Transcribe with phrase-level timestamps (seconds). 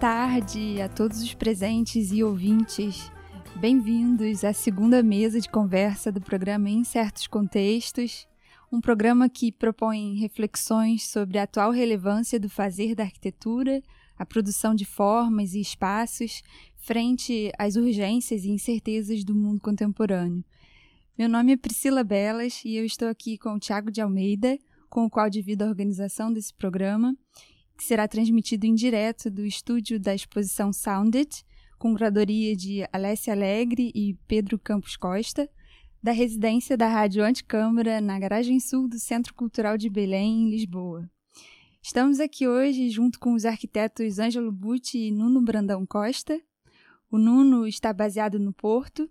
[0.00, 3.10] Tarde a todos os presentes e ouvintes.
[3.58, 8.28] Bem-vindos à segunda mesa de conversa do programa Em Certos Contextos,
[8.70, 13.82] um programa que propõe reflexões sobre a atual relevância do fazer da arquitetura,
[14.18, 16.42] a produção de formas e espaços
[16.76, 20.44] frente às urgências e incertezas do mundo contemporâneo.
[21.16, 24.58] Meu nome é Priscila Belas e eu estou aqui com o Tiago de Almeida,
[24.90, 27.16] com o qual divido a organização desse programa,
[27.76, 31.44] que será transmitido em direto do estúdio da exposição Sounded,
[31.78, 35.48] com curadoria de Alessia Alegre e Pedro Campos Costa,
[36.02, 41.10] da residência da Rádio Anticâmara na garagem sul do Centro Cultural de Belém, em Lisboa.
[41.82, 46.40] Estamos aqui hoje junto com os arquitetos Ângelo Butti e Nuno Brandão Costa.
[47.10, 49.08] O Nuno está baseado no Porto,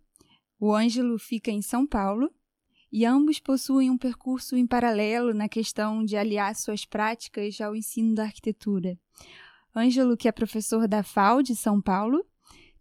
[0.59, 2.29] o Ângelo fica em São Paulo,
[2.95, 8.15] e ambos possuem um percurso em paralelo na questão de aliar suas práticas ao ensino
[8.15, 8.97] da arquitetura.
[9.75, 12.25] Ângelo, que é professor da FAO de São Paulo,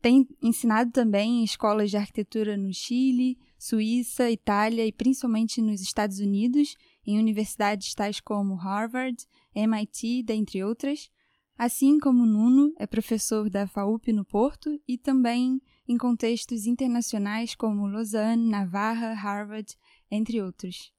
[0.00, 6.20] tem ensinado também em escolas de arquitetura no Chile, Suíça, Itália e principalmente nos Estados
[6.20, 9.16] Unidos, em universidades tais como Harvard,
[9.52, 11.10] MIT, dentre outras.
[11.58, 17.86] Assim como Nuno é professor da FAUP no Porto e também em contextos internacionais como
[17.86, 19.76] Lausanne, Navarra, Harvard,
[20.10, 20.92] entre outros.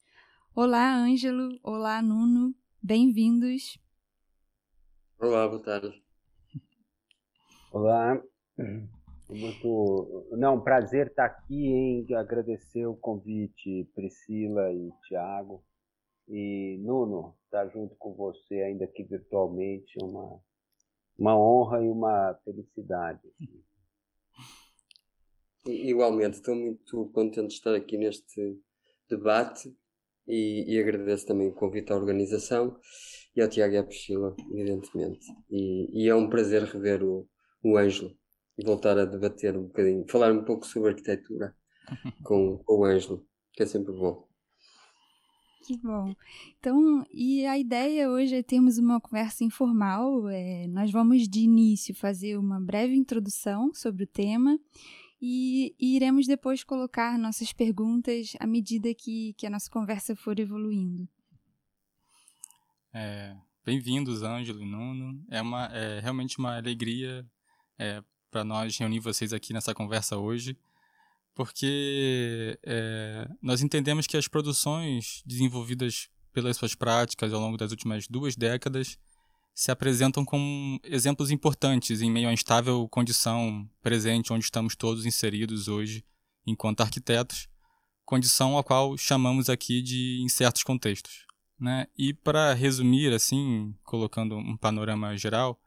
[0.56, 1.59] Olá, Ângelo.
[1.64, 2.56] Olá, Nuno.
[2.81, 3.78] Bem-vindos.
[5.20, 6.03] Olá, boa tarde.
[7.72, 8.22] Olá.
[9.30, 15.64] Muito, não, prazer estar aqui, em agradecer o convite, Priscila e Tiago.
[16.28, 20.40] E Nuno, estar junto com você, ainda que virtualmente, é uma,
[21.18, 23.22] uma honra e uma felicidade.
[25.68, 28.59] Igualmente, estou muito contente de estar aqui neste
[29.10, 29.76] debate
[30.28, 32.78] e, e agradeço também o convite à organização
[33.36, 35.28] e ao Tiago e à Priscila, evidentemente.
[35.50, 37.28] E, e, é um prazer rever o,
[37.64, 38.16] o Ângelo
[38.58, 41.54] e voltar a debater um bocadinho, falar um pouco sobre arquitetura
[42.24, 44.26] com, com o Ângelo, que é sempre bom.
[45.66, 46.14] Que bom.
[46.60, 50.30] Então, e a ideia hoje é termos uma conversa informal.
[50.30, 54.60] É, nós vamos de início fazer uma breve introdução sobre o tema
[55.22, 60.40] e, e iremos depois colocar nossas perguntas à medida que, que a nossa conversa for
[60.40, 61.08] evoluindo.
[62.94, 65.25] É, Bem-vindos, Ângelo e Nuno.
[65.28, 67.25] É, uma, é realmente uma alegria
[67.80, 70.56] é, para nós reunir vocês aqui nessa conversa hoje,
[71.34, 78.08] porque é, nós entendemos que as produções desenvolvidas pelas suas práticas ao longo das últimas
[78.08, 79.00] duas décadas
[79.56, 85.70] se apresentam como exemplos importantes em meio à instável condição presente onde estamos todos inseridos
[85.70, 86.04] hoje
[86.46, 87.48] enquanto arquitetos,
[88.04, 91.26] condição a qual chamamos aqui de em certos contextos.
[91.58, 91.88] Né?
[91.98, 95.58] E para resumir, assim, colocando um panorama geral,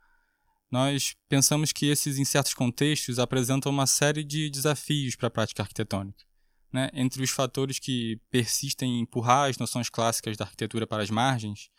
[0.70, 6.22] nós pensamos que esses incertos contextos apresentam uma série de desafios para a prática arquitetônica.
[6.70, 6.90] Né?
[6.92, 11.70] Entre os fatores que persistem em empurrar as noções clássicas da arquitetura para as margens,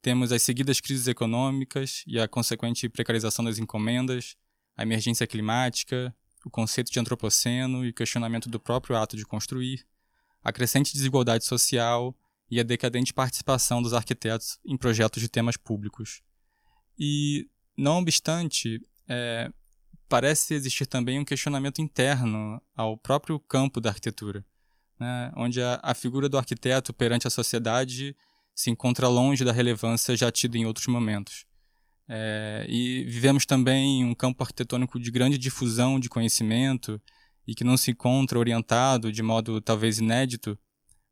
[0.00, 4.36] temos as seguidas crises econômicas e a consequente precarização das encomendas,
[4.76, 6.14] a emergência climática,
[6.44, 9.84] o conceito de antropoceno e o questionamento do próprio ato de construir,
[10.42, 12.16] a crescente desigualdade social
[12.50, 16.22] e a decadente participação dos arquitetos em projetos de temas públicos.
[16.98, 19.52] E, não obstante, é,
[20.08, 24.44] parece existir também um questionamento interno ao próprio campo da arquitetura,
[24.98, 28.16] né, onde a, a figura do arquiteto perante a sociedade
[28.58, 31.46] se encontra longe da relevância já tida em outros momentos.
[32.08, 37.00] É, e vivemos também um campo arquitetônico de grande difusão de conhecimento
[37.46, 40.58] e que não se encontra orientado de modo talvez inédito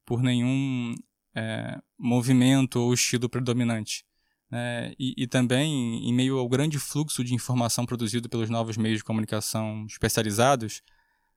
[0.04, 0.92] por nenhum
[1.36, 4.04] é, movimento ou estilo predominante.
[4.50, 8.98] É, e, e, também, em meio ao grande fluxo de informação produzido pelos novos meios
[8.98, 10.82] de comunicação especializados,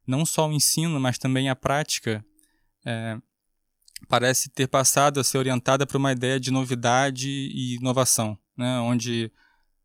[0.07, 2.25] não só o ensino, mas também a prática
[2.83, 3.15] é,
[4.07, 8.79] parece ter passado a ser orientada para uma ideia de novidade e inovação, né?
[8.79, 9.31] onde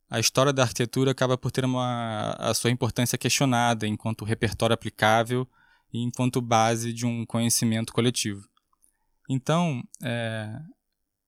[0.08, 5.48] a história da arquitetura acaba por ter uma, a sua importância questionada enquanto repertório aplicável
[5.92, 8.46] e enquanto base de um conhecimento coletivo.
[9.28, 10.60] Então, é,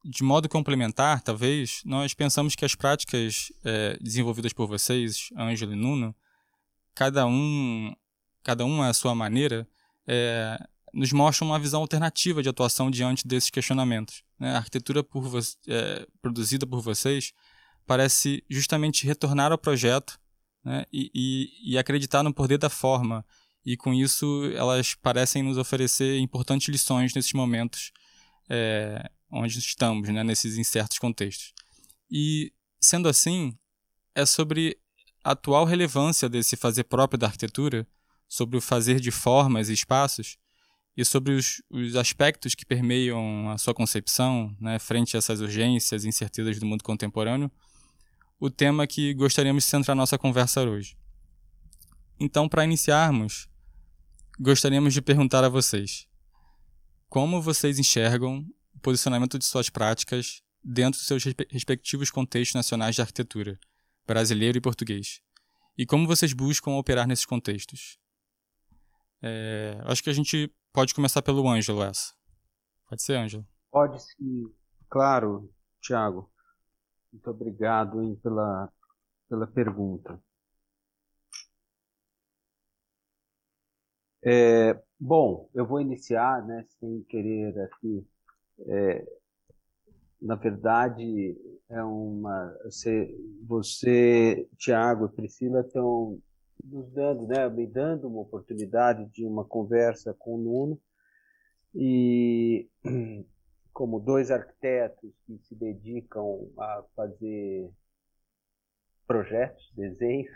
[0.04, 5.76] de modo complementar, talvez, nós pensamos que as práticas é, desenvolvidas por vocês, Ângelo e
[5.76, 6.14] Nuno,
[6.94, 7.94] cada um,
[8.42, 9.66] cada um à sua maneira,
[10.06, 10.58] é,
[10.96, 14.22] nos mostram uma visão alternativa de atuação diante desses questionamentos.
[14.38, 14.54] Né?
[14.54, 15.30] A arquitetura por
[15.68, 17.34] é, produzida por vocês
[17.86, 20.18] parece justamente retornar ao projeto
[20.64, 20.86] né?
[20.90, 23.24] e, e, e, acreditar no poder da forma.
[23.64, 27.92] E com isso, elas parecem nos oferecer importantes lições nesses momentos
[28.48, 30.24] é, onde estamos, né?
[30.24, 31.52] nesses incertos contextos.
[32.10, 33.54] E, sendo assim,
[34.14, 34.78] é sobre
[35.22, 37.86] a atual relevância desse fazer próprio da arquitetura,
[38.26, 40.38] sobre o fazer de formas e espaços,
[40.96, 46.04] e sobre os, os aspectos que permeiam a sua concepção, né, frente a essas urgências
[46.04, 47.50] e incertezas do mundo contemporâneo,
[48.40, 50.96] o tema que gostaríamos de centrar nossa conversa hoje.
[52.18, 53.46] Então, para iniciarmos,
[54.40, 56.06] gostaríamos de perguntar a vocês:
[57.08, 63.02] como vocês enxergam o posicionamento de suas práticas dentro dos seus respectivos contextos nacionais de
[63.02, 63.58] arquitetura,
[64.06, 65.20] brasileiro e português?
[65.76, 67.98] E como vocês buscam operar nesses contextos?
[69.22, 72.12] É, acho que a gente pode começar pelo Ângelo essa.
[72.86, 73.46] Pode ser, Ângelo?
[73.70, 74.52] Pode sim.
[74.90, 75.50] Claro,
[75.80, 76.30] Tiago.
[77.10, 78.70] Muito obrigado hein, pela,
[79.26, 80.22] pela pergunta.
[84.22, 88.06] É, bom, eu vou iniciar, né, sem querer aqui.
[88.66, 89.06] É,
[90.20, 91.38] na verdade,
[91.70, 92.54] é uma.
[92.64, 93.16] Você,
[93.48, 96.20] você Tiago e Priscila estão
[96.70, 100.80] nos dando, né, me dando uma oportunidade de uma conversa com o Nuno.
[101.74, 102.68] E
[103.72, 107.70] como dois arquitetos que se dedicam a fazer
[109.06, 110.34] projetos, desenhos,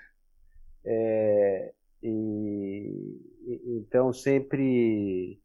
[0.85, 1.73] é,
[2.03, 3.21] e,
[3.67, 5.41] então sempre,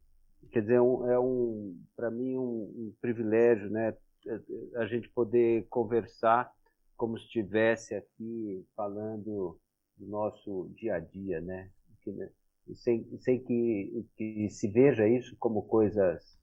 [0.52, 3.94] quer dizer, é um, para mim um, um, privilégio, né,
[4.76, 6.52] a gente poder conversar
[6.96, 9.58] como se estivesse aqui falando
[9.96, 11.70] do nosso dia a dia, né?
[12.02, 12.30] Que, né?
[12.74, 16.36] Sem, sem que, que se veja isso como coisas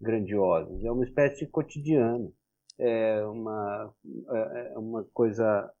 [0.00, 0.84] grandiosas.
[0.84, 2.32] É uma espécie de cotidiano,
[2.78, 3.94] é uma,
[4.30, 5.72] é, é uma coisa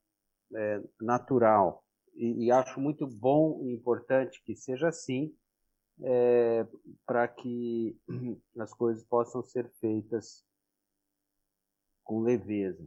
[0.54, 1.84] é, natural.
[2.14, 5.34] E, e, acho muito bom e importante que seja assim,
[6.02, 6.66] é,
[7.06, 7.96] para que
[8.58, 10.44] as coisas possam ser feitas
[12.02, 12.86] com leveza.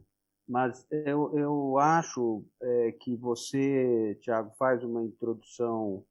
[0.50, 6.04] Mas eu, eu acho é, que você, Tiago, faz uma introdução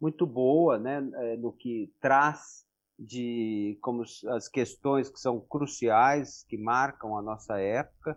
[0.00, 2.64] muito boa né, é, no que traz
[2.96, 8.16] de como as questões que são cruciais, que marcam a nossa época,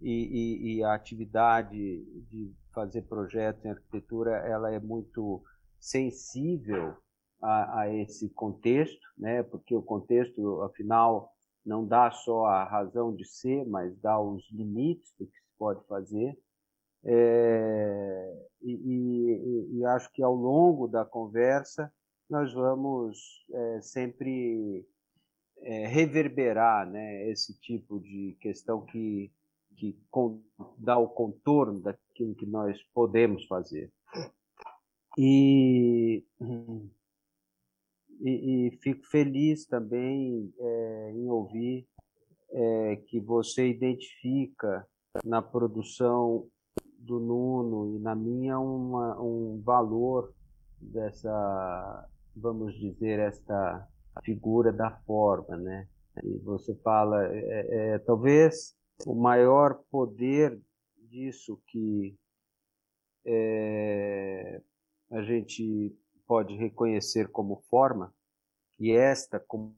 [0.00, 1.76] e, e, e a atividade
[2.30, 5.42] de fazer projetos em arquitetura ela é muito
[5.80, 6.94] sensível
[7.42, 13.24] a, a esse contexto, né, porque o contexto, afinal, não dá só a razão de
[13.24, 16.38] ser, mas dá os limites do que se pode fazer.
[17.04, 21.92] É, e, e, e, acho que ao longo da conversa
[22.28, 24.84] nós vamos é, sempre
[25.58, 29.32] é, reverberar né, esse tipo de questão que,
[29.76, 29.96] que
[30.76, 33.92] dá o contorno daquilo que nós podemos fazer.
[35.16, 36.24] E
[38.20, 41.86] e, e fico feliz também é, em ouvir
[42.50, 44.86] é, que você identifica
[45.24, 46.46] na produção
[46.98, 50.32] do Nuno e na minha uma, um valor
[50.80, 53.86] dessa, vamos dizer, esta
[54.24, 55.88] figura da forma, né?
[56.22, 58.76] E você fala, é, é, talvez
[59.06, 60.60] o maior poder
[61.08, 62.16] disso que
[63.24, 64.60] é,
[65.10, 68.12] a gente pode reconhecer como forma,
[68.78, 69.74] e esta, como,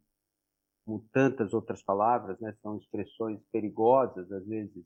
[1.12, 4.85] tantas outras palavras, né, são expressões perigosas, às vezes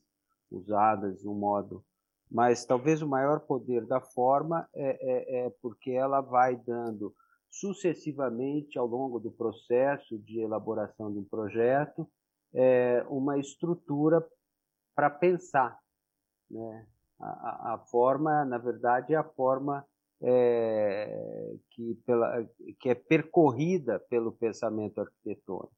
[0.50, 1.85] usadas de um modo.
[2.30, 7.14] Mas talvez o maior poder da forma é, é, é porque ela vai dando
[7.50, 12.09] sucessivamente ao longo do processo de elaboração de um projeto
[12.52, 14.25] é, uma estrutura
[14.94, 15.78] para pensar.
[16.50, 16.87] Né?
[17.21, 19.85] A, a, forma, na verdade, é a forma
[20.23, 22.49] é, que, pela,
[22.80, 25.75] que é percorrida pelo pensamento arquitetônico.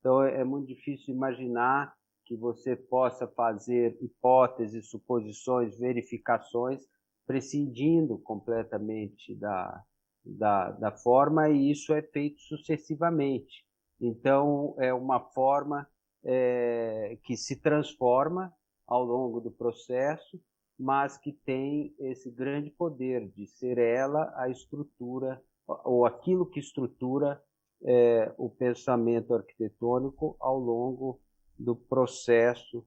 [0.00, 1.94] Então, é, é muito difícil imaginar
[2.26, 6.82] que você possa fazer hipóteses, suposições, verificações,
[7.26, 9.82] prescindindo completamente da,
[10.24, 13.64] da, da forma, e isso é feito sucessivamente.
[14.00, 15.86] Então, é uma forma
[16.24, 18.52] é, que se transforma
[18.86, 20.40] ao longo do processo
[20.78, 27.42] mas que tem esse grande poder de ser ela a estrutura ou aquilo que estrutura
[27.82, 31.20] é, o pensamento arquitetônico ao longo
[31.58, 32.84] do processo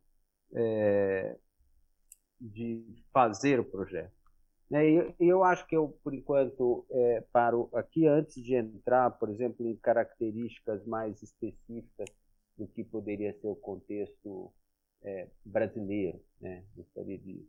[0.53, 1.37] é,
[2.39, 4.15] de fazer o projeto.
[4.69, 9.29] Né, e eu acho que eu, por enquanto, é, paro aqui antes de entrar, por
[9.29, 12.09] exemplo, em características mais específicas
[12.57, 14.51] do que poderia ser o contexto
[15.01, 16.21] é, brasileiro.
[16.41, 16.65] Né?
[16.75, 17.47] Gostaria de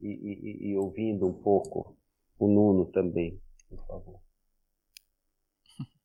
[0.00, 1.96] e, e, e ouvindo um pouco
[2.38, 4.20] o Nuno também, por favor.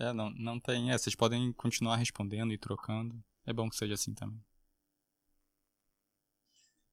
[0.00, 0.90] É, não, não tem.
[0.90, 3.22] É, vocês podem continuar respondendo e trocando.
[3.46, 4.40] É bom que seja assim também.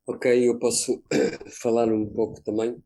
[0.06, 1.04] Ok, eu posso
[1.62, 2.84] falar um pouco também.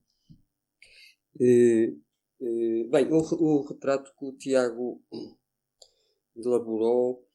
[2.90, 5.02] bem, o, o, retrato que o Tiago
[6.36, 7.26] elaborou,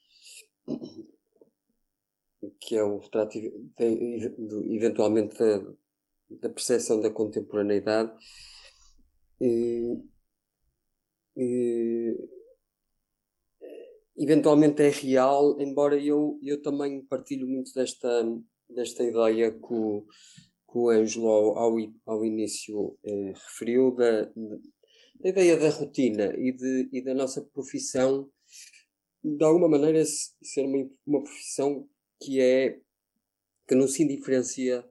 [2.61, 3.39] que é um retrato
[4.71, 5.59] eventualmente da,
[6.31, 8.13] da percepção da contemporaneidade,
[14.17, 18.09] eventualmente é real, embora eu, eu também partilho muito desta,
[18.69, 20.05] desta ideia que o,
[20.71, 21.77] que o Ângelo ao,
[22.07, 24.25] ao início eh, referiu, da,
[25.21, 28.29] da ideia da rotina e, de, e da nossa profissão,
[29.23, 31.89] de alguma maneira ser uma, uma profissão
[32.21, 32.79] que é
[33.67, 34.85] que não se indiferencia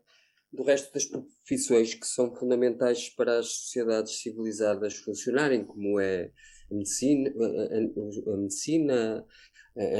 [0.52, 6.32] do resto das profissões que são fundamentais para as sociedades civilizadas funcionarem, como é
[6.72, 9.26] a medicina, a, a, medicina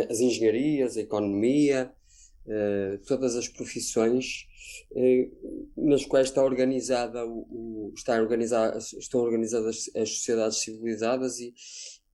[0.10, 1.94] as engenharias, a economia,
[3.08, 4.48] todas as profissões
[5.76, 11.54] nas quais está organizada o, está organizada, estão organizadas as sociedades civilizadas e,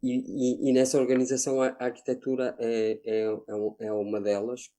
[0.01, 4.69] e, e, nessa organização a, arquitetura é, é, é, é uma delas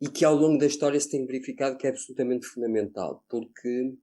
[0.00, 3.94] e que ao longo da história se tem verificado que é absolutamente fundamental, porque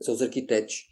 [0.00, 0.86] são os arquitetos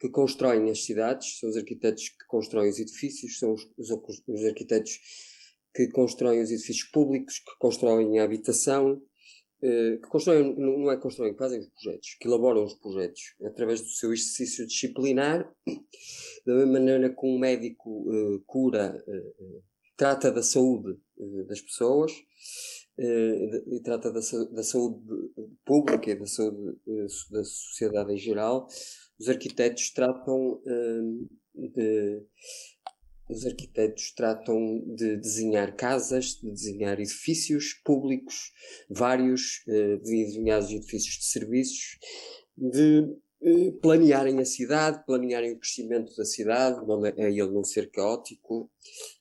[0.00, 3.90] que constroem as cidades, são os arquitetos que constroem os edifícios, são os, os,
[4.26, 4.98] os arquitetos
[5.74, 9.02] que constroem os edifícios públicos, que constroem a habitação,
[9.60, 13.88] eh, que constroem, não é constroem, fazem os projetos, que elaboram os projetos através do
[13.88, 15.52] seu exercício disciplinar,
[16.46, 19.62] da mesma maneira que um médico uh, cura, uh,
[19.96, 22.12] trata da saúde uh, das pessoas
[22.98, 24.20] e trata da,
[24.52, 25.00] da, saúde
[25.64, 26.76] pública da saúde
[27.30, 28.66] da sociedade em geral,
[29.18, 30.60] os arquitetos tratam
[31.54, 32.22] de
[33.28, 38.52] os arquitetos tratam de desenhar casas, de desenhar edifícios públicos,
[38.88, 41.98] vários, eh, de desenhar edifícios de serviços,
[42.56, 43.06] de
[43.42, 48.70] eh, planearem a cidade, planearem o crescimento da cidade, a ele não ser caótico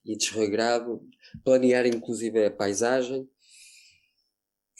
[0.06, 1.02] e desregrado,
[1.44, 3.30] planearem inclusive a paisagem.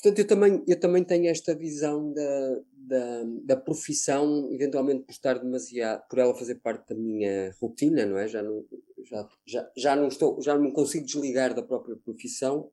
[0.02, 5.40] Portanto, eu também, eu também tenho esta visão da, da, da profissão, eventualmente por estar
[5.40, 8.28] demasiado, por ela fazer parte da minha rotina, não é?
[8.28, 8.64] Já não,
[9.04, 12.70] já, já, já não estou, já não consigo desligar da própria profissão,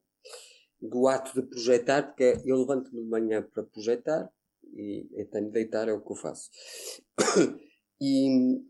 [0.80, 4.30] do ato de projetar, porque eu levanto-me de manhã para projetar
[4.74, 6.50] e até me deitar é o que eu faço.
[8.00, 8.60] E,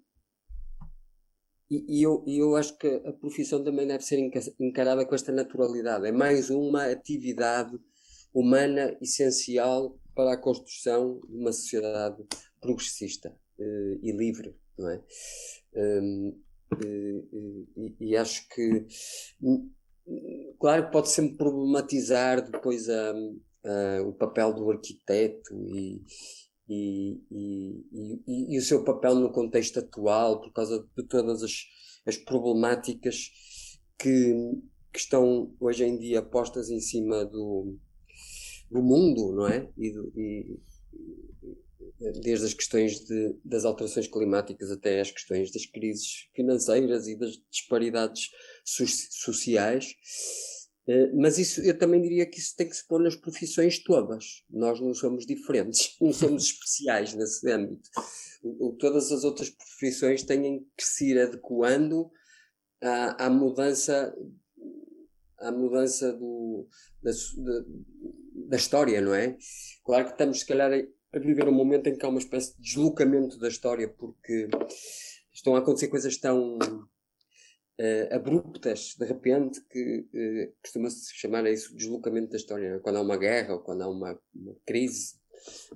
[1.68, 4.18] e, e eu, eu acho que a profissão também deve ser
[4.60, 6.06] encarada com esta naturalidade.
[6.06, 7.76] É mais uma atividade
[8.34, 12.22] humana essencial para a construção de uma sociedade
[12.60, 15.02] progressista uh, e livre, não é?
[15.76, 16.40] Um,
[16.82, 18.86] e, e, acho que,
[19.40, 19.70] hum,
[20.58, 23.12] claro pode sempre problematizar depois a,
[23.64, 26.02] a, o papel do arquiteto e,
[26.68, 31.52] e, e, e, o seu papel no contexto atual, por causa de todas as,
[32.06, 33.30] as problemáticas
[33.98, 34.34] que,
[34.92, 37.78] que estão hoje em dia postas em cima do,
[38.74, 39.70] do mundo, não é?
[39.78, 40.58] E, e,
[42.22, 47.40] desde as questões de, das alterações climáticas até as questões das crises financeiras e das
[47.48, 48.30] disparidades
[48.64, 49.94] so sociais.
[50.88, 54.42] Uh, mas isso, eu também diria que isso tem que se pôr nas profissões todas.
[54.50, 57.88] Nós não somos diferentes, não somos especiais nesse âmbito.
[58.80, 62.10] Todas as outras profissões têm que se ir adequando
[62.82, 64.12] à, à mudança
[65.38, 66.66] à mudança do,
[67.02, 67.12] da,
[68.48, 69.36] da história, não é?
[69.84, 72.62] Claro que estamos, se calhar, a viver um momento em que há uma espécie de
[72.62, 74.48] deslocamento da história, porque
[75.32, 81.76] estão a acontecer coisas tão uh, abruptas, de repente, que uh, costuma-se chamar a isso
[81.76, 82.80] deslocamento da história.
[82.80, 85.14] Quando há uma guerra, ou quando há uma, uma, crise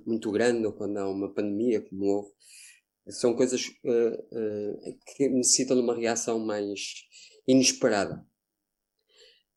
[0.05, 2.31] muito grande, ou quando há uma pandemia, como houve.
[3.09, 7.07] São coisas uh, que necessitam de uma reação mais
[7.47, 8.23] inesperada.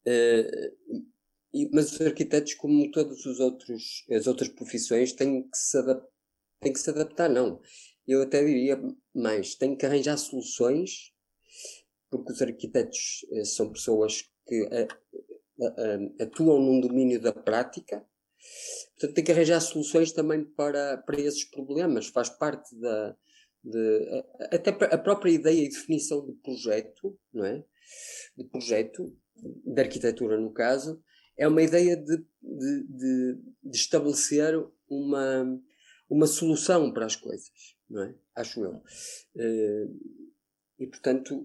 [0.07, 1.12] Uh,
[1.53, 5.79] e, mas os arquitetos, como todas as outras profissões, têm que, se
[6.61, 7.61] têm que se adaptar, não.
[8.07, 8.81] Eu até diria
[9.15, 11.13] mais, têm que arranjar soluções,
[12.11, 18.05] porque os arquitetos eh, são pessoas que a, a, a, atuam num domínio da prática,
[18.95, 23.17] portanto têm que arranjar soluções também para, para esses problemas, faz parte da,
[23.63, 27.65] de, até a própria ideia e definição de projeto, não é?
[28.37, 31.03] De projeto, de arquitetura no caso,
[31.37, 34.55] é uma ideia de, de, de, de estabelecer
[34.89, 35.61] uma,
[36.09, 37.51] uma solução para as coisas,
[37.89, 38.15] não é?
[38.35, 38.83] Acho eu.
[39.37, 40.23] Uh,
[40.79, 41.45] e, portanto,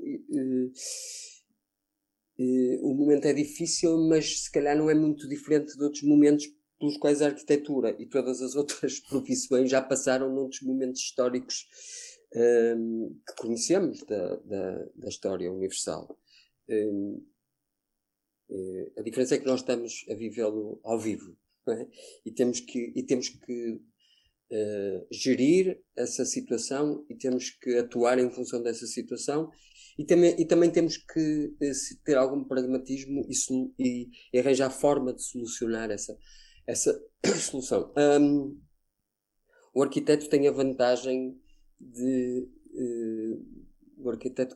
[2.81, 6.47] o momento é difícil, mas se calhar não é muito diferente de outros momentos,
[6.79, 11.65] pelos quais a arquitetura e todas as outras profissões já passaram noutros momentos históricos
[12.35, 16.17] um, que conhecemos da, da, da história universal.
[16.69, 17.36] Um, eh,
[18.97, 21.37] a diferença é que nós estamos a vivê-lo ao vivo
[21.69, 21.87] é?
[22.25, 23.71] e temos que, e temos que
[24.51, 29.49] uh, gerir essa situação e temos que atuar em função dessa situação
[29.97, 33.33] e também, e também temos que uh, ter algum pragmatismo e,
[33.79, 36.17] e, e, arranjar forma de solucionar essa,
[36.65, 36.99] essa
[37.41, 37.91] solução.
[37.97, 38.59] Um,
[39.73, 41.39] o arquiteto tem a vantagem
[41.79, 42.47] de.
[42.73, 44.55] Uh, o arquiteto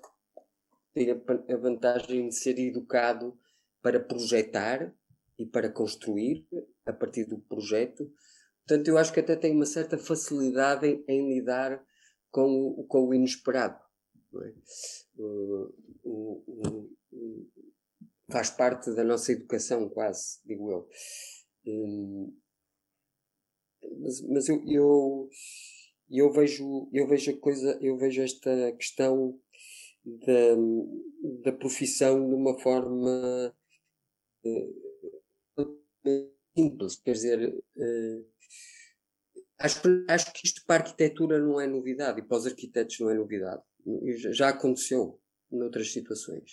[0.93, 3.37] tem a, a vantagem de ser educado
[3.81, 4.93] para projetar
[5.37, 6.47] e para construir
[6.85, 8.11] a partir do projeto.
[8.65, 11.83] Portanto, eu acho que até tem uma certa facilidade em, em lidar
[12.29, 13.79] com o, com o inesperado.
[14.35, 14.53] É?
[16.03, 16.89] O,
[18.31, 20.87] faz parte da nossa educação, quase, digo eu.
[23.99, 25.29] Mas, mas eu, eu,
[26.09, 29.37] eu, vejo, eu vejo a coisa, eu vejo esta questão
[30.05, 33.60] da, da profissão de uma forma uh,
[36.55, 38.25] simples, quer dizer, uh,
[39.59, 43.09] acho, acho que isto para a arquitetura não é novidade e para os arquitetos não
[43.09, 43.61] é novidade.
[44.31, 45.19] Já aconteceu
[45.51, 46.51] noutras situações.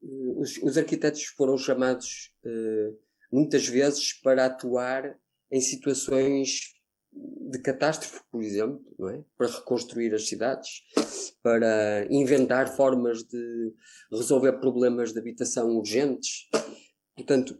[0.00, 2.98] Os, os arquitetos foram chamados uh,
[3.30, 5.18] muitas vezes para atuar
[5.50, 6.77] em situações
[7.12, 9.24] de catástrofe, por exemplo, é?
[9.36, 10.82] para reconstruir as cidades,
[11.42, 13.72] para inventar formas de
[14.12, 16.48] resolver problemas de habitação urgentes.
[17.16, 17.58] Portanto,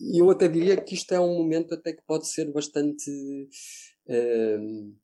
[0.00, 3.10] eu até diria que isto é um momento até que pode ser bastante.
[4.06, 4.94] Uh,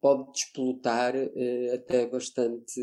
[0.00, 2.80] pode despolutar uh, até bastante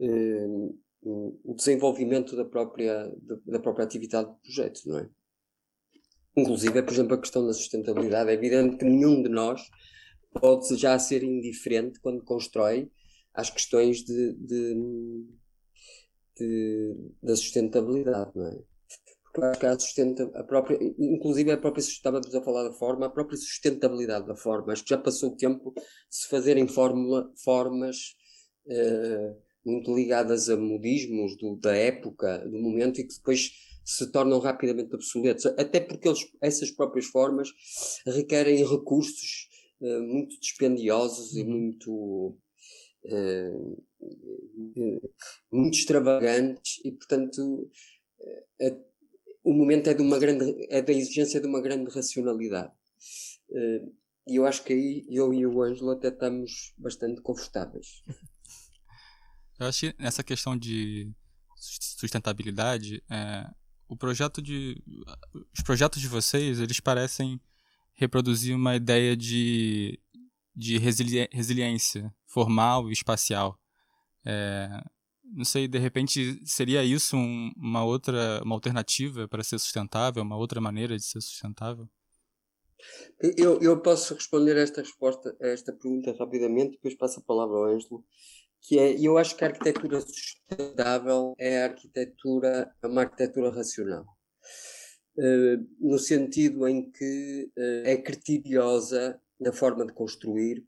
[0.00, 3.12] uh, o desenvolvimento da própria,
[3.46, 5.10] da própria atividade do projeto, não é?
[6.36, 8.30] Inclusive, por exemplo, a questão da sustentabilidade.
[8.30, 9.62] É evidente que nenhum de nós
[10.32, 12.90] pode já ser indiferente quando constrói
[13.34, 15.26] às questões de, de,
[16.38, 18.58] de da sustentabilidade, não é?
[19.32, 23.10] Porque acho que a, a própria, inclusive a própria estávamos a falar da forma, a
[23.10, 24.72] própria sustentabilidade da forma.
[24.72, 28.16] Acho que já passou o tempo de se fazerem fórmula, formas
[28.66, 33.52] uh, muito ligadas a modismos do, da época, do momento, e que depois
[33.84, 37.48] se tornam rapidamente obsoletos, até porque eles, essas próprias formas
[38.06, 39.48] requerem recursos
[39.80, 41.50] uh, muito dispendiosos e uhum.
[41.50, 42.38] muito,
[43.04, 43.82] uh,
[45.50, 47.70] muito extravagantes e, portanto,
[48.60, 48.90] uh,
[49.42, 52.72] o momento é, de uma grande, é da exigência de uma grande racionalidade.
[54.28, 58.04] E eu acho que aí eu e o Ângelo até estamos bastante confortáveis.
[59.58, 61.12] Eu acho que nessa questão de
[61.54, 63.46] sustentabilidade, é,
[63.90, 64.80] o projeto de
[65.52, 67.40] os projetos de vocês eles parecem
[67.92, 69.98] reproduzir uma ideia de
[70.54, 73.58] de resili resiliência formal e espacial.
[74.24, 74.68] É,
[75.24, 80.36] não sei de repente seria isso um, uma outra uma alternativa para ser sustentável uma
[80.36, 81.88] outra maneira de ser sustentável?
[83.36, 87.64] Eu, eu posso responder esta resposta a esta pergunta rapidamente depois passo a palavra ao
[87.64, 88.04] Ângelo
[88.62, 94.04] que é, eu acho que a arquitetura sustentável é a arquitetura, é uma arquitetura racional.
[95.16, 100.64] Uh, no sentido em que uh, é criteriosa na forma de construir,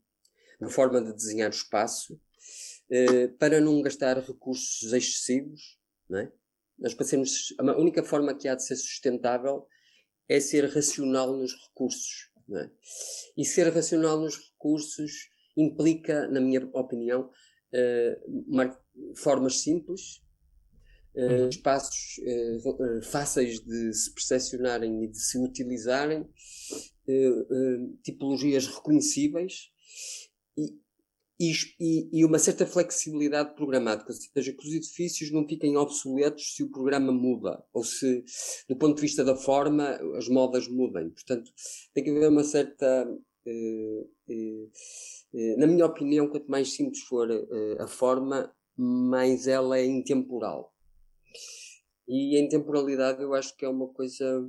[0.59, 5.79] na forma de desenhar o espaço, uh, para não gastar recursos excessivos.
[6.09, 6.31] Não é?
[6.77, 9.67] Nós passemos, a única forma que há de ser sustentável
[10.27, 12.31] é ser racional nos recursos.
[12.51, 12.69] É?
[13.37, 17.31] E ser racional nos recursos implica, na minha opinião,
[17.73, 20.21] uh, formas simples,
[21.15, 26.27] uh, espaços uh, fáceis de se percepcionarem e de se utilizarem,
[28.03, 29.73] tipologias reconhecíveis
[31.39, 36.55] e, e, e, uma certa flexibilidade programática, ou seja, que os edifícios não fiquem obsoletos
[36.55, 38.23] se o programa muda, ou se,
[38.69, 41.09] do ponto de vista da forma, as modas mudem.
[41.09, 41.51] Portanto,
[41.93, 43.07] tem que haver uma certa.
[43.45, 44.05] Eh,
[45.57, 50.73] na minha opinião, quanto mais simples for eh, a forma, mais ela é intemporal.
[52.07, 54.47] E a intemporalidade eu acho que é uma coisa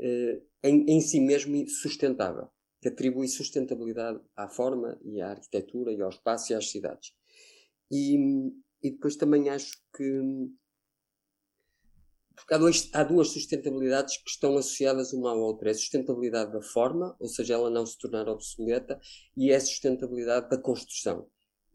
[0.00, 2.48] eh, em, em si mesmo sustentável,
[2.80, 7.12] que atribui sustentabilidade à forma e à arquitetura e ao espaço e às cidades.
[7.90, 8.16] E,
[8.82, 10.22] e depois também acho que
[12.38, 15.68] porque há, dois, há duas sustentabilidades que estão associadas uma à outra.
[15.68, 18.98] É a sustentabilidade da forma, ou seja, ela não se tornar obsoleta,
[19.36, 21.28] e é a sustentabilidade da construção.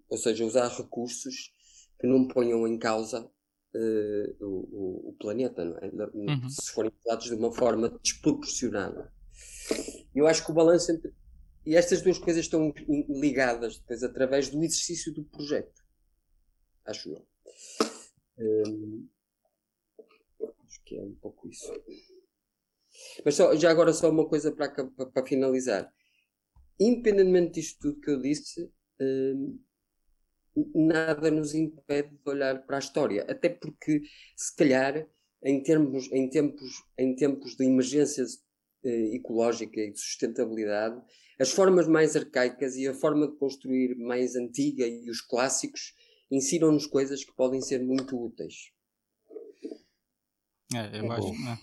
[0.10, 1.52] Ou seja, usar recursos
[2.00, 3.30] que não ponham em causa
[3.76, 5.90] uh, o, o, planeta, não é?
[6.14, 6.50] Uhum.
[6.50, 9.12] Se forem usados de uma forma desproporcionada.
[10.14, 11.14] Eu acho que o balanço entre.
[11.66, 12.74] E estas duas coisas estão
[13.10, 15.82] ligadas depois através do exercício do projeto.
[16.86, 17.26] Acho eu.
[18.38, 19.13] Um, acho
[20.86, 21.72] que é um pouco isso.
[23.26, 25.92] Mas só, já agora só uma coisa para, para, para finalizar.
[26.80, 29.60] Independentemente disto tudo que eu disse, um,
[30.76, 33.26] nada nos impede de olhar para a história.
[33.30, 34.02] Até porque,
[34.36, 35.08] se calhar,
[35.44, 38.24] em, termos, em, tempos, em tempos de emergência
[38.84, 41.02] eh, ecológica e de sustentabilidade,
[41.40, 45.94] as formas mais arcaicas e a forma de construir mais antiga e os clássicos
[46.30, 48.73] ensinam-nos coisas que podem ser muito úteis.
[50.76, 51.32] É, eu é acho.
[51.44, 51.60] Né?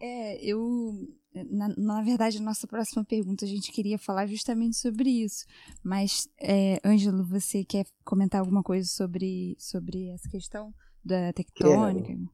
[0.00, 1.08] É, eu
[1.50, 5.46] na, na, verdade, a nossa próxima pergunta a gente queria falar justamente sobre isso.
[5.82, 12.08] Mas, é, Ângelo, você quer comentar alguma coisa sobre, sobre essa questão da tectônica?
[12.08, 12.30] Quero,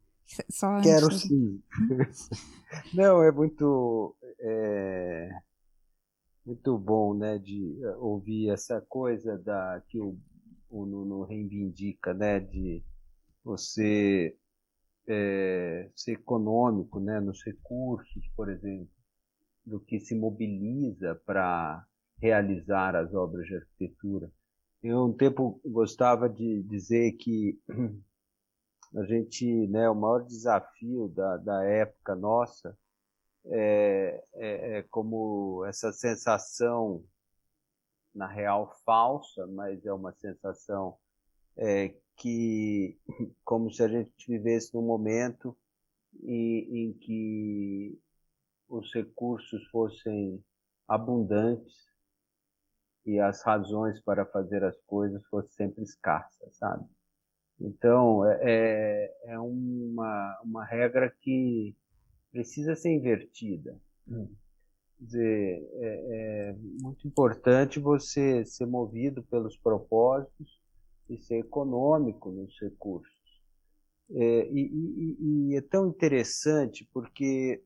[0.51, 1.63] Só Quero sim.
[2.93, 5.31] Não, é muito, é,
[6.45, 10.19] muito bom né, de ouvir essa coisa da, que o,
[10.69, 12.83] o Nuno reivindica, né, de
[13.45, 14.37] você
[15.09, 18.89] é, ser econômico né, nos recursos, por exemplo,
[19.65, 21.85] do que se mobiliza para
[22.21, 24.31] realizar as obras de arquitetura.
[24.83, 27.59] Eu um tempo gostava de dizer que
[28.95, 32.77] a gente, né, o maior desafio da, da época nossa
[33.47, 37.03] é, é, é como essa sensação,
[38.15, 40.97] na real falsa, mas é uma sensação
[41.57, 42.99] é, que
[43.45, 45.57] como se a gente vivesse num momento
[46.23, 47.99] em, em que
[48.69, 50.45] os recursos fossem
[50.87, 51.87] abundantes
[53.07, 56.85] e as razões para fazer as coisas fossem sempre escassas, sabe?
[57.61, 61.75] Então, é, é, é uma, uma regra que
[62.31, 63.81] precisa ser invertida.
[64.07, 70.58] Quer dizer, é, é muito importante você ser movido pelos propósitos
[71.09, 73.19] e ser econômico nos recursos.
[74.11, 77.63] É, e, e, e, é tão interessante porque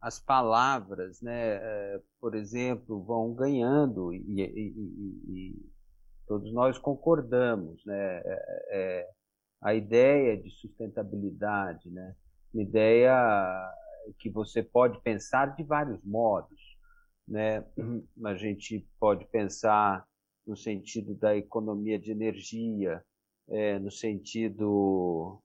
[0.00, 5.72] as palavras, né, é, por exemplo, vão ganhando e, e
[6.28, 9.10] todos nós concordamos, né, é, é,
[9.60, 12.14] a ideia de sustentabilidade, né,
[12.54, 13.12] uma ideia
[14.18, 16.60] que você pode pensar de vários modos,
[17.26, 17.64] né,
[18.24, 20.06] a gente pode pensar
[20.48, 23.04] no sentido da economia de energia,
[23.46, 25.42] é, no sentido,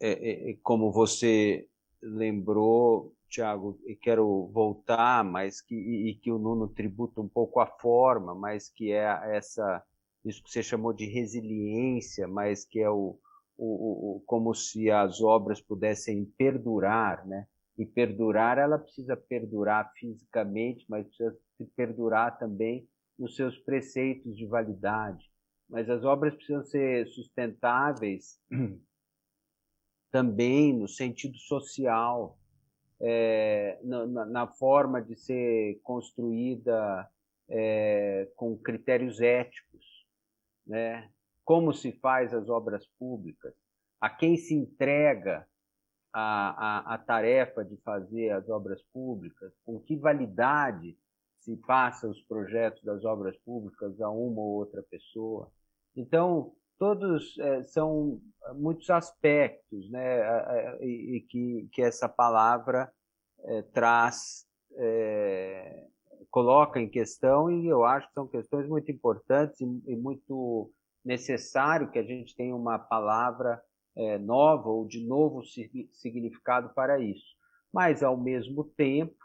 [0.00, 1.68] é, é, é como você
[2.02, 7.60] lembrou, Tiago, e quero voltar, mas que, e, e que o Nuno tributa um pouco
[7.60, 9.82] a forma, mas que é essa,
[10.24, 13.16] isso que você chamou de resiliência, mas que é o,
[13.56, 17.46] o, o, como se as obras pudessem perdurar, né?
[17.78, 21.36] E perdurar, ela precisa perdurar fisicamente, mas precisa
[21.76, 25.30] perdurar também nos seus preceitos de validade.
[25.68, 28.40] Mas as obras precisam ser sustentáveis
[30.10, 32.38] também no sentido social,
[33.00, 37.08] é, na, na, forma de ser construída
[37.48, 39.84] é, com critérios éticos,
[40.66, 41.10] né?
[41.44, 43.54] Como se faz as obras públicas?
[44.00, 45.46] A quem se entrega
[46.12, 49.52] a, a, a tarefa de fazer as obras públicas?
[49.64, 50.98] Com que validade
[51.46, 55.48] se passa os projetos das obras públicas a uma ou outra pessoa.
[55.96, 58.20] Então, todos é, são
[58.56, 62.92] muitos aspectos né, e, e que, que essa palavra
[63.44, 65.86] é, traz, é,
[66.30, 70.72] coloca em questão, e eu acho que são questões muito importantes e, e muito
[71.04, 73.62] necessário que a gente tenha uma palavra
[73.96, 75.42] é, nova ou de novo
[75.92, 77.36] significado para isso.
[77.72, 79.15] Mas, ao mesmo tempo,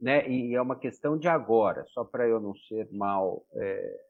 [0.00, 0.28] né?
[0.28, 4.00] E é uma questão de agora, só para eu não ser mal é,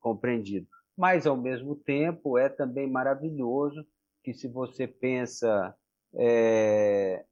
[0.00, 0.66] compreendido.
[0.96, 3.84] Mas, ao mesmo tempo, é também maravilhoso
[4.22, 5.74] que, se você pensa,
[6.14, 7.24] é,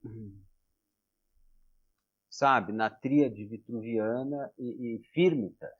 [2.28, 5.70] sabe, na tríade vitruviana e, e fírmitas,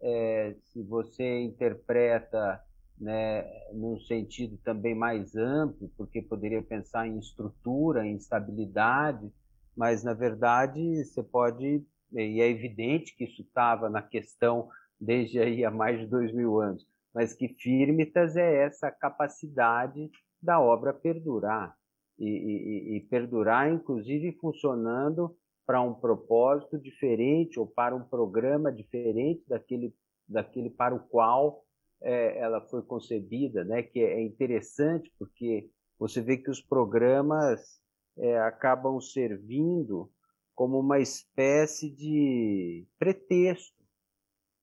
[0.00, 2.62] é, se você interpreta
[2.98, 9.30] né, num sentido também mais amplo, porque poderia pensar em estrutura, em estabilidade,
[9.76, 14.68] mas na verdade você pode, e é evidente que isso estava na questão
[15.00, 20.10] desde aí há mais de dois mil anos, mas que firmitas é essa capacidade
[20.40, 21.74] da obra perdurar
[22.18, 25.36] e, e, e perdurar, inclusive funcionando
[25.66, 29.92] para um propósito diferente ou para um programa diferente daquele,
[30.28, 31.64] daquele para o qual
[32.00, 37.80] é, ela foi concebida, né, que é interessante porque você vê que os programas
[38.18, 40.10] é, acabam servindo
[40.54, 43.76] como uma espécie de pretexto.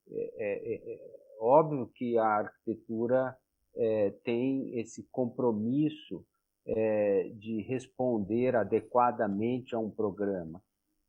[0.10, 1.00] É, é, é, é
[1.39, 3.38] óbvio que a arquitetura
[4.24, 6.24] tem esse compromisso
[7.39, 10.62] de responder adequadamente a um programa,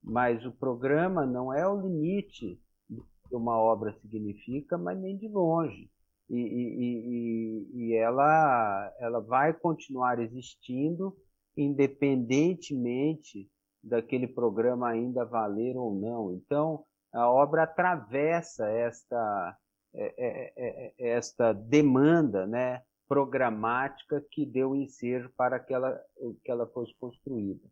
[0.02, 5.28] mas o programa não é o limite do que uma obra significa, mas nem de
[5.28, 5.90] longe.
[6.30, 11.14] E, e, e, e ela, ela vai continuar existindo
[11.56, 13.48] independentemente
[13.82, 16.32] daquele programa ainda valer ou não.
[16.32, 19.56] Então, a obra atravessa esta,
[19.94, 26.00] é, é, é, esta demanda né, programática que deu ensejo para que ela,
[26.42, 27.68] que ela fosse construída.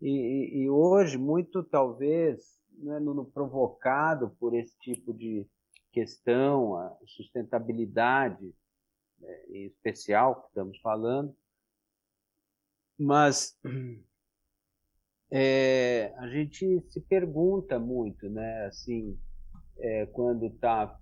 [0.00, 5.46] E, e hoje, muito talvez né, no, no, provocado por esse tipo de
[5.92, 8.54] questão, a sustentabilidade
[9.18, 11.34] né, em especial que estamos falando,
[12.98, 13.56] mas
[15.30, 18.66] é, a gente se pergunta muito, né?
[18.66, 19.18] Assim,
[19.78, 20.98] é, quando está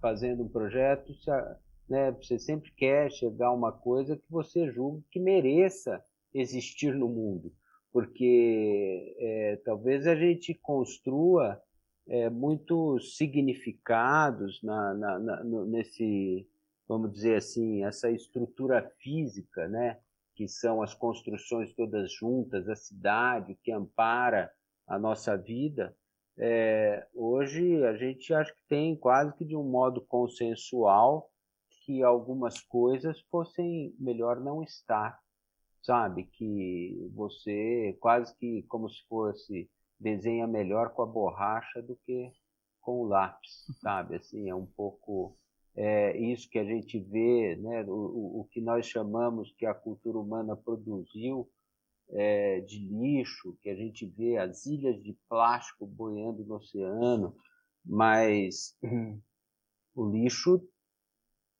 [0.00, 1.56] fazendo um projeto, se a,
[1.88, 6.02] né, você sempre quer chegar a uma coisa que você julgue que mereça
[6.34, 7.52] existir no mundo,
[7.92, 11.60] porque é, talvez a gente construa
[12.08, 16.46] é, muitos significados na, na, na, nesse,
[16.88, 19.98] vamos dizer assim, essa estrutura física, né?
[20.36, 24.52] Que são as construções todas juntas, a cidade que ampara
[24.86, 25.96] a nossa vida,
[26.38, 31.30] é, hoje a gente acha que tem quase que de um modo consensual
[31.84, 35.18] que algumas coisas fossem melhor não estar,
[35.82, 36.24] sabe?
[36.24, 42.30] Que você quase que como se fosse desenha melhor com a borracha do que
[42.82, 44.16] com o lápis, sabe?
[44.16, 45.38] Assim, é um pouco
[45.76, 50.18] é, isso que a gente vê, né, o, o, que nós chamamos que a cultura
[50.18, 51.48] humana produziu
[52.10, 57.36] é, de lixo, que a gente vê as ilhas de plástico boiando no oceano,
[57.84, 58.74] mas
[59.94, 60.66] o lixo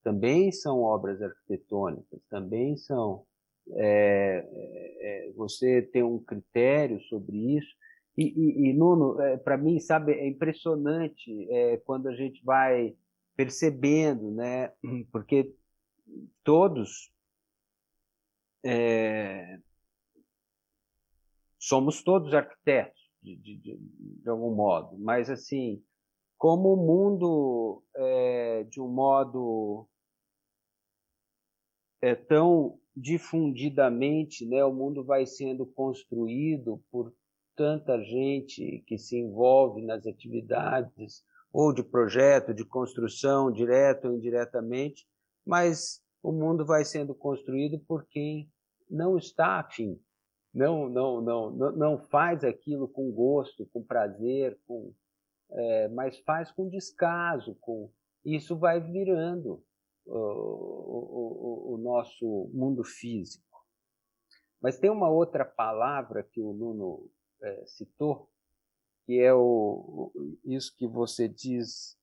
[0.02, 3.26] também são obras arquitetônicas, também são.
[3.72, 7.74] É, é, é você tem um critério sobre isso.
[8.16, 12.94] E, e, e Nuno, é, para mim, sabe, é impressionante é, quando a gente vai
[13.36, 14.72] percebendo, né?
[15.12, 15.54] Porque
[16.42, 17.12] todos
[18.64, 19.60] é,
[21.58, 25.82] somos todos arquitetos de, de, de, algum modo, mas assim
[26.38, 29.88] como o mundo é, de um modo
[32.00, 34.64] é tão difundidamente, né?
[34.64, 37.12] O mundo vai sendo construído por
[37.54, 41.24] tanta gente que se envolve nas atividades
[41.56, 45.08] ou de projeto, de construção, direto ou indiretamente,
[45.42, 48.52] mas o mundo vai sendo construído por quem
[48.90, 49.98] não está afim,
[50.52, 54.92] não, não, não, não faz aquilo com gosto, com prazer, com,
[55.50, 57.90] é, mas faz com descaso, com
[58.22, 59.64] isso vai virando
[60.04, 63.64] o, o, o nosso mundo físico.
[64.60, 67.10] Mas tem uma outra palavra que o Nuno
[67.42, 68.28] é, citou,
[69.06, 70.12] que é o,
[70.44, 71.96] isso que você diz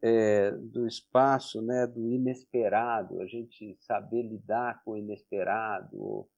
[0.00, 6.28] é, do espaço, né, do inesperado, a gente saber lidar com o inesperado,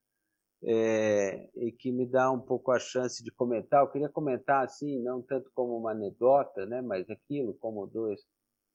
[0.62, 3.82] é, e que me dá um pouco a chance de comentar.
[3.82, 8.20] Eu queria comentar assim, não tanto como uma anedota, né, mas aquilo como dois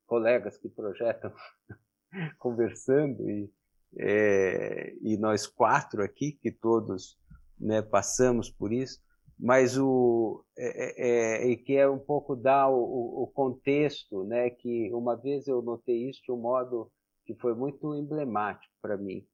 [0.05, 1.33] colegas que projetam
[2.37, 3.51] conversando e,
[3.97, 7.17] é, e nós quatro aqui que todos
[7.59, 9.03] né, passamos por isso
[9.37, 14.49] mas o é, é, é que é um pouco dar o, o, contexto, né?
[14.49, 16.91] Que uma vez eu notei isso de um modo
[17.25, 19.25] que foi muito emblemático para mim,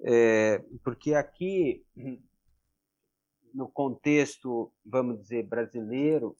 [0.00, 1.84] é, porque aqui
[3.54, 6.34] no contexto, vamos dizer, brasileiro,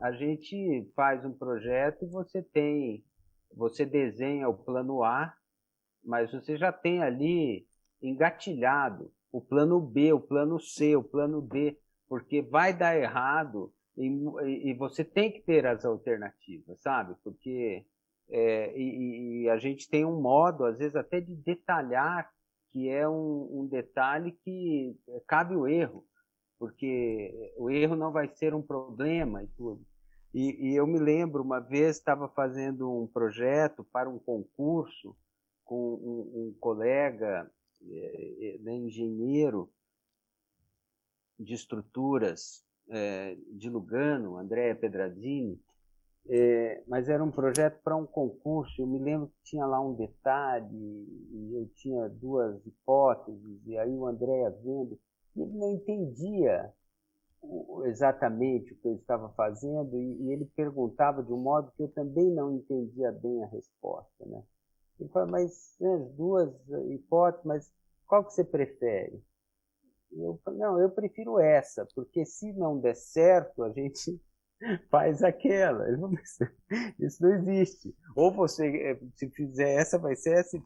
[0.00, 3.02] a gente faz um projeto e você tem,
[3.54, 5.34] você desenha o plano A,
[6.04, 7.66] mas você já tem ali
[8.02, 11.78] engatilhado o plano B, o plano C, o plano D
[12.08, 17.14] porque vai dar errado e, e você tem que ter as alternativas, sabe?
[17.22, 17.84] Porque
[18.28, 22.30] é, e, e, a gente tem um modo, às vezes até de detalhar,
[22.70, 26.04] que é um, um detalhe que cabe o erro,
[26.58, 29.84] porque o erro não vai ser um problema e tudo.
[30.32, 35.16] E, e eu me lembro, uma vez estava fazendo um projeto para um concurso
[35.64, 37.48] com um, um colega
[37.86, 39.70] é, é né, engenheiro
[41.38, 45.60] de estruturas é, de Lugano, Andréa Pedradini,
[46.26, 48.80] é, mas era um projeto para um concurso.
[48.80, 53.90] Eu me lembro que tinha lá um detalhe, e eu tinha duas hipóteses, e aí
[53.90, 54.98] o André vendo,
[55.36, 56.72] ele não entendia
[57.84, 61.88] exatamente o que eu estava fazendo, e, e, ele perguntava de um modo que eu
[61.88, 64.24] também não entendia bem a resposta.
[64.24, 64.42] Né?
[64.98, 66.50] Ele falou, mas né, as duas
[66.88, 67.72] hipóteses, mas
[68.06, 69.22] qual que você prefere?
[70.16, 74.20] Eu não, eu prefiro essa, porque se não der certo, a gente
[74.90, 75.84] faz aquela.
[76.98, 77.94] Isso não existe.
[78.14, 80.58] Ou você, eh, se fizer essa, vai ser essa.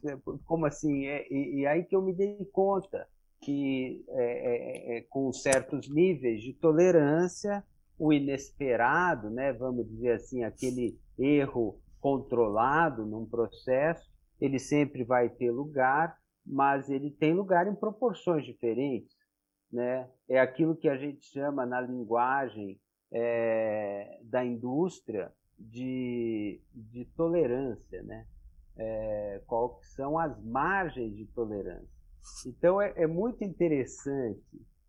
[0.44, 1.04] Como assim?
[1.06, 3.06] E, e aí que eu me dei conta
[3.40, 7.64] que, é, é, é, com certos níveis de tolerância,
[7.98, 14.08] o inesperado, né, vamos dizer assim, aquele erro controlado num processo,
[14.40, 19.16] ele sempre vai ter lugar, mas ele tem lugar em proporções diferentes.
[19.72, 20.08] Né?
[20.28, 22.80] É aquilo que a gente chama na linguagem
[23.12, 28.26] é, da indústria de, de tolerância, né?
[28.76, 31.88] É, qual são as margens de tolerância.
[32.46, 34.40] Então é, é muito interessante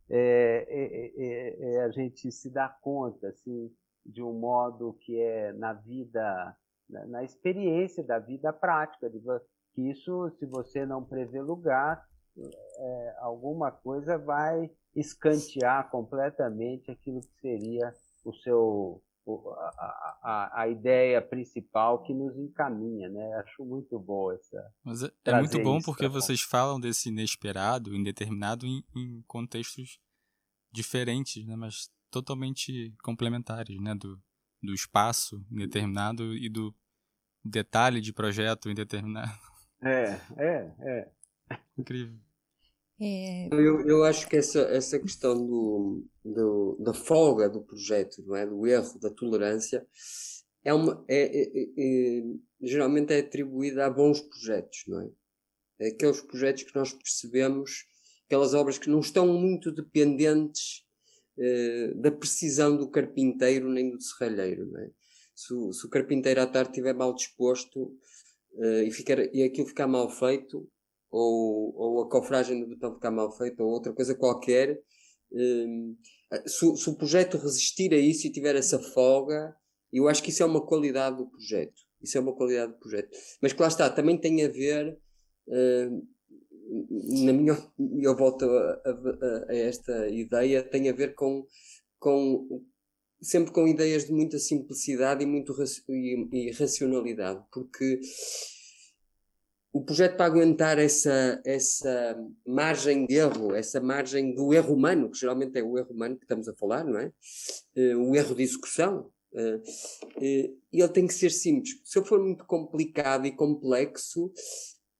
[0.09, 3.71] é, é, é, a gente se dar conta assim
[4.05, 6.57] de um modo que é na vida,
[6.89, 9.19] na, na experiência da vida prática, de,
[9.73, 12.03] que isso, se você não prevê lugar,
[13.19, 19.03] alguma coisa vai escantear completamente aquilo que seria o seu
[19.77, 23.33] a, a, a, ideia principal que nos encaminha, né?
[23.35, 24.57] Acho muito bom essa.
[24.83, 29.99] Mas é, é muito bom porque vocês falam desse inesperado, indeterminado, em, em, contextos
[30.71, 31.55] diferentes, né?
[31.55, 33.93] Mas totalmente complementares, né?
[33.93, 34.19] Do,
[34.63, 36.73] do espaço indeterminado e do
[37.43, 39.31] detalhe de projeto indeterminado.
[39.81, 41.11] É, é, é.
[41.77, 42.17] Incrível.
[42.99, 43.47] É...
[43.51, 48.45] Eu, eu acho que essa, essa questão do, do, da folga do projeto, não é?
[48.45, 49.87] do erro, da tolerância,
[50.63, 52.23] é uma, é, é, é,
[52.61, 55.09] geralmente é atribuída a bons projetos, não é?
[55.79, 55.87] é?
[55.89, 57.85] Aqueles projetos que nós percebemos,
[58.25, 60.83] aquelas obras que não estão muito dependentes
[61.37, 64.91] eh, da precisão do carpinteiro nem do serralheiro, não é?
[65.33, 67.97] Se, o, se o carpinteiro à tarde estiver mal disposto
[68.57, 70.69] eh, e, ficar, e aquilo ficar mal feito,
[71.11, 74.81] ou, ou a cofragem do botão ficar mal feita, ou outra coisa qualquer,
[75.31, 75.95] um,
[76.45, 79.55] se, se, o projeto resistir a isso e tiver essa folga,
[79.91, 81.81] eu acho que isso é uma qualidade do projeto.
[82.01, 83.09] Isso é uma qualidade do projeto.
[83.41, 84.97] Mas que lá está, também tem a ver,
[85.47, 86.07] uh,
[87.25, 87.57] na minha
[88.01, 91.45] eu volto a, a, a, esta ideia, tem a ver com,
[91.97, 92.63] com
[93.21, 95.53] sempre com ideias de muita simplicidade e, muito,
[95.89, 97.99] e, e racionalidade, porque
[99.71, 105.19] o projeto para aguentar essa, essa margem de erro, essa margem do erro humano, que
[105.19, 107.11] geralmente é o erro humano que estamos a falar, não é?
[107.77, 109.11] Uh, o erro de execução.
[109.31, 111.79] Uh, uh, ele tem que ser simples.
[111.83, 114.31] Se ele for muito complicado e complexo,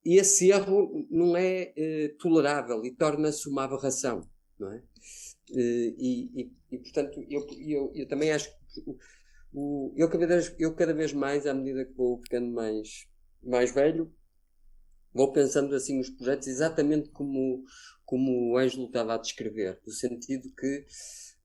[0.05, 1.73] esse erro não é
[2.19, 4.21] tolerável e torna-se uma aberração,
[4.58, 4.82] não é?
[5.51, 8.97] E, e, e, portanto, eu, eu, eu também acho que o,
[9.51, 13.08] o, eu, cada vez, eu cada vez mais, à medida que vou ficando mais,
[13.43, 14.12] mais velho,
[15.13, 17.63] vou pensando assim os projetos exatamente como,
[18.06, 20.86] como o Ângelo estava a descrever, no sentido que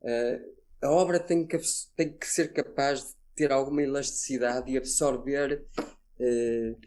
[0.02, 1.58] uh, a obra tem que,
[1.96, 5.64] tem que ser capaz de ter alguma elasticidade e absorver
[6.20, 6.78] uh,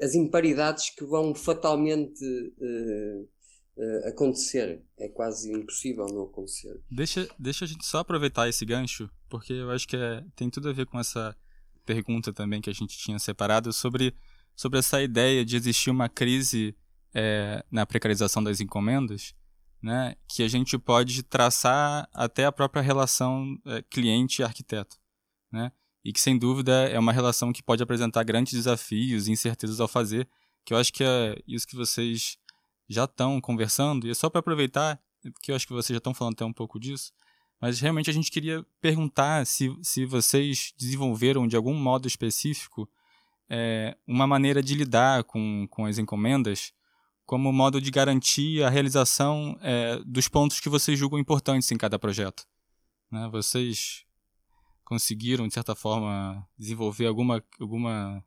[0.00, 3.28] as imparidades que vão fatalmente uh,
[4.06, 4.82] acontecer.
[4.98, 6.80] É quase impossível não acontecer.
[6.90, 10.70] Deixa, deixa a gente só aproveitar esse gancho, porque eu acho que é, tem tudo
[10.70, 11.36] a ver com essa
[11.84, 14.14] pergunta também que a gente tinha separado sobre
[14.56, 16.74] sobre essa ideia de existir uma crise
[17.14, 19.34] é, na precarização das encomendas,
[19.82, 24.96] né, que a gente pode traçar até a própria relação é, cliente-arquiteto,
[25.52, 25.70] né,
[26.02, 29.86] e que sem dúvida é uma relação que pode apresentar grandes desafios e incertezas ao
[29.86, 30.28] fazer,
[30.64, 32.38] que eu acho que é isso que vocês
[32.88, 35.00] já estão conversando, e é só para aproveitar,
[35.34, 37.12] porque eu acho que vocês já estão falando até um pouco disso,
[37.60, 42.88] mas realmente a gente queria perguntar se, se vocês desenvolveram de algum modo específico
[43.48, 46.72] é, uma maneira de lidar com, com as encomendas
[47.24, 51.98] como modo de garantir a realização é, dos pontos que vocês julgam importantes em cada
[51.98, 52.46] projeto.
[53.10, 53.28] Né?
[53.32, 54.04] Vocês
[54.84, 58.24] conseguiram, de certa forma, desenvolver alguma, alguma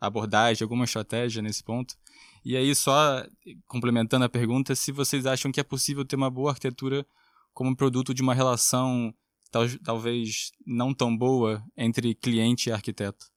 [0.00, 1.96] abordagem, alguma estratégia nesse ponto?
[2.44, 3.26] E aí, só
[3.66, 7.04] complementando a pergunta, se vocês acham que é possível ter uma boa arquitetura
[7.52, 9.12] como produto de uma relação
[9.50, 13.31] tal, talvez não tão boa entre cliente e arquiteto.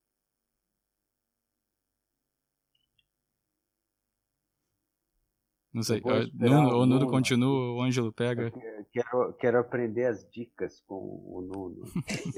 [5.76, 6.02] Não sei,
[6.34, 8.50] Nuno, o Nuno continua, o Ângelo pega.
[8.94, 11.84] Quero, quero aprender as dicas com o Nuno.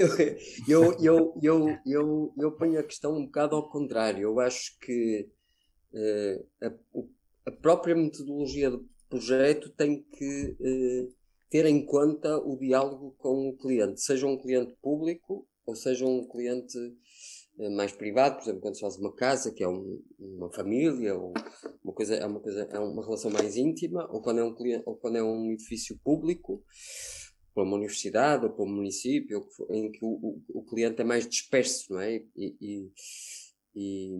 [0.68, 4.24] eu, eu, eu, eu, eu, ponho a questão um bocado ao contrário.
[4.24, 5.30] Eu acho que
[5.94, 11.14] uh, a, a, própria metodologia do projeto tem que uh,
[11.48, 16.28] ter em conta o diálogo com o cliente, seja um cliente público ou seja um
[16.28, 16.76] cliente
[17.76, 21.34] mais privado, por exemplo, quando se faz uma casa, que é um, uma família, ou
[21.84, 24.84] uma coisa, é uma coisa, é uma relação mais íntima, ou quando é um cliente,
[24.86, 26.64] ou quando é um edifício público,
[27.58, 31.28] para uma universidade ou para um município, em que o, o, o cliente é mais
[31.28, 32.24] disperso, não é?
[32.36, 32.92] E, e,
[33.76, 34.16] e,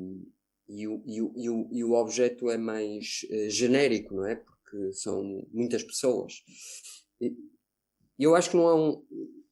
[0.68, 4.38] e, o, e, o, e o objeto é mais uh, genérico, não é?
[4.38, 6.42] Porque são muitas pessoas.
[7.22, 7.36] E
[8.20, 9.06] eu acho que não há um.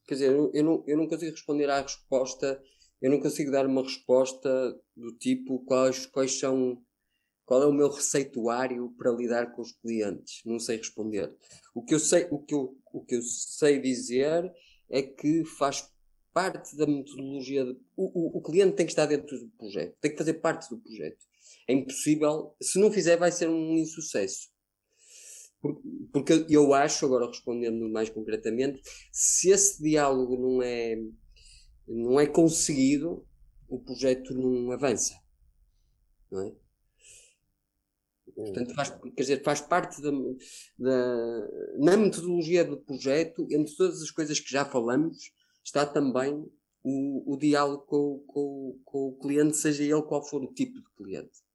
[0.07, 2.59] Quer dizer, eu, eu, não, eu não consigo responder à resposta
[3.01, 4.49] eu não consigo dar uma resposta
[4.95, 6.81] do tipo quais, quais são
[7.45, 10.41] qual é o meu receituário para lidar com os clientes?
[10.43, 11.31] Não sei responder.
[11.75, 14.51] O que eu sei, o que eu, o que eu sei dizer
[14.89, 15.87] é que faz
[16.33, 17.63] parte da metodologia.
[17.63, 20.69] De, o, o, o cliente tem que estar dentro do projeto, tem que fazer parte
[20.69, 21.23] do projeto.
[21.67, 24.49] É impossível, se não fizer, vai ser um insucesso.
[26.11, 28.81] Porque eu acho, agora respondendo mais concretamente,
[29.11, 30.95] se esse diálogo não é
[31.87, 33.25] não é conseguido,
[33.67, 35.15] o projeto não avança.
[36.31, 36.53] Não é?
[38.35, 40.11] Portanto, faz, quer dizer, faz parte da,
[40.77, 45.31] da, na metodologia do projeto, entre todas as coisas que já falamos,
[45.63, 46.45] está também
[46.83, 50.89] o, o diálogo com, com, com, o cliente, seja ele qual for o tipo de
[50.97, 51.45] cliente.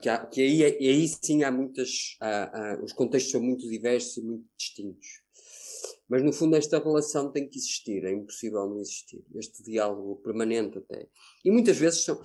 [0.00, 4.16] Que, há, que aí, aí sim há muitas, há, há, os contextos são muito diversos
[4.16, 5.23] e muito distintos.
[6.14, 9.26] Mas no fundo esta relação tem que existir, é impossível não existir.
[9.34, 11.08] Este diálogo permanente até.
[11.44, 12.22] E muitas vezes são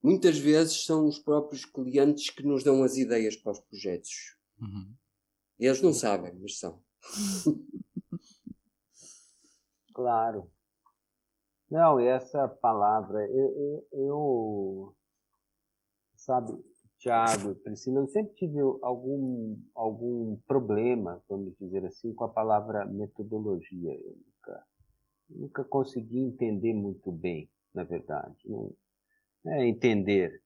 [0.00, 4.36] muitas vezes são os próprios clientes que nos dão as ideias para os projetos.
[4.60, 4.94] Uhum.
[5.58, 6.80] Eles não sabem, mas são.
[9.92, 10.48] claro.
[11.68, 14.96] Não, essa palavra, eu, eu, eu
[16.14, 16.52] sabe,
[17.02, 23.92] Tiago, Priscila, eu sempre tive algum, algum problema, vamos dizer assim, com a palavra metodologia.
[23.92, 24.66] Eu nunca,
[25.28, 28.36] nunca consegui entender muito bem, na verdade.
[28.46, 28.72] Não,
[29.46, 30.40] é entender.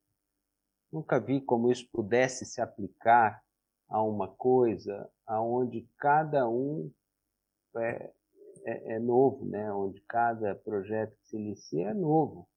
[0.90, 3.42] Nunca vi como isso pudesse se aplicar
[3.86, 6.90] a uma coisa aonde cada um
[7.76, 8.14] é,
[8.64, 9.70] é, é novo, né?
[9.74, 12.48] onde cada projeto que se inicia é novo.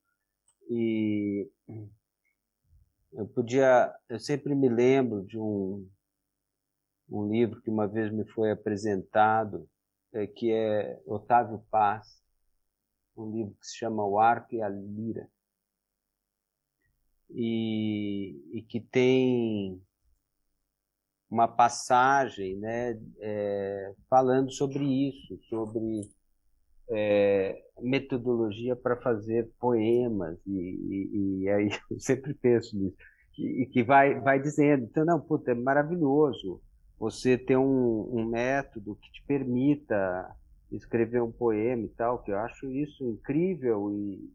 [0.69, 1.51] E
[3.13, 5.89] eu podia, eu sempre me lembro de um,
[7.09, 9.69] um livro que uma vez me foi apresentado,
[10.13, 12.21] é, que é Otávio Paz,
[13.15, 15.29] um livro que se chama O Arco e a Lira,
[17.29, 19.81] e, e que tem
[21.29, 26.09] uma passagem né, é, falando sobre isso, sobre
[26.89, 32.97] é, metodologia para fazer poemas e, e, e, aí eu sempre penso nisso
[33.37, 36.61] e, que vai vai dizendo então não puta, é maravilhoso
[36.97, 40.35] você ter um, um, método que te permita
[40.71, 44.33] escrever um poema e tal que eu acho isso incrível e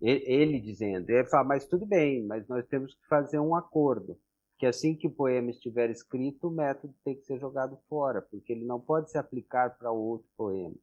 [0.00, 4.16] ele dizendo ele fala mas tudo bem mas nós temos que fazer um acordo
[4.56, 8.52] que assim que o poema estiver escrito o método tem que ser jogado fora porque
[8.52, 10.74] ele não pode se aplicar para outro poema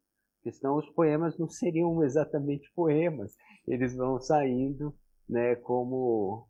[0.46, 3.36] porque senão os poemas não seriam exatamente poemas,
[3.68, 4.94] eles vão saindo,
[5.28, 6.48] né, como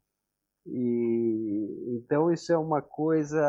[0.67, 3.39] e então isso é uma coisa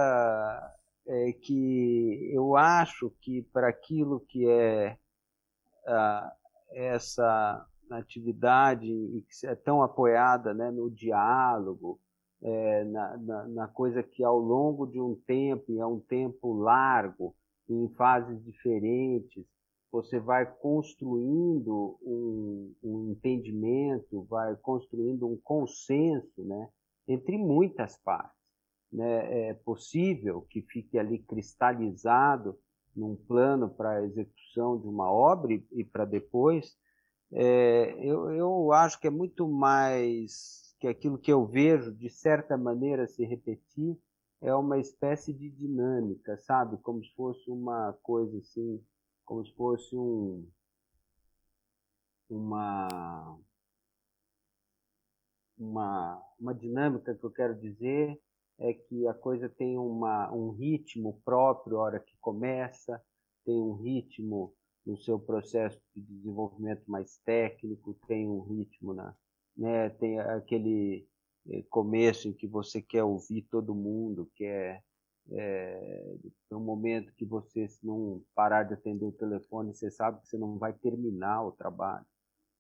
[1.07, 4.97] é, que eu acho que para aquilo que é
[6.73, 11.99] essa atividade e que é tão apoiada né, no diálogo,
[12.43, 16.53] é, na, na, na, coisa que ao longo de um tempo, e é um tempo
[16.53, 17.35] largo,
[17.69, 19.47] em fases diferentes,
[19.91, 26.69] você vai construindo um, um, entendimento, vai construindo um consenso né,
[27.09, 28.37] entre muitas partes.
[28.93, 29.49] Né?
[29.49, 32.59] É possível que fique ali cristalizado
[32.95, 36.77] num plano para a execução de uma obra e, e para depois.
[37.33, 42.57] É, eu, eu acho que é muito mais que aquilo que eu vejo, de certa
[42.57, 43.99] maneira, se repetir,
[44.41, 46.77] é uma espécie de dinâmica, sabe?
[46.79, 48.83] Como se fosse uma coisa assim
[49.27, 50.49] como se fosse um,
[52.31, 53.39] uma,
[55.59, 58.19] uma, uma dinâmica que eu quero dizer
[58.59, 63.03] é que a coisa tem uma, um ritmo próprio hora que começa,
[63.45, 64.55] tem um ritmo
[64.87, 69.15] no seu processo de desenvolvimento mais técnico, tem um ritmo na,
[69.57, 71.07] né, tem aquele
[71.51, 74.83] eh, começo em que você quer ouvir todo mundo, quer
[75.33, 76.17] é,
[76.53, 80.39] um momento que você, se não parar de atender o telefone, você sabe que você
[80.39, 82.07] não vai terminar o trabalho.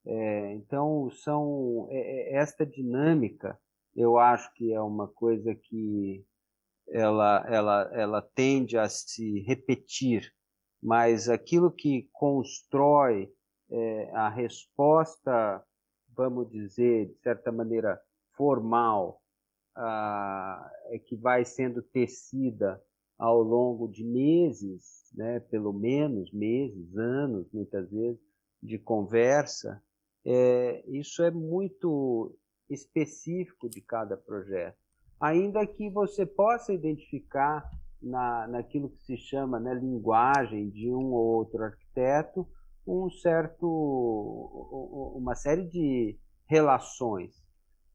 [0.04, 3.58] É, então, são é, é, esta dinâmica,
[3.94, 6.24] eu acho que é uma coisa que
[6.88, 10.32] ela, ela, ela tende a se repetir,
[10.80, 13.32] mas aquilo que constrói
[13.70, 15.64] é, a resposta,
[16.14, 18.00] vamos dizer, de certa maneira,
[18.36, 19.20] formal,
[19.76, 22.82] ah, é que vai sendo tecida
[23.18, 28.20] ao longo de meses, né, pelo menos meses, anos, muitas vezes,
[28.62, 29.82] de conversa,
[30.24, 32.36] é, isso é muito
[32.68, 34.76] específico de cada projeto.
[35.20, 37.64] Ainda que você possa identificar
[38.02, 42.46] na, naquilo que se chama né, linguagem de um ou outro arquiteto
[42.86, 43.66] um certo,
[45.16, 46.16] uma série de
[46.48, 47.45] relações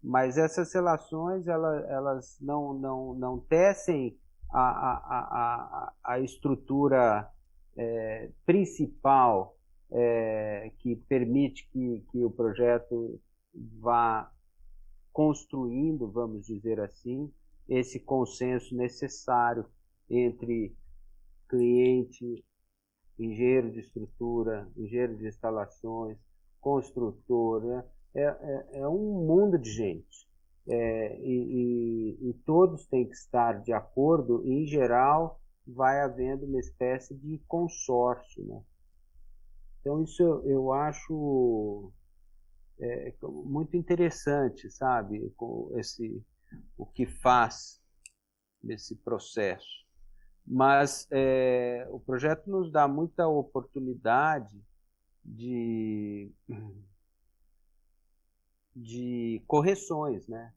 [0.03, 4.17] mas essas relações elas, elas não, não, não tecem
[4.51, 7.29] a, a, a, a estrutura
[7.77, 9.55] é, principal
[9.91, 13.19] é, que permite que, que o projeto
[13.79, 14.31] vá
[15.11, 17.31] construindo, vamos dizer assim,
[17.67, 19.65] esse consenso necessário
[20.09, 20.75] entre
[21.47, 22.43] cliente,
[23.19, 26.17] engenheiro de estrutura, engenheiro de instalações,
[26.59, 27.83] construtor, né?
[28.13, 30.29] É, é, é um mundo de gente.
[30.67, 36.45] É, e, e, e, todos têm que estar de acordo, e, em geral, vai havendo
[36.45, 38.45] uma espécie de consórcio.
[38.45, 38.61] Né?
[39.79, 41.91] Então, isso eu, eu acho
[42.79, 45.33] é, muito interessante, sabe?
[45.75, 46.23] Esse,
[46.77, 47.81] o que faz
[48.63, 49.81] nesse processo.
[50.45, 54.59] Mas é, o projeto nos dá muita oportunidade
[55.23, 55.90] de
[58.81, 60.53] de correções, né?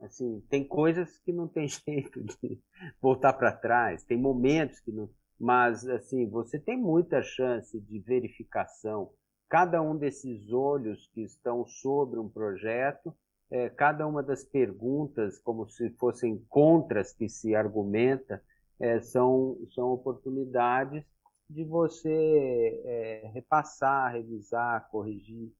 [0.00, 2.60] Assim, tem coisas que não tem jeito de
[3.00, 9.12] voltar para trás, tem momentos que não, mas assim, você tem muita chance de verificação.
[9.48, 13.14] Cada um desses olhos que estão sobre um projeto,
[13.50, 18.42] é, cada uma das perguntas, como se fossem contras que se argumenta,
[18.78, 21.04] é, são, são oportunidades
[21.48, 25.50] de você é, repassar, revisar, corrigir.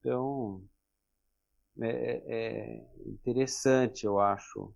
[0.00, 0.62] Então,
[1.80, 4.74] é, é, é interessante, eu acho,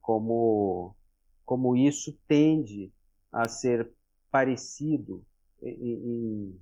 [0.00, 0.96] como,
[1.44, 2.92] como isso tende
[3.30, 3.92] a ser
[4.30, 5.24] parecido
[5.62, 6.58] em,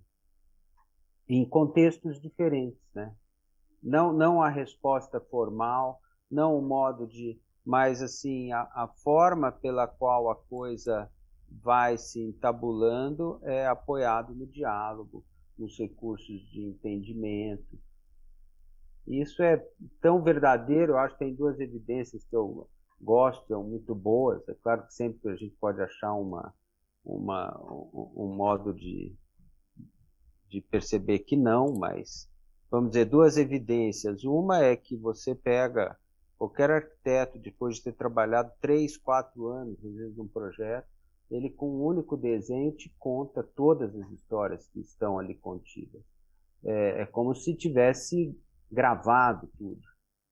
[1.28, 3.14] em contextos diferentes, né?
[3.82, 6.00] Não, não a resposta formal,
[6.30, 11.10] não o modo de, mas assim a, a forma pela qual a coisa
[11.48, 15.24] vai se entabulando é apoiado no diálogo,
[15.56, 17.78] nos recursos de entendimento.
[19.10, 19.56] Isso é
[20.00, 22.68] tão verdadeiro, eu acho que tem duas evidências que eu
[23.00, 24.46] gosto, são muito boas.
[24.48, 26.54] É claro que sempre a gente pode achar uma,
[27.04, 27.60] uma,
[28.14, 29.16] um, modo de,
[30.48, 32.30] de perceber que não, mas
[32.70, 34.22] vamos dizer, duas evidências.
[34.22, 35.98] Uma é que você pega
[36.38, 40.86] qualquer arquiteto, depois de ter trabalhado três, quatro anos, às vezes, num projeto,
[41.30, 46.02] ele com um único desenho te conta todas as histórias que estão ali contidas.
[46.64, 48.36] É, é como se tivesse
[48.70, 49.80] gravado tudo.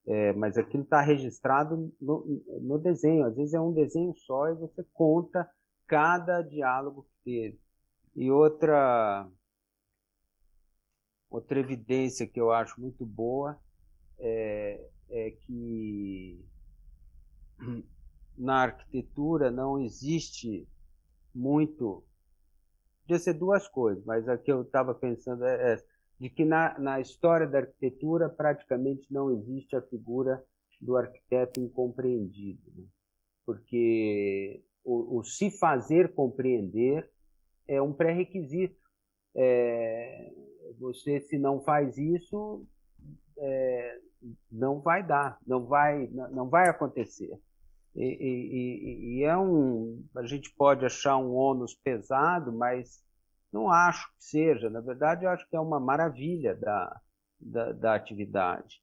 [0.07, 3.27] É, mas aquilo está registrado no, no, desenho.
[3.27, 5.49] Às vezes é um desenho só e você conta
[5.87, 7.61] cada diálogo que teve.
[8.17, 9.29] E outra,
[11.29, 13.59] outra evidência que eu acho muito boa
[14.19, 16.43] é, é que
[18.37, 20.67] na arquitetura não existe
[21.35, 22.05] muito.
[23.03, 25.85] Podia ser duas coisas, mas a que eu estava pensando é essa,
[26.19, 30.43] de que na, na história da arquitetura praticamente não existe a figura
[30.81, 32.85] do arquiteto incompreendido, né?
[33.45, 37.09] porque o, o, se fazer compreender
[37.67, 38.77] é um pré-requisito.
[39.37, 40.33] É,
[40.79, 42.67] você, se não faz isso,
[43.39, 43.99] é,
[44.51, 47.39] não vai dar, não vai, não vai acontecer.
[47.95, 53.03] E, e, e, é um, a gente pode achar um ônus pesado, mas
[53.53, 54.71] não acho que seja.
[54.71, 57.01] Na verdade, eu acho que é uma maravilha da,
[57.41, 58.83] da, da atividade.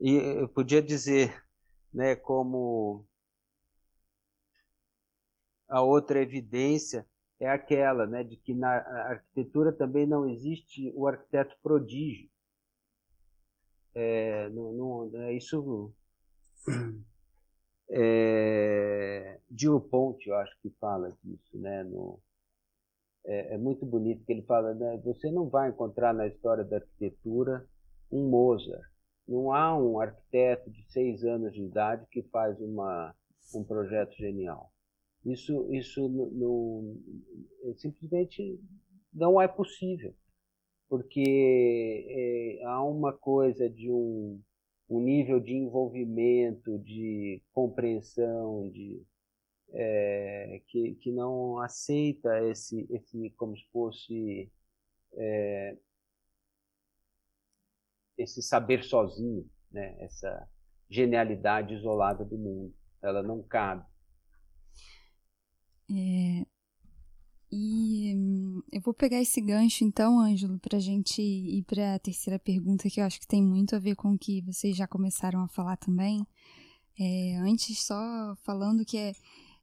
[0.00, 1.42] E eu podia dizer,
[1.92, 3.06] né, como
[5.68, 7.06] a outra evidência
[7.40, 8.76] é aquela, né, de que na
[9.10, 12.30] arquitetura também não existe o arquiteto prodígio.
[13.94, 15.94] É, não, é isso
[17.88, 19.38] é,
[19.90, 21.82] Ponte, eu acho que fala disso, né?
[21.84, 22.20] No,
[23.26, 25.00] é, é, muito bonito que ele fala, né?
[25.04, 27.66] Você não vai encontrar na história da arquitetura
[28.10, 28.88] um Mozart,
[29.26, 33.14] Não há um arquiteto de seis anos de idade que faz uma,
[33.54, 34.72] um projeto genial.
[35.24, 36.96] Isso, isso não,
[37.76, 38.60] simplesmente
[39.12, 40.14] não é possível,
[40.88, 44.40] porque é, há uma coisa de um,
[44.88, 49.02] um nível de envolvimento, de compreensão, de,
[49.72, 54.50] é, que, que não aceita esse, esse como se fosse
[55.14, 55.76] é,
[58.18, 59.96] esse saber sozinho, né?
[60.00, 60.48] essa
[60.88, 62.74] genialidade isolada do mundo.
[63.02, 63.84] Ela não cabe.
[65.90, 66.46] É,
[67.50, 72.38] e eu vou pegar esse gancho então, Ângelo, para a gente ir para a terceira
[72.38, 75.42] pergunta, que eu acho que tem muito a ver com o que vocês já começaram
[75.42, 76.26] a falar também.
[76.98, 79.12] É, antes, só falando que é,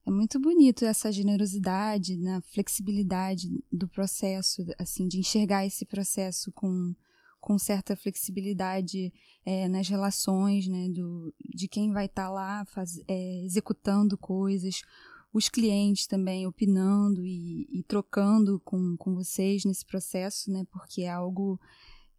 [0.06, 6.94] é muito bonito essa generosidade, na flexibilidade do processo, assim, de enxergar esse processo com,
[7.40, 9.14] com certa flexibilidade
[9.46, 14.82] é, nas relações, né, do, de quem vai estar tá lá faz, é, executando coisas,
[15.34, 20.64] os clientes também opinando e, e, trocando com, com vocês nesse processo, né?
[20.72, 21.60] Porque é algo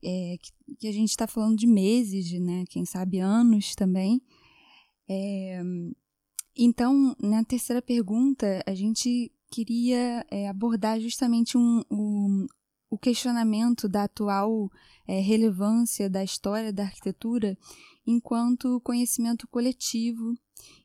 [0.03, 2.65] é, que, que, a gente está falando de meses, né?
[2.69, 4.21] Quem sabe anos também.
[6.57, 12.47] Então, na terceira pergunta, a gente queria é, abordar justamente um, um,
[12.89, 14.71] o questionamento da atual
[15.07, 17.59] é, relevância da história da arquitetura
[18.07, 20.35] enquanto conhecimento coletivo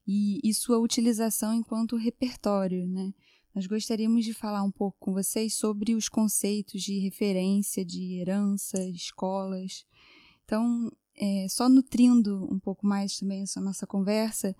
[0.07, 2.87] e, e sua utilização enquanto repertório.
[2.87, 3.13] Né?
[3.53, 8.83] Nós gostaríamos de falar um pouco com vocês sobre os conceitos de referência, de herança,
[8.89, 9.85] escolas.
[10.45, 14.55] Então, é, só nutrindo um pouco mais também essa nossa conversa,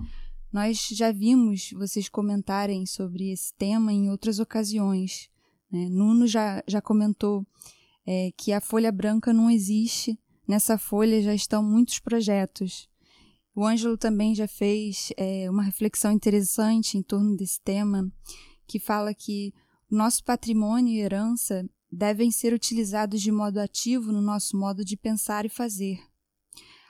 [0.52, 5.30] nós já vimos vocês comentarem sobre esse tema em outras ocasiões.
[5.72, 5.88] Né?
[5.90, 7.46] Nuno já, já comentou
[8.06, 12.90] é, que a folha branca não existe, nessa folha já estão muitos projetos.
[13.54, 18.12] O Ângelo também já fez é, uma reflexão interessante em torno desse tema,
[18.66, 19.54] que fala que
[19.90, 25.46] nosso patrimônio e herança devem ser utilizados de modo ativo no nosso modo de pensar
[25.46, 26.00] e fazer.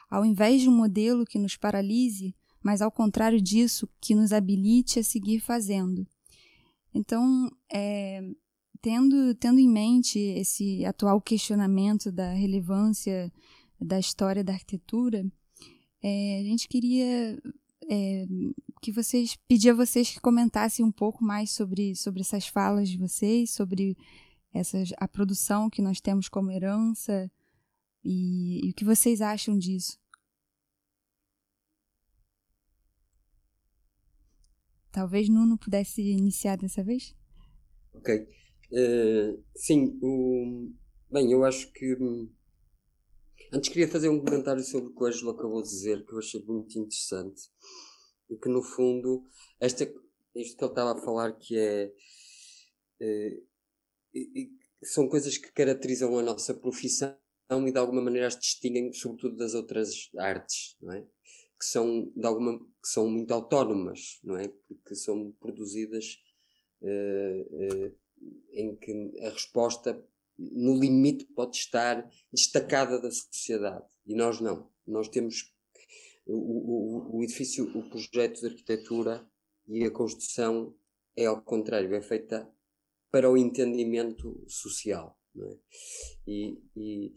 [0.10, 4.99] Ao invés de um modelo que nos paralise, mas ao contrário disso, que nos habilite
[4.99, 6.05] a seguir fazendo.
[6.93, 8.22] Então, é,
[8.82, 13.32] tendo, tendo em mente esse atual questionamento da relevância
[13.80, 15.26] da história da arquitetura,
[16.01, 17.41] é, a gente queria
[17.89, 18.26] é,
[18.82, 22.97] que vocês pedir a vocês que comentassem um pouco mais sobre, sobre essas falas de
[22.97, 23.97] vocês, sobre
[24.53, 27.30] essas, a produção que nós temos como herança
[28.03, 29.99] e, e o que vocês acham disso.
[34.91, 37.15] Talvez Nuno pudesse iniciar dessa vez?
[37.93, 38.27] Ok.
[38.71, 40.71] Uh, sim, o...
[41.11, 41.95] bem, eu acho que.
[41.95, 42.29] Hum,
[43.53, 46.19] antes queria fazer um comentário sobre o que o Ângelo acabou de dizer, que eu
[46.19, 47.41] achei muito interessante.
[48.29, 49.25] E que no fundo,
[49.59, 49.83] esta,
[50.35, 51.93] isto que ele estava a falar, que é.
[53.01, 53.43] Uh,
[54.13, 57.15] e, e são coisas que caracterizam a nossa profissão
[57.67, 61.05] e de alguma maneira as distinguem, sobretudo das outras artes, não é?
[61.60, 64.47] Que são de alguma que são muito autónomas, não é?
[64.47, 66.18] Porque são produzidas
[66.82, 67.97] uh, uh,
[68.53, 70.01] em que a resposta
[70.38, 74.72] no limite pode estar destacada da sociedade e nós não.
[74.88, 75.53] Nós temos
[76.26, 79.28] o, o, o edifício, o projeto de arquitetura
[79.68, 80.74] e a construção
[81.16, 82.49] é ao contrário, é feita
[83.12, 85.18] para o entendimento social.
[85.38, 85.57] É?
[86.28, 87.14] e, e,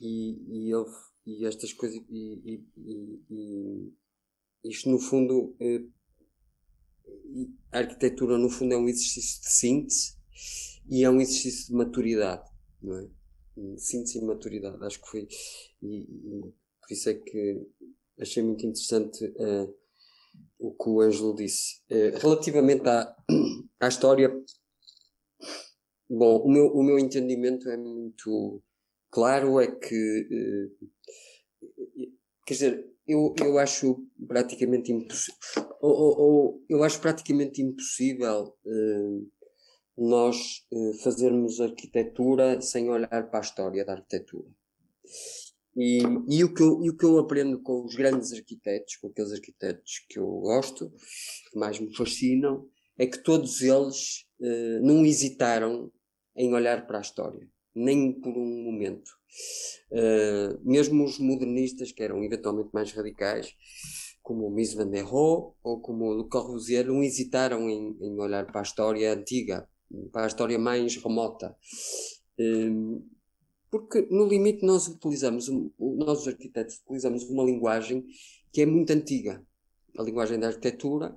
[0.00, 0.74] e, e
[1.26, 3.92] e estas coisas e, e, e,
[4.64, 5.84] isto no fundo eh,
[7.72, 10.16] a arquitetura no fundo é um exercício de síntese
[10.88, 12.48] e é um exercício de maturidade
[12.80, 13.08] não é?
[13.78, 15.28] síntese e maturidade acho que foi
[15.82, 17.66] e, por isso é que
[18.18, 19.74] achei muito interessante uh,
[20.58, 23.16] o que o Ângelo disse uh, relativamente à,
[23.80, 24.28] à história
[26.08, 28.62] bom o meu, o meu entendimento é muito
[29.10, 30.28] claro é que
[32.46, 35.38] quer dizer, eu, eu acho praticamente impossível,
[35.80, 39.30] ou, ou, ou, eu acho praticamente impossível uh,
[39.96, 44.48] nós uh, fazermos arquitetura sem olhar para a história da arquitetura.
[45.76, 49.08] E, e, o que eu, e o que eu aprendo com os grandes arquitetos, com
[49.08, 50.92] aqueles arquitetos que eu gosto,
[51.50, 55.90] que mais me fascinam, é que todos eles uh, não hesitaram
[56.36, 59.10] em olhar para a história, nem por um momento.
[59.90, 63.54] Uh, mesmo os modernistas, que eram eventualmente mais radicais,
[64.22, 68.20] como o Mies van der Rohe ou como o Le Corbusier, não hesitaram em, em
[68.20, 69.68] olhar para a história antiga,
[70.12, 71.56] para a história mais remota.
[72.38, 73.02] Uh,
[73.70, 75.48] porque no limite nós utilizamos,
[75.78, 78.04] nós os arquitetos utilizamos uma linguagem
[78.52, 79.42] que é muito antiga.
[79.98, 81.16] A linguagem da arquitetura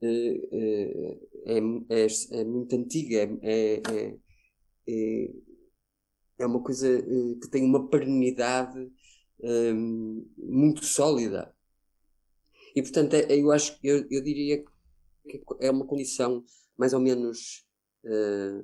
[0.00, 2.06] é, é, é,
[2.40, 3.82] é muito antiga, é,
[4.88, 5.30] é,
[6.40, 6.88] é uma coisa
[7.40, 8.90] que tem uma perenidade
[9.42, 11.54] um, muito sólida.
[12.74, 14.64] E portanto, eu acho eu, eu diria
[15.28, 16.44] que é uma condição
[16.76, 17.66] mais ou menos
[18.04, 18.60] uh,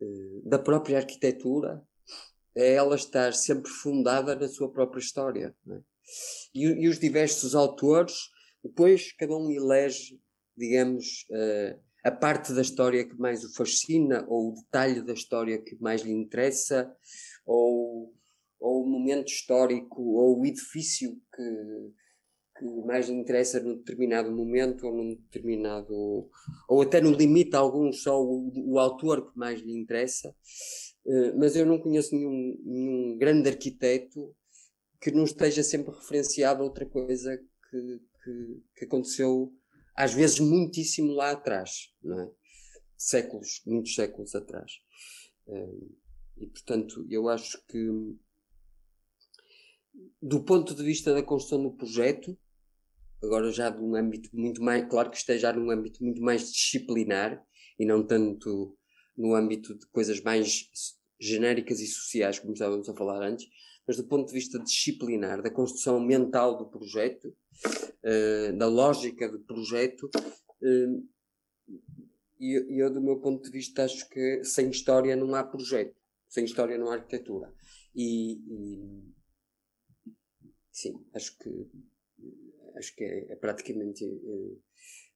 [0.00, 1.82] uh, da própria arquitetura
[2.54, 5.54] é ela estar sempre fundada na sua própria história.
[5.70, 5.80] É?
[6.54, 8.14] E, e, os diversos autores,
[8.62, 10.20] depois cada um elege,
[10.56, 15.58] digamos, uh, a parte da história que mais o fascina, ou o detalhe da história
[15.60, 16.90] que mais lhe interessa,
[17.44, 18.14] ou,
[18.60, 21.92] ou o momento histórico, ou o edifício que,
[22.58, 26.28] que mais lhe interessa num determinado momento ou num determinado
[26.68, 30.34] ou até no limite alguns só o, o autor que mais lhe interessa.
[31.04, 34.34] Uh, mas eu não conheço nenhum, nenhum grande arquiteto
[35.00, 37.36] que não esteja sempre referenciado a outra coisa
[37.70, 39.52] que, que, que aconteceu
[39.98, 42.30] às vezes muitíssimo lá atrás não é?
[42.96, 44.80] séculos muitos séculos atrás
[45.46, 45.96] uh,
[46.36, 48.16] e portanto eu acho que
[50.22, 52.38] do ponto de vista da construção do projeto
[53.22, 57.44] agora já de um âmbito muito mais, claro que esteja num âmbito muito mais disciplinar
[57.78, 58.76] e não tanto
[59.16, 60.68] no âmbito de coisas mais
[61.20, 63.48] genéricas e sociais, como estávamos a falar antes,
[63.88, 67.34] mas do ponto de vista disciplinar, da construção mental do projeto,
[68.04, 70.10] uh, da lógica do projeto,
[70.62, 71.08] uh,
[72.38, 75.96] e eu, do meu ponto de vista, acho que sem história não há projeto,
[76.28, 77.52] sem história não há arquitetura.
[77.94, 79.02] E, e
[80.70, 81.48] sim, acho que
[82.76, 84.04] acho que é, é praticamente.
[84.04, 84.62] Uh,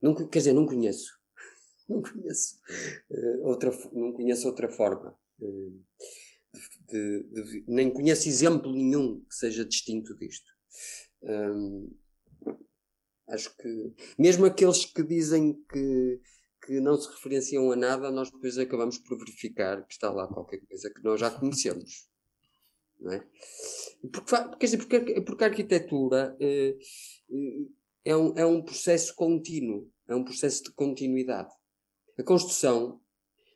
[0.00, 1.12] não, quer dizer, não conheço.
[1.86, 2.58] não conheço.
[3.42, 5.16] Outra, não conheço outra forma.
[6.92, 10.52] De, de, nem conheço exemplo nenhum que seja distinto disto.
[11.22, 11.90] Um,
[13.28, 16.20] acho que, mesmo aqueles que dizem que,
[16.66, 20.60] que não se referenciam a nada, nós depois acabamos por verificar que está lá qualquer
[20.66, 22.10] coisa que nós já conhecemos.
[23.00, 23.26] Não é?
[24.12, 26.76] Porque, quer dizer, porque, porque a arquitetura eh,
[27.30, 27.66] eh,
[28.04, 31.50] é, um, é um processo contínuo, é um processo de continuidade.
[32.18, 33.01] A construção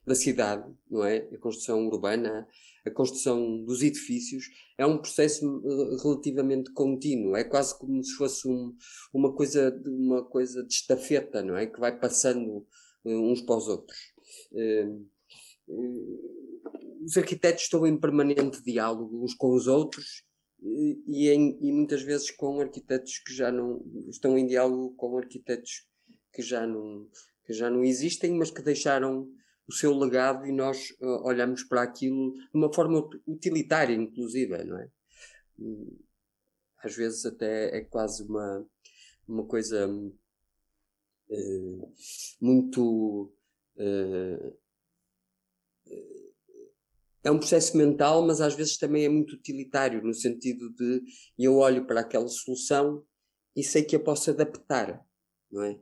[0.06, 1.28] da cidade, não é?
[1.32, 2.46] A construção urbana,
[2.84, 4.44] a construção dos edifícios
[4.78, 8.76] é um processo eh, relativamente contínuo, é quase como se fosse um,
[9.12, 11.66] uma coisa uma coisa de estafeta, não é?
[11.66, 12.64] Que vai passando
[13.04, 13.98] uns para os outros.
[17.04, 20.24] Os arquitetos estão em permanente diálogo uns com os outros
[20.60, 25.86] e, em, e, muitas vezes com arquitetos que já não estão em diálogo com arquitetos
[26.32, 27.08] que já não
[27.44, 29.28] que já não existem mas que deixaram
[29.68, 34.78] o seu legado e nós uh, olhamos para aquilo de uma forma utilitária inclusive não
[34.78, 34.88] é
[36.82, 38.64] às vezes até é quase uma
[39.26, 41.92] uma coisa uh,
[42.40, 43.34] muito
[43.76, 44.56] uh,
[47.26, 51.02] é um processo mental, mas às vezes também é muito utilitário, no sentido de
[51.36, 53.04] eu olho para aquela solução
[53.56, 55.04] e sei que a posso adaptar,
[55.50, 55.76] não é?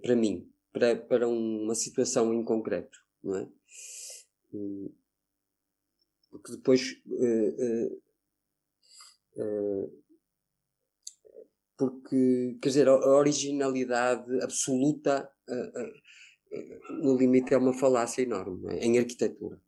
[0.00, 3.48] Para mim, para, para uma situação em concreto, não é?
[4.52, 4.94] Uh,
[6.30, 7.02] porque depois.
[7.06, 8.00] Uh,
[11.76, 15.32] porque, quer dizer, a originalidade absoluta,
[17.02, 18.84] no limite, é uma falácia enorme, é?
[18.84, 19.58] em arquitetura.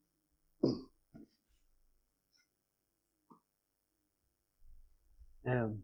[5.44, 5.66] É.
[5.66, 5.82] Muito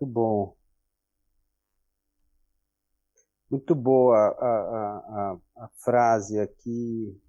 [0.00, 0.59] bom.
[3.50, 7.20] Muito boa a, a, a, frase aqui,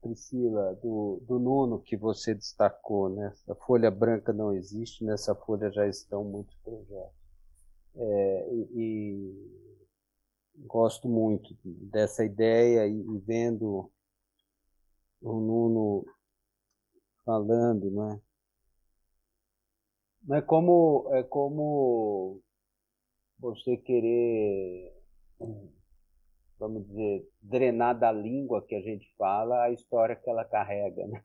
[0.00, 3.32] Priscila, do, do Nuno que você destacou, né?
[3.48, 7.16] A folha branca não existe, nessa folha já estão muitos projetos.
[7.94, 13.88] É, e, e, gosto muito dessa ideia e, e vendo
[15.20, 16.04] o Nuno
[17.24, 18.20] falando, né?
[20.24, 22.42] Não é como é como
[23.38, 24.92] você querer,
[26.58, 31.24] vamos dizer, drenar da língua que a gente fala a história que ela carrega, né?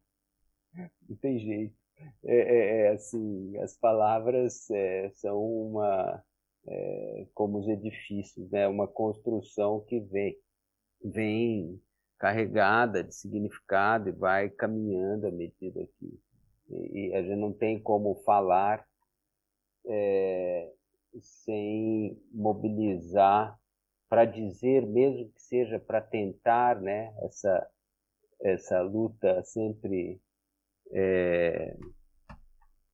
[1.10, 1.76] Não tem jeito.
[2.24, 6.24] É, é, é assim, as palavras é, são uma
[6.68, 8.68] é, como os edifícios, né?
[8.68, 10.38] Uma construção que vem
[11.04, 11.82] vem
[12.18, 16.20] carregada de significado e vai caminhando à medida que
[16.70, 18.86] e, e a gente não tem como falar
[19.86, 20.72] é,
[21.22, 23.58] sem mobilizar
[24.10, 27.70] para dizer mesmo que seja para tentar né essa
[28.42, 30.22] essa luta sempre
[30.92, 31.78] é,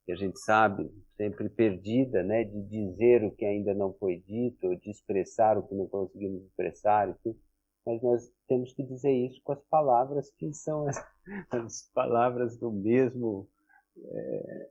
[0.06, 0.90] que a gente sabe
[1.20, 5.76] sempre perdida, né, de dizer o que ainda não foi dito, de expressar o que
[5.76, 7.38] não conseguimos expressar e tudo.
[7.86, 10.98] Mas nós temos que dizer isso com as palavras que são as,
[11.52, 13.50] as palavras do mesmo
[13.98, 14.70] é,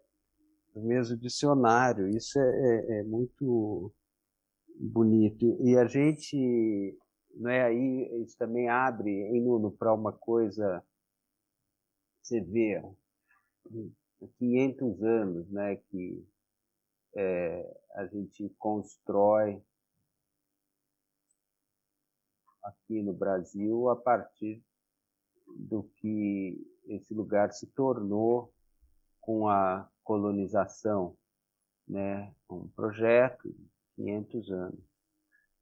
[0.83, 2.09] mesmo dicionário.
[2.09, 3.93] Isso é, é, é muito
[4.79, 5.59] bonito.
[5.63, 6.97] E a gente,
[7.35, 10.83] não é aí, isso também abre em Nuno para uma coisa,
[12.23, 12.83] você vê,
[14.39, 16.27] 500 anos, né, que
[17.17, 19.63] é, a gente constrói
[22.63, 24.63] aqui no Brasil a partir
[25.57, 28.53] do que esse lugar se tornou
[29.21, 31.15] com a colonização,
[31.87, 32.33] né?
[32.51, 34.81] Um projeto de 500 anos.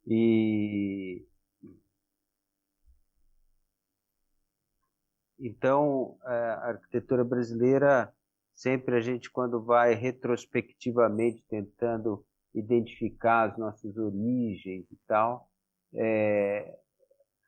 [0.07, 1.27] E
[5.37, 8.15] então a arquitetura brasileira
[8.55, 12.25] sempre a gente quando vai retrospectivamente tentando
[12.55, 15.51] identificar as nossas origens e tal,
[15.93, 16.79] é,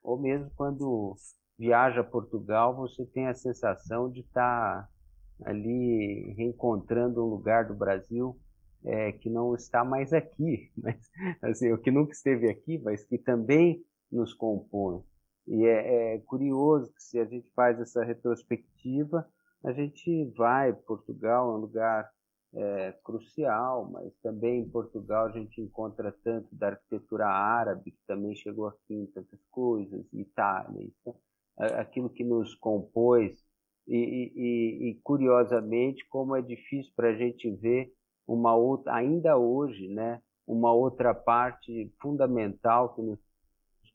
[0.03, 1.14] ou mesmo quando
[1.57, 4.97] viaja a Portugal, você tem a sensação de estar tá
[5.45, 8.39] ali reencontrando um lugar do Brasil
[8.84, 11.11] é, que não está mais aqui, mas
[11.43, 15.03] assim, o que nunca esteve aqui, mas que também nos compõe.
[15.47, 19.26] E é, é curioso que se a gente faz essa retrospectiva,
[19.64, 22.11] a gente vai, Portugal é um lugar
[22.55, 28.34] é, crucial, mas também em Portugal a gente encontra tanto da arquitetura árabe, que também
[28.34, 31.14] chegou aqui em tantas coisas, Itália, isso,
[31.57, 33.45] aquilo que nos compôs,
[33.89, 37.93] e, e, e curiosamente como é difícil para a gente ver
[38.26, 43.18] uma outra, ainda hoje, né, uma outra parte fundamental que nos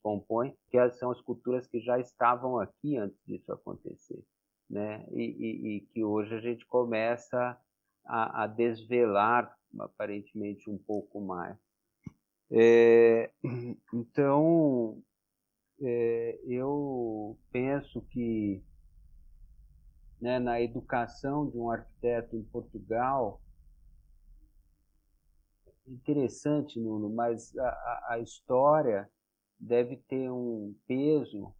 [0.01, 4.21] compõe, que são as culturas que já estavam aqui antes disso acontecer
[4.73, 5.05] né?
[5.11, 7.57] E, e, e que hoje a gente começa
[8.05, 11.57] a, a, desvelar aparentemente um pouco mais.
[12.51, 13.31] É,
[13.93, 15.01] então,
[15.81, 18.63] é, eu penso que
[20.23, 23.41] né, na educação de um arquiteto em Portugal,
[25.85, 29.09] interessante, Nuno, mas a, a história
[29.59, 31.53] deve ter um peso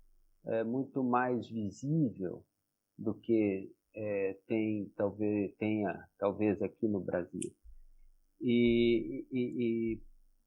[0.46, 2.42] é, muito mais visível
[2.98, 7.54] do que é, tem talvez tenha talvez aqui no Brasil.
[8.40, 10.02] E, e, e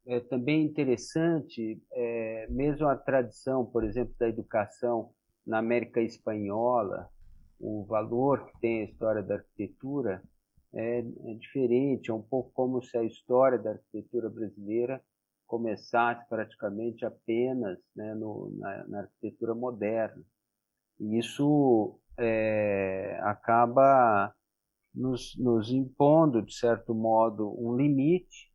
[0.07, 5.13] é também interessante, é, mesmo a tradição, por exemplo, da educação
[5.47, 7.11] na América Espanhola,
[7.59, 10.23] o valor que tem a história da arquitetura
[10.75, 15.03] é, é diferente, é um pouco como se a história da arquitetura brasileira
[15.47, 20.23] começasse praticamente apenas né, no, na, na arquitetura moderna.
[20.99, 24.35] E isso é, acaba
[24.95, 28.51] nos, nos impondo, de certo modo, um limite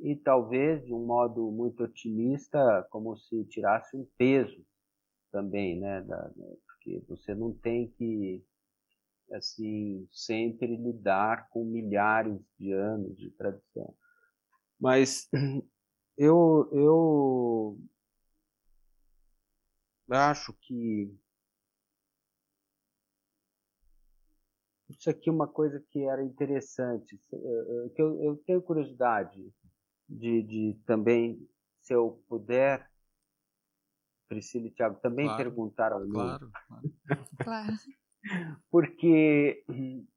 [0.00, 4.64] e talvez de um modo muito otimista, como se tirasse um peso
[5.32, 6.02] também, né?
[6.02, 6.30] Da,
[7.08, 8.44] você não tem que
[9.32, 13.94] assim sempre lidar com milhares de anos de tradição.
[14.80, 15.28] Mas
[16.16, 17.78] eu eu
[20.10, 21.14] acho que
[24.88, 29.52] isso aqui é uma coisa que era interessante, que eu, eu tenho curiosidade
[30.08, 31.46] de, de, também,
[31.82, 32.90] se eu puder,
[34.28, 36.92] Priscila e Tiago, também claro, perguntar ao Claro, claro.
[37.42, 37.72] claro.
[38.70, 39.64] Porque,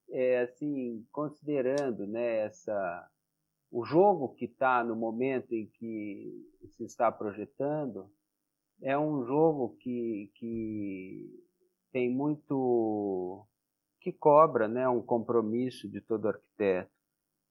[0.10, 3.08] é, assim, considerando né, essa,
[3.72, 8.12] o jogo que está no momento em que se está projetando,
[8.82, 11.30] é um jogo que, que
[11.92, 13.48] tem muito
[14.02, 16.90] que cobra né, um compromisso de todo arquiteto,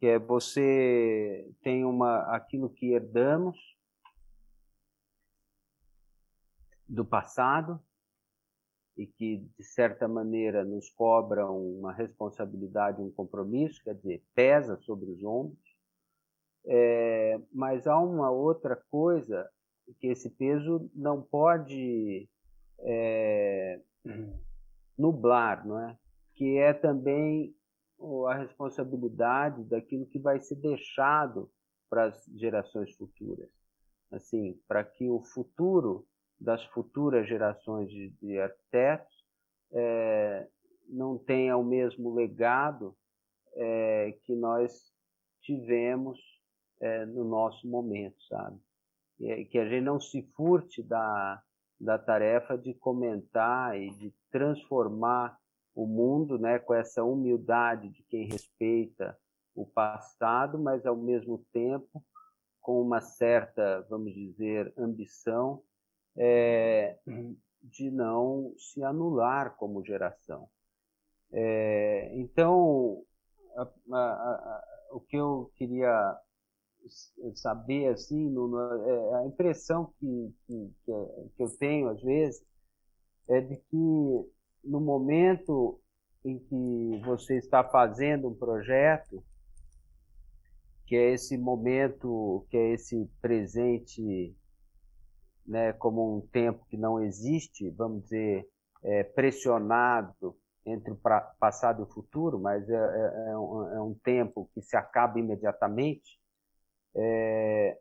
[0.00, 3.56] que é você tem uma aquilo que herdamos
[6.91, 7.80] do passado
[8.97, 15.11] e que de certa maneira nos cobra uma responsabilidade, um compromisso, quer dizer, pesa sobre
[15.11, 15.70] os ombros.
[16.66, 19.49] É, mas há uma outra coisa
[19.99, 22.28] que esse peso não pode
[22.80, 23.80] é,
[24.99, 25.97] nublar, não é?
[26.34, 27.55] que é também
[28.28, 31.51] a responsabilidade daquilo que vai ser deixado
[31.88, 33.49] para as gerações futuras.
[34.11, 36.07] Assim, para que o futuro
[36.41, 39.24] das futuras gerações de, de arquitetos
[39.72, 40.49] é,
[40.88, 42.97] não tenha o mesmo legado
[43.55, 44.93] é, que nós
[45.43, 46.18] tivemos
[46.80, 48.59] é, no nosso momento, sabe?
[49.51, 51.43] que a gente não se furte da,
[51.78, 55.38] da tarefa de comentar e de transformar
[55.74, 59.14] o mundo, né, com essa humildade de quem respeita
[59.55, 62.03] o passado, mas ao mesmo tempo
[62.61, 65.62] com uma certa, vamos dizer, ambição
[66.16, 66.98] é,
[67.62, 70.48] de não se anular como geração.
[71.32, 73.02] É, então,
[73.56, 76.18] a, a, a, o que eu queria
[77.34, 82.44] saber, assim, no, no, é, a impressão que, que, que eu tenho, às vezes,
[83.28, 83.76] é de que
[84.64, 85.80] no momento
[86.24, 89.22] em que você está fazendo um projeto,
[90.86, 94.34] que é esse momento, que é esse presente,
[95.51, 98.48] né, como um tempo que não existe, vamos dizer,
[98.84, 100.96] é, pressionado entre o
[101.40, 105.18] passado e o futuro, mas é, é, é, um, é um, tempo que se acaba
[105.18, 106.20] imediatamente.
[106.94, 107.78] É,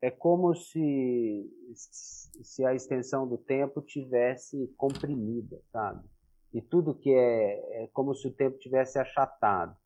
[0.00, 1.44] é como se,
[1.74, 6.08] se a extensão do tempo tivesse comprimida, sabe?
[6.54, 9.76] E tudo que é, é como se o tempo tivesse achatado.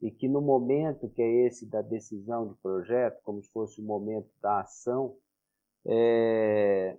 [0.00, 3.84] E que no momento que é esse da decisão de projeto, como se fosse o
[3.84, 5.16] momento da ação,
[5.86, 6.96] é,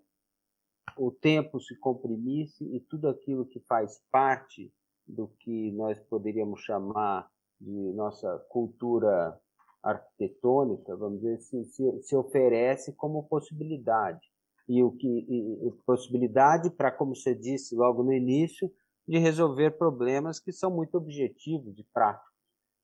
[0.98, 4.72] o tempo se comprimisse e tudo aquilo que faz parte
[5.08, 7.30] do que nós poderíamos chamar
[7.60, 9.40] de nossa cultura
[9.84, 14.20] arquitetônica, vamos dizer, se, se, se oferece como possibilidade.
[14.68, 18.72] E o que e, possibilidade para, como você disse logo no início,
[19.08, 22.31] de resolver problemas que são muito objetivos e práticos.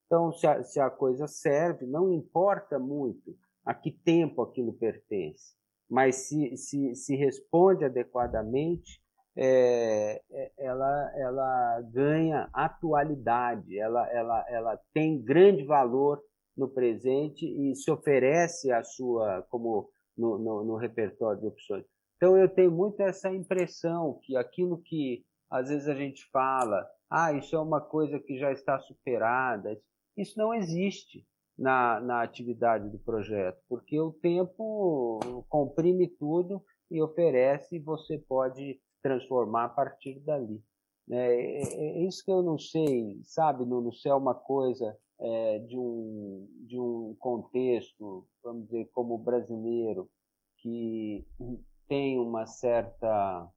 [0.08, 3.36] Então, se a, se a coisa serve, não importa muito
[3.66, 5.53] a que tempo aquilo pertence,
[5.89, 9.01] mas se, se, se responde adequadamente,
[9.36, 16.22] é, é ela, ela ganha atualidade, ela, ela, ela tem grande valor
[16.55, 21.86] no presente e se oferece a sua como no, no, no, repertório de opções.
[22.16, 27.32] Então eu tenho muito essa impressão que aquilo que às vezes a gente fala, ah,
[27.32, 29.80] isso é uma coisa que já está superada,
[30.18, 31.26] isso não existe
[31.57, 38.80] na, na atividade do projeto, porque o tempo comprime tudo e oferece e você pode
[39.01, 40.61] transformar a partir dali.
[41.09, 45.59] É, é, é isso que eu não sei, sabe, no, no céu uma coisa é,
[45.59, 50.09] de, um, de um contexto, vamos dizer, como brasileiro,
[50.57, 51.26] que
[51.88, 53.49] tem uma certa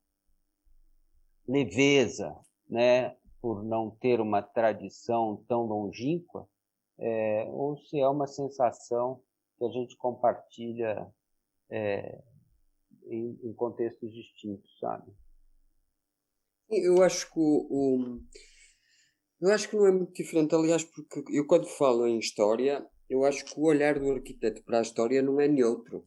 [1.49, 2.39] leveza,
[2.69, 6.49] né, por não ter uma tradição tão longínqua,
[6.99, 9.23] é, ou se é uma sensação
[9.57, 11.11] que a gente compartilha
[11.71, 12.23] é,
[13.07, 15.11] em, em, contextos distintos, sabe?
[16.69, 18.21] Eu acho que o, o
[19.41, 23.25] eu acho que não é muito diferente, aliás, porque eu quando falo em história, eu
[23.25, 26.05] acho que o olhar do arquiteto para a história não é neutro,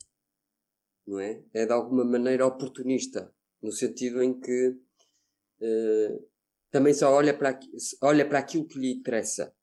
[1.05, 1.43] não é?
[1.53, 6.32] É de alguma maneira oportunista, no sentido em que uh,
[6.73, 7.59] também só olha para,
[8.01, 9.53] olha para aquilo que lhe interessa.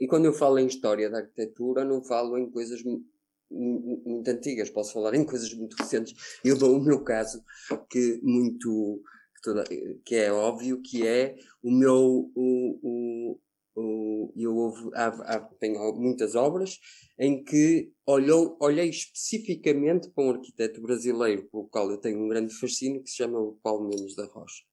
[0.00, 4.92] E quando eu falo em história da arquitetura, não falo em coisas muito antigas, posso
[4.92, 6.14] falar em coisas muito recentes.
[6.44, 7.42] Eu dou o meu caso,
[7.90, 9.02] que muito
[9.34, 9.64] que, toda,
[10.04, 12.30] que é óbvio que é o meu.
[12.36, 13.40] O, o,
[13.74, 16.78] o, eu houve, há, há, tenho muitas obras
[17.18, 22.54] em que olhou, olhei especificamente para um arquiteto brasileiro, pelo qual eu tenho um grande
[22.54, 24.69] fascínio, que se chama o Paulo Mendes da Rocha.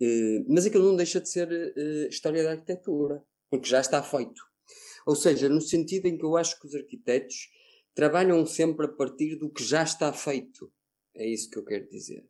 [0.00, 4.42] Uh, mas aquilo não deixa de ser uh, história da arquitetura, porque já está feito.
[5.06, 7.48] Ou seja, no sentido em que eu acho que os arquitetos
[7.94, 10.70] trabalham sempre a partir do que já está feito.
[11.14, 12.28] É isso que eu quero dizer.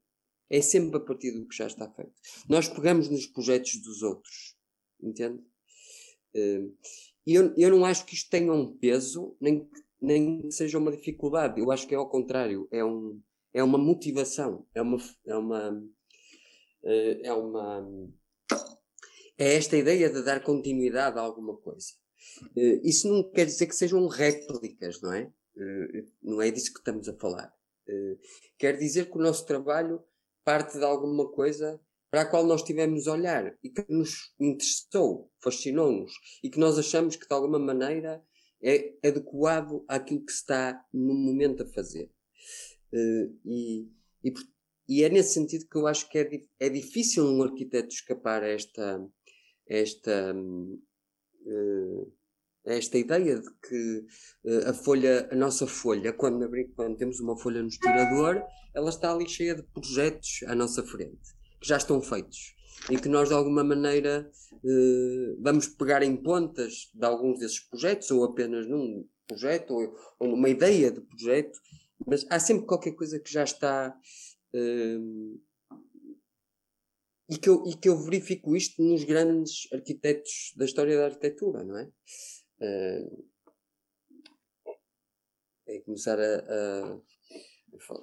[0.48, 2.12] É sempre a partir do que já está feito.
[2.48, 4.56] Nós pegamos nos projetos dos outros.
[5.02, 5.42] Entende?
[6.34, 6.68] Eh,
[7.26, 9.68] e eu, eu não acho que isto tenha um peso, nem,
[10.00, 11.60] nem seja uma dificuldade.
[11.60, 12.68] Eu acho que é ao contrário.
[12.70, 13.20] É, um,
[13.52, 14.66] é uma motivação.
[14.72, 14.98] É uma.
[15.26, 15.95] É uma eh,
[17.22, 17.86] é uma
[19.38, 21.88] é esta ideia de dar continuidade a alguma coisa.
[22.56, 25.30] Eh, isso não quer dizer que sejam réplicas, não é?
[26.22, 27.52] Não é disso que estamos a falar.
[28.58, 30.02] Quer dizer que o nosso trabalho
[30.44, 31.80] parte de alguma coisa
[32.10, 36.12] para a qual nós tivemos olhar e que nos interessou, fascinou-nos
[36.42, 38.22] e que nós achamos que de alguma maneira
[38.62, 42.10] é adequado àquilo que se está no momento a fazer.
[42.92, 43.88] E,
[44.24, 44.32] e,
[44.88, 46.28] e, é nesse sentido que eu acho que é,
[46.60, 49.04] é difícil um arquiteto escapar a esta,
[49.68, 52.12] esta uh,
[52.66, 54.04] esta ideia de que
[54.44, 58.42] uh, a folha, a nossa folha, quando, quando temos uma folha no estirador,
[58.74, 62.54] ela está ali cheia de projetos à nossa frente, que já estão feitos.
[62.90, 68.10] E que nós, de alguma maneira, uh, vamos pegar em pontas de alguns desses projetos,
[68.10, 71.58] ou apenas num projeto, ou, ou numa ideia de projeto,
[72.04, 73.96] mas há sempre qualquer coisa que já está.
[77.28, 81.64] E, que eu, e que eu verifico isto nos grandes arquitetos da história da arquitetura,
[81.64, 81.90] não é?
[82.60, 83.24] Uh,
[85.66, 87.00] é começar a, a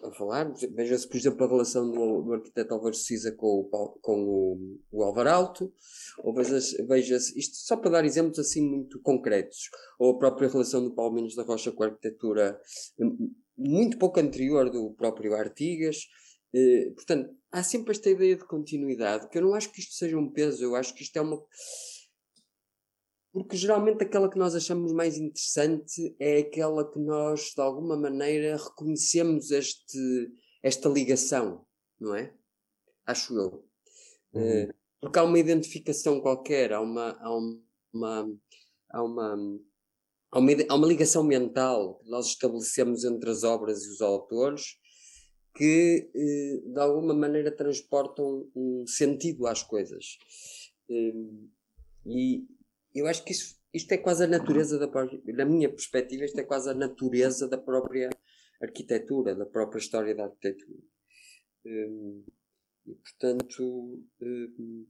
[0.04, 0.54] a falar.
[0.74, 5.04] Veja-se, por exemplo, a relação do, do arquiteto Álvaro Cisa com, o, com o, o
[5.04, 5.74] Álvaro Alto,
[6.20, 10.84] ou veja-se, veja isto só para dar exemplos assim muito concretos, ou a própria relação
[10.84, 12.60] do Paulo Menos da Rocha com a arquitetura
[13.00, 16.08] hum, muito pouco anterior do próprio Artigas.
[16.54, 20.18] Eh, portanto, há sempre esta ideia de continuidade, que eu não acho que isto seja
[20.18, 21.44] um peso, eu acho que isto é uma
[23.34, 28.58] porque geralmente aquela que nós achamos mais interessante é aquela que nós, de alguma maneira,
[28.58, 30.32] reconhecemos este,
[30.62, 31.66] esta ligação,
[32.00, 32.32] não é?
[33.08, 33.68] Acho eu.
[34.34, 34.66] Uhum.
[34.66, 38.40] Uh, porque há uma identificação qualquer, há uma, há uma,
[38.92, 39.60] há uma,
[40.32, 44.78] há uma, há uma ligação mental que nós estabelecemos entre as obras e os autores
[45.56, 50.18] que, uh, de alguma maneira, transportam um sentido às coisas.
[50.90, 51.50] Uh,
[52.06, 52.46] e,
[52.94, 54.88] eu acho que isso, isto é quase a natureza da
[55.34, 58.10] na minha perspectiva, isto é quase a natureza da própria
[58.62, 60.80] arquitetura, da própria história da arquitetura.
[61.66, 62.24] Um,
[62.86, 64.86] e portanto, um,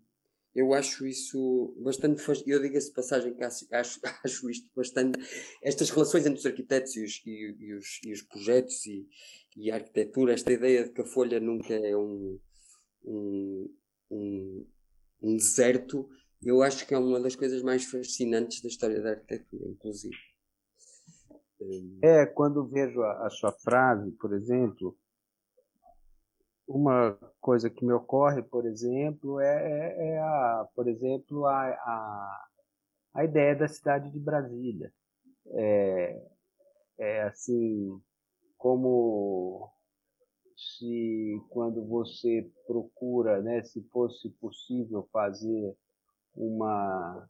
[0.55, 2.23] eu acho isso bastante.
[2.47, 5.19] Eu digo essa passagem que acho, acho, acho, isto bastante.
[5.61, 9.07] Estas relações entre os arquitetos e os, e, e os, e os projetos e,
[9.57, 12.39] e, a arquitetura, esta ideia de que a folha nunca é um,
[13.03, 13.75] um,
[14.11, 14.67] um,
[15.21, 16.09] um deserto
[16.45, 20.15] eu acho que é uma das coisas mais fascinantes da história da arquitetura, inclusive.
[22.01, 24.97] É, quando vejo a, a sua frase, por exemplo,
[26.67, 32.47] uma coisa que me ocorre, por exemplo, é, é, é a, por exemplo, a, a,
[33.15, 34.91] a, ideia da cidade de Brasília.
[35.47, 36.21] É,
[36.97, 38.01] é assim,
[38.57, 39.71] como
[40.55, 45.75] se quando você procura, né, se fosse possível fazer
[46.35, 47.29] uma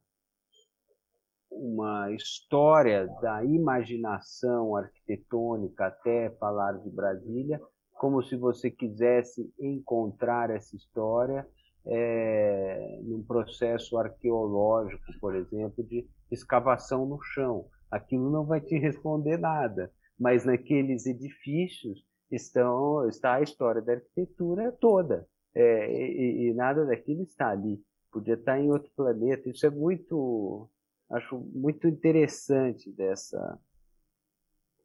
[1.50, 7.60] uma história da imaginação arquitetônica até falar de Brasília,
[8.04, 11.48] como se você quisesse encontrar essa história
[11.86, 17.66] é, num processo arqueológico, por exemplo, de escavação no chão.
[17.90, 19.90] Aquilo não vai te responder nada,
[20.20, 27.22] mas naqueles edifícios estão está a história da arquitetura toda é, e, e nada daquilo
[27.22, 27.82] está ali
[28.12, 29.48] podia estar em outro planeta.
[29.48, 30.68] Isso é muito,
[31.10, 33.58] acho muito interessante dessa,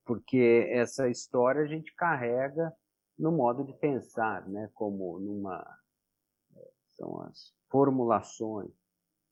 [0.06, 2.74] porque essa história a gente carrega
[3.20, 4.72] no modo de pensar, né?
[4.74, 5.64] Como numa
[6.96, 8.72] são as formulações.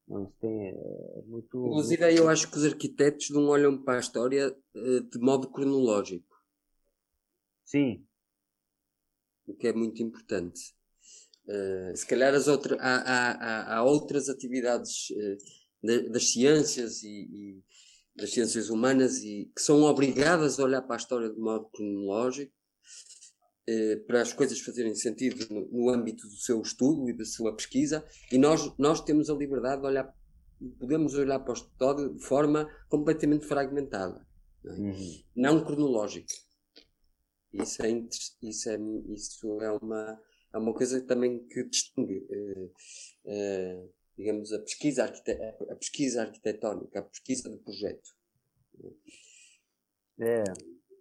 [0.08, 1.68] Não tem é muito.
[1.68, 2.18] Inclusive, muito...
[2.18, 6.42] eu acho que os arquitetos não olham para a história eh, de modo cronológico.
[7.66, 8.06] Sim.
[9.46, 10.76] O que é muito importante.
[11.46, 17.64] Uh, se calhar as outra, há, há, há outras atividades uh, das ciências e, e,
[18.14, 22.54] das ciências humanas e que são obrigadas a olhar para a história de modo cronológico
[24.06, 28.06] para as coisas fazerem sentido no, no, âmbito do seu estudo e da sua pesquisa
[28.32, 30.16] e nós, nós temos a liberdade de olhar
[30.80, 34.26] podemos olhar para o história de forma completamente fragmentada
[34.64, 34.80] não, é?
[34.80, 35.24] uhum.
[35.36, 36.34] não cronológica
[37.54, 37.90] isso é,
[38.42, 38.78] isso é,
[39.14, 40.20] isso é uma
[40.54, 42.72] é uma coisa também que distingue, uh,
[43.26, 48.16] uh, digamos, a pesquisa, a pesquisa arquitetónica, a pesquisa do projeto.
[50.20, 50.44] É.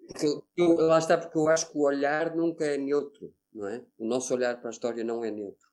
[0.06, 3.84] Porque lá está, porque eu acho que o olhar nunca é neutro, não é?
[3.98, 5.66] O nosso olhar para a história não é neutro.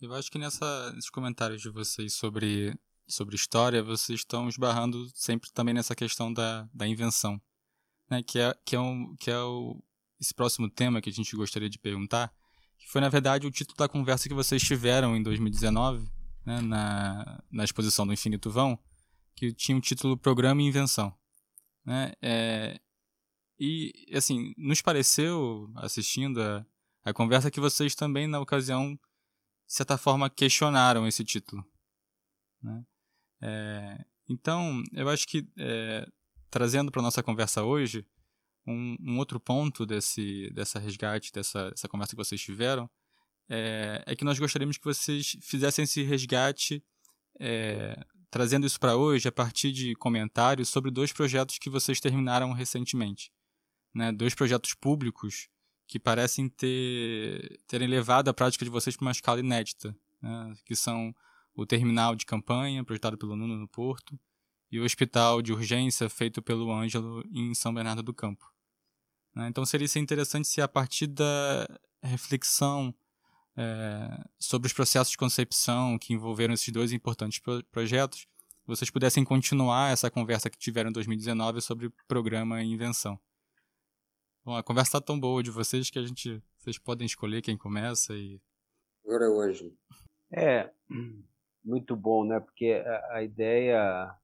[0.00, 2.78] Eu acho que nessa, nesses comentários de vocês sobre,
[3.08, 7.40] sobre história, vocês estão esbarrando sempre também nessa questão da, da invenção,
[8.10, 8.22] né?
[8.22, 9.82] que, é, que, é um, que é o,
[10.20, 12.30] esse próximo tema que a gente gostaria de perguntar,
[12.78, 16.06] que foi, na verdade, o título da conversa que vocês tiveram em 2019,
[16.44, 18.78] né, na, na exposição do Infinito Vão,
[19.34, 21.12] que tinha o título Programa e Invenção.
[21.86, 22.12] Né?
[22.20, 22.80] É,
[23.58, 26.66] e, assim, nos pareceu, assistindo a,
[27.04, 29.00] a conversa, que vocês também, na ocasião, de
[29.72, 31.64] certa forma, questionaram esse título.
[32.62, 32.84] Né?
[33.40, 36.06] É, então, eu acho que, é,
[36.50, 38.04] trazendo para a nossa conversa hoje,
[38.66, 42.90] um, um, outro ponto desse, dessa resgate, dessa, dessa conversa que vocês tiveram,
[43.48, 46.84] é, é, que nós gostaríamos que vocês fizessem esse resgate,
[47.38, 52.52] é, trazendo isso para hoje a partir de comentários sobre dois projetos que vocês terminaram
[52.52, 53.30] recentemente.
[53.94, 54.12] Né?
[54.12, 55.48] Dois projetos públicos
[55.86, 60.54] que parecem ter, terem levado a prática de vocês para uma escala inédita, né?
[60.64, 61.14] que são
[61.54, 64.18] o terminal de campanha, projetado pelo Nuno no Porto,
[64.70, 68.44] e o hospital de urgência feito pelo Ângelo em São Bernardo do Campo.
[69.34, 69.48] Né?
[69.48, 71.66] Então seria interessante se a partir da
[72.02, 72.94] reflexão
[73.56, 78.26] é, sobre os processos de concepção que envolveram esses dois importantes pro projetos,
[78.66, 83.18] vocês pudessem continuar essa conversa que tiveram em 2019 sobre programa e invenção.
[84.44, 87.56] Bom, a conversa está tão boa de vocês que a gente, vocês podem escolher quem
[87.56, 88.40] começa e
[89.04, 89.74] agora é hoje.
[90.32, 90.70] É
[91.64, 92.40] muito bom, né?
[92.40, 94.14] Porque a, a ideia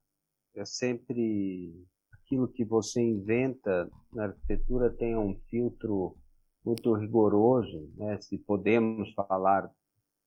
[0.55, 6.17] é sempre aquilo que você inventa na arquitetura tem um filtro
[6.63, 8.19] muito rigoroso, né?
[8.21, 9.69] Se podemos falar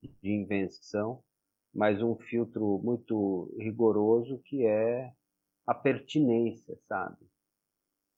[0.02, 1.22] de invenção,
[1.74, 5.12] mas um filtro muito rigoroso que é
[5.66, 7.18] a pertinência, sabe?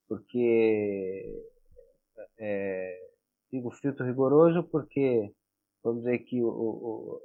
[0.08, 1.44] Porque
[2.38, 3.10] é,
[3.50, 5.32] digo filtro rigoroso porque
[5.82, 7.20] vamos dizer que o, o,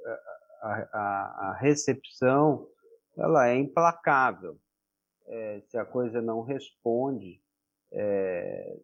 [0.62, 2.68] a, a, a, recepção
[3.16, 4.58] ela é implacável.
[5.26, 7.40] É, se a coisa não responde,
[7.92, 8.78] é,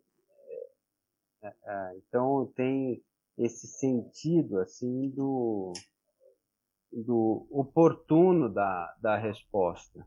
[1.96, 3.02] então tem
[3.38, 5.72] esse sentido assim do
[6.92, 10.06] do oportuno da, da resposta.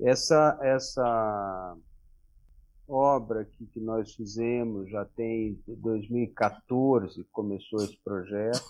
[0.00, 1.76] Essa, essa
[2.86, 8.62] obra que, que nós fizemos já tem 2014 começou esse projeto,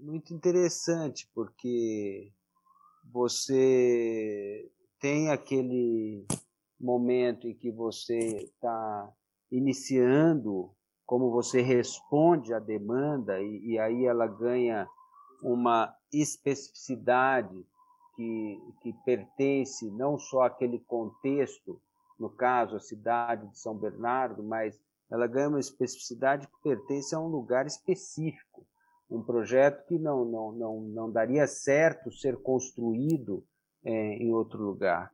[0.00, 2.32] muito interessante porque
[3.04, 4.70] você
[5.00, 6.26] tem aquele
[6.78, 9.12] momento em que você está
[9.50, 10.70] iniciando,
[11.06, 14.86] como você responde à demanda, e, e, aí ela ganha
[15.42, 17.66] uma especificidade
[18.14, 21.80] que, que pertence não só àquele contexto,
[22.18, 24.78] no caso, a cidade de São Bernardo, mas
[25.10, 28.66] ela ganha uma especificidade que pertence a um lugar específico
[29.10, 33.44] um projeto que não, não, não, não daria certo ser construído
[33.84, 35.10] é, em outro lugar.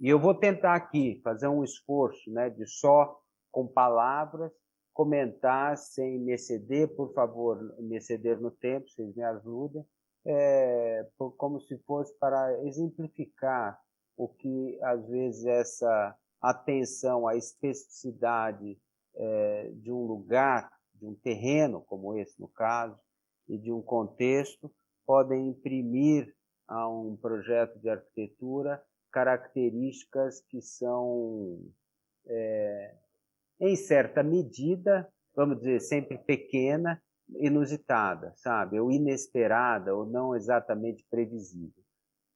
[0.00, 3.20] E eu vou tentar aqui fazer um esforço né, de só
[3.50, 4.50] com palavras
[4.92, 9.84] comentar sem me exceder, por favor, me exceder no tempo, vocês me ajudem,
[10.26, 11.06] é,
[11.36, 13.78] como se fosse para exemplificar
[14.16, 18.78] o que às vezes essa atenção à especificidade
[19.20, 22.98] é, de um lugar, de um terreno, como esse no caso,
[23.46, 24.72] e de um contexto
[25.06, 26.34] podem imprimir
[26.66, 28.82] a um projeto de arquitetura
[29.12, 31.60] características que são,
[32.26, 32.94] é,
[33.60, 37.02] em certa medida, vamos dizer, sempre pequena,
[37.36, 38.78] inusitada, sabe?
[38.80, 41.82] Ou inesperada, ou não exatamente previsível.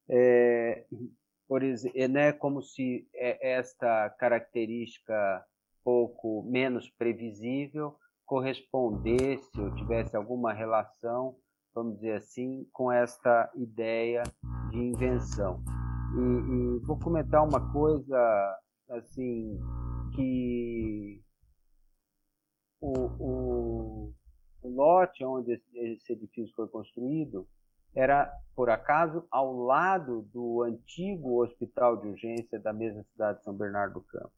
[0.08, 0.84] É,
[1.48, 5.44] por exemplo, é né, como se esta característica
[5.84, 11.36] pouco menos previsível correspondesse ou tivesse alguma relação,
[11.74, 14.22] vamos dizer assim, com esta ideia
[14.70, 15.62] de invenção.
[16.16, 18.58] E, e vou comentar uma coisa
[18.88, 19.60] assim
[20.14, 21.22] que
[22.80, 24.14] o, o,
[24.62, 27.46] lote onde esse edifício foi construído
[27.94, 33.54] era, por acaso, ao lado do antigo hospital de urgência da mesma cidade de São
[33.54, 34.32] Bernardo do Campo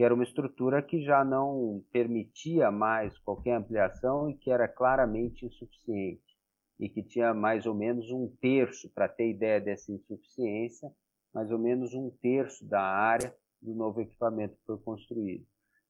[0.00, 5.44] que era uma estrutura que já não permitia mais qualquer ampliação e que era claramente
[5.44, 6.38] insuficiente
[6.78, 10.90] e que tinha mais ou menos um terço, para ter ideia dessa insuficiência,
[11.34, 15.44] mais ou menos um terço da área do novo equipamento que foi construído.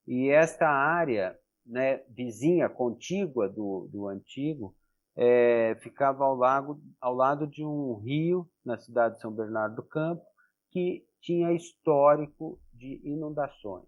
[0.05, 4.75] E esta área, né, vizinha, contígua do, do antigo,
[5.15, 9.83] é, ficava ao, lago, ao lado de um rio na cidade de São Bernardo do
[9.83, 10.21] Campo,
[10.69, 13.85] que tinha histórico de inundações,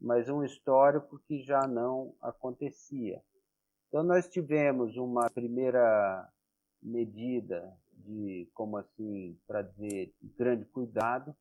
[0.00, 3.20] mas um histórico que já não acontecia.
[3.88, 6.28] Então nós tivemos uma primeira
[6.82, 11.34] medida de, como assim, para dizer, grande cuidado,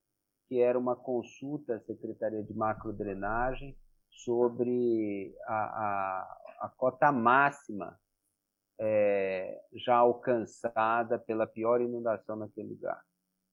[0.48, 3.78] que era uma consulta à Secretaria de Macrodrenagem
[4.10, 7.98] sobre a, a, a cota máxima
[8.80, 13.02] é, já alcançada pela pior inundação naquele lugar.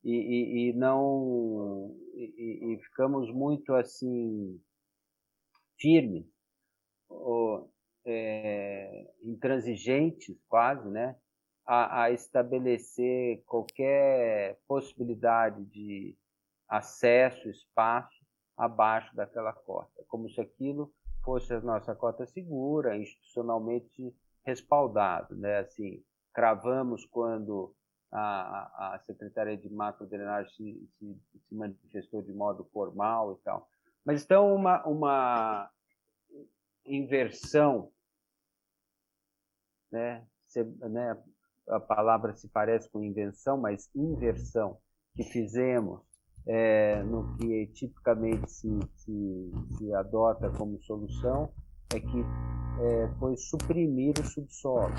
[0.03, 4.61] E, e, e não e, e, ficamos muito assim
[5.79, 6.27] firmes
[7.09, 7.71] ou,
[8.05, 11.17] é, intransigentes quase né
[11.67, 16.17] a, a, estabelecer qualquer possibilidade de
[16.69, 18.25] acesso espaço
[18.57, 20.93] abaixo daquela cota como se aquilo
[21.27, 24.15] fosse a nossa cota segura institucionalmente
[24.47, 25.59] respaldado, né?
[25.59, 26.01] Assim,
[26.33, 27.75] cravamos quando
[28.13, 33.69] a, a Secretaria de Macrodrenagem se, se, se manifestou de modo formal e tal.
[34.07, 35.71] Mas então uma, uma
[36.87, 37.91] inversão,
[39.91, 40.25] né?
[40.47, 41.21] Se, né?
[41.69, 44.79] A palavra se parece com invenção, mas inversão
[45.17, 46.01] que fizemos
[46.47, 51.53] é, no que tipicamente se, se, se adota como solução
[51.93, 52.25] é que
[52.81, 54.95] é, foi suprimir o subsolo,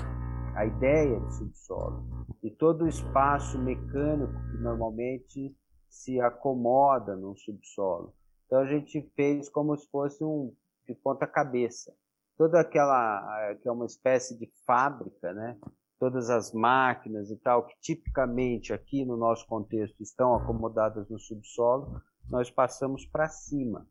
[0.54, 5.56] a ideia de subsolo e todo o espaço mecânico que normalmente
[5.88, 8.17] se acomoda no subsolo.
[8.48, 10.52] Então a gente fez como se fosse um
[10.84, 11.94] de ponta cabeça.
[12.36, 15.56] Toda aquela que é uma espécie de fábrica, né?
[16.00, 22.00] Todas as máquinas e tal que tipicamente aqui no nosso contexto estão acomodadas no subsolo,
[22.28, 23.86] nós passamos para cima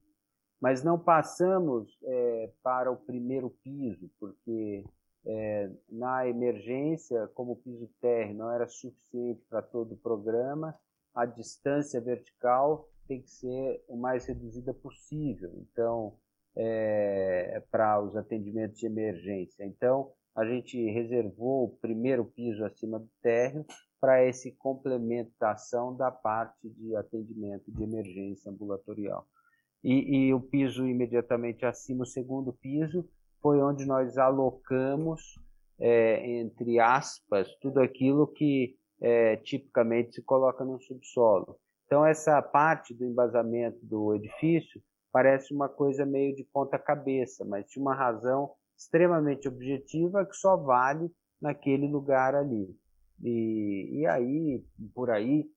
[0.59, 4.83] mas não passamos é, para o primeiro piso, porque
[5.25, 10.75] é, na emergência, como o piso térreo não era suficiente para todo o programa,
[11.13, 15.51] a distância vertical tem que ser o mais reduzida possível.
[15.55, 16.17] Então,
[16.55, 19.63] é, para os atendimentos de emergência.
[19.63, 23.65] Então, a gente reservou o primeiro piso acima do térreo
[23.99, 29.25] para essa complementação da parte de atendimento de emergência ambulatorial
[29.83, 33.07] e, e o piso imediatamente acima, o segundo piso,
[33.41, 35.39] foi onde nós alocamos,
[35.79, 41.57] é, entre aspas, tudo aquilo que é, tipicamente se coloca no subsolo.
[41.87, 44.81] Então, essa parte do embasamento do edifício
[45.11, 51.09] parece uma coisa meio de ponta-cabeça, mas tinha uma razão extremamente objetiva que só vale
[51.41, 52.77] naquele lugar ali.
[53.23, 55.49] E, e aí, por aí,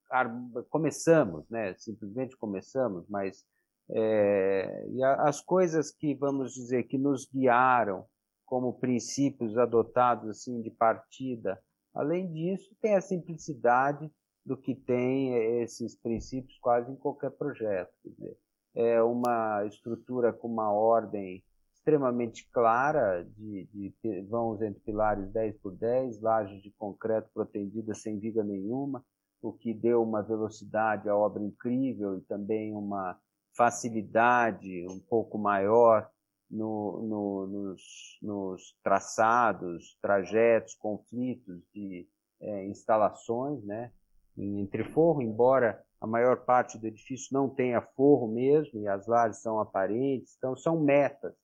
[0.70, 1.74] começamos, né?
[1.76, 3.44] simplesmente começamos, mas
[3.90, 8.06] é, e a, as coisas que, vamos dizer, que nos guiaram
[8.46, 11.60] como princípios adotados assim de partida,
[11.92, 14.10] além disso, tem a simplicidade
[14.44, 17.92] do que tem esses princípios quase em qualquer projeto.
[18.04, 18.36] Dizer,
[18.74, 21.42] é uma estrutura com uma ordem
[21.74, 28.18] extremamente clara, de, de vãos entre pilares 10 por 10, lajes de concreto protendidas sem
[28.18, 29.04] viga nenhuma,
[29.42, 33.18] o que deu uma velocidade à obra incrível e também uma
[33.56, 36.08] facilidade um pouco maior
[36.50, 42.06] no, no, nos, nos, traçados, trajetos, conflitos de
[42.40, 43.92] é, instalações, né?
[44.36, 49.42] Entre forro, embora a maior parte do edifício não tenha forro mesmo e as lajes
[49.42, 51.34] são aparentes, então são metas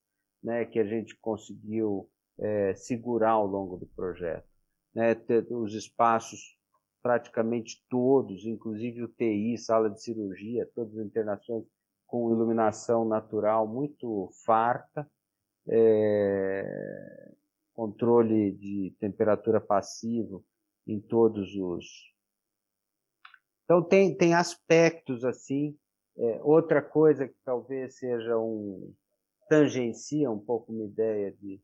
[0.43, 2.09] né, que a gente conseguiu
[2.39, 4.47] é, segurar ao longo do projeto.
[4.93, 5.15] Né?
[5.51, 6.57] Os espaços
[7.01, 11.63] praticamente todos, inclusive o TI, sala de cirurgia, todas as internações
[12.05, 15.09] com iluminação natural muito farta,
[15.69, 17.31] é,
[17.73, 20.43] controle de temperatura passivo
[20.87, 21.85] em todos os.
[23.67, 25.77] Então tem, tem aspectos assim.
[26.17, 28.93] É, outra coisa que talvez seja um
[29.49, 31.61] tangencia um pouco uma ideia de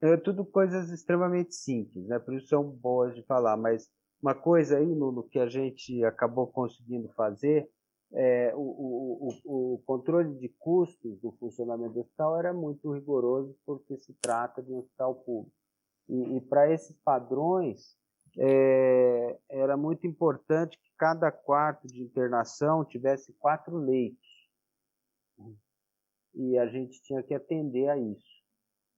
[0.00, 2.18] é tudo coisas extremamente simples, né?
[2.18, 3.90] Por isso são boas de falar, mas
[4.22, 7.68] uma coisa aí no, no que a gente acabou conseguindo fazer
[8.12, 13.98] é, o, o, o, controle de custos do funcionamento do hospital era muito rigoroso porque
[13.98, 15.54] se trata de um hospital público.
[16.08, 17.97] E, e para esses padrões,
[18.38, 24.28] é, era muito importante que cada quarto de internação tivesse quatro leitos.
[26.34, 28.38] E a gente tinha que atender a isso.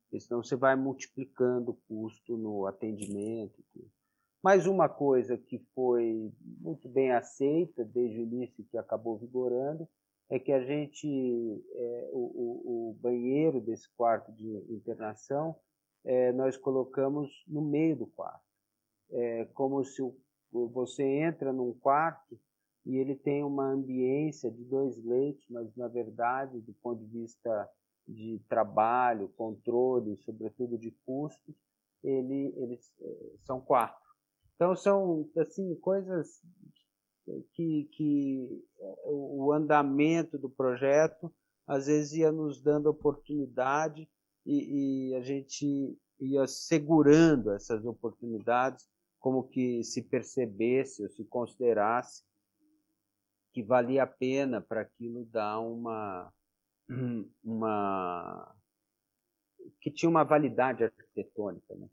[0.04, 3.64] Porque senão você vai multiplicando o custo no atendimento.
[4.42, 9.88] Mais uma coisa que foi muito bem aceita desde o início, que acabou vigorando,
[10.28, 15.56] é que a gente, é, o, o, o, banheiro desse quarto de internação,
[16.04, 18.49] é, nós colocamos no meio do quarto.
[19.12, 20.01] É como se
[20.53, 22.39] você entra num quarto
[22.87, 27.69] e ele tem uma ambiência de dois leitos, mas na verdade, do ponto de vista
[28.07, 31.55] de trabalho, controle, sobretudo de custos,
[32.03, 34.09] ele, eles eh, são quatro.
[34.57, 36.43] Então são assim coisas
[37.53, 41.32] que, que eh, o andamento do projeto
[41.66, 44.09] às vezes ia nos dando oportunidade
[44.45, 48.89] e, e a gente ia segurando essas oportunidades
[49.20, 52.24] como que se percebesse ou se considerasse
[53.52, 56.32] que valia a pena para aquilo dar uma
[57.44, 58.55] uma
[59.80, 61.88] que tinha uma validade arquitetônica, né?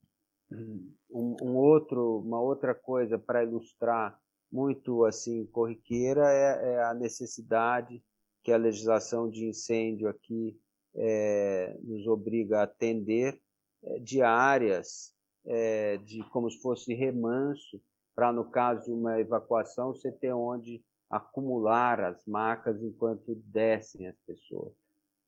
[1.09, 4.17] Um, um outro, uma outra coisa para ilustrar
[4.49, 8.01] muito assim corriqueira é, é, a necessidade
[8.41, 10.57] que a legislação de incêndio aqui
[10.95, 13.37] é, nos obriga a atender
[13.83, 15.13] é, de áreas
[15.47, 17.81] é, de como se fosse remanso
[18.15, 24.19] para no caso de uma evacuação você ter onde acumular as macas enquanto descem as
[24.25, 24.73] pessoas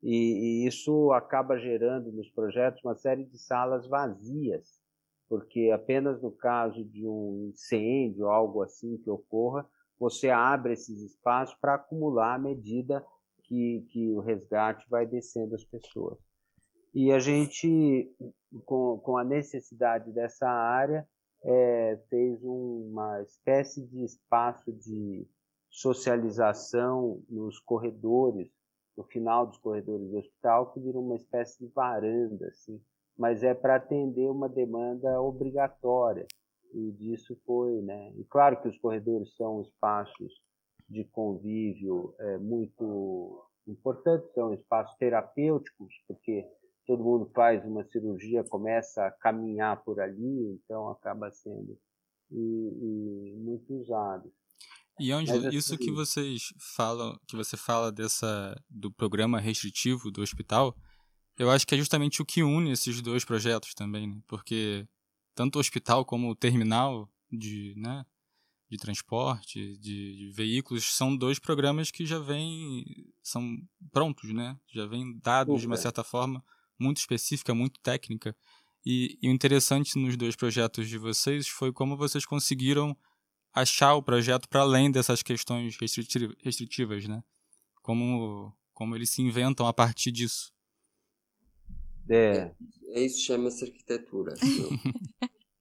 [0.04, 4.80] e, e isso acaba gerando nos projetos uma série de salas vazias
[5.30, 9.70] porque apenas no caso de um incêndio, algo assim que ocorra,
[10.00, 13.06] você abre esses espaços para acumular à medida
[13.44, 16.18] que, que o resgate vai descendo as pessoas.
[16.94, 18.12] E a gente,
[18.66, 21.08] com, com a necessidade dessa área,
[21.44, 25.28] é, fez uma espécie de espaço de
[25.70, 28.50] socialização nos corredores,
[28.98, 32.82] no final dos corredores do hospital, que virou uma espécie de varanda, assim,
[33.18, 36.26] mas é para atender uma demanda obrigatória.
[36.74, 38.12] E disso foi, né?
[38.18, 40.34] E claro que os corredores são espaços
[40.88, 46.46] de convívio é, muito importantes, são espaços terapêuticos, porque
[46.90, 51.78] todo mundo faz uma cirurgia, começa a caminhar por ali, então acaba sendo
[52.32, 54.34] e, e muito usado.
[55.00, 60.24] E Ângelo, assim, isso que vocês falam, que você fala dessa do programa restritivo do
[60.24, 60.76] hospital,
[61.38, 64.20] eu acho que é justamente o que une esses dois projetos também, né?
[64.28, 64.88] porque
[65.36, 68.04] tanto o hospital como o terminal de, né,
[68.68, 72.84] de transporte, de, de, veículos, são dois programas que já vêm,
[73.22, 73.48] são
[73.92, 74.60] prontos, né?
[74.74, 76.44] Já vêm dados de uma certa forma
[76.80, 78.36] muito específica, muito técnica.
[78.86, 82.96] E, e o interessante nos dois projetos de vocês foi como vocês conseguiram
[83.54, 85.78] achar o projeto para além dessas questões
[86.44, 87.22] restritivas, né?
[87.82, 90.54] Como, como eles se inventam a partir disso.
[92.10, 92.52] É,
[92.90, 94.34] é isso chama-se arquitetura.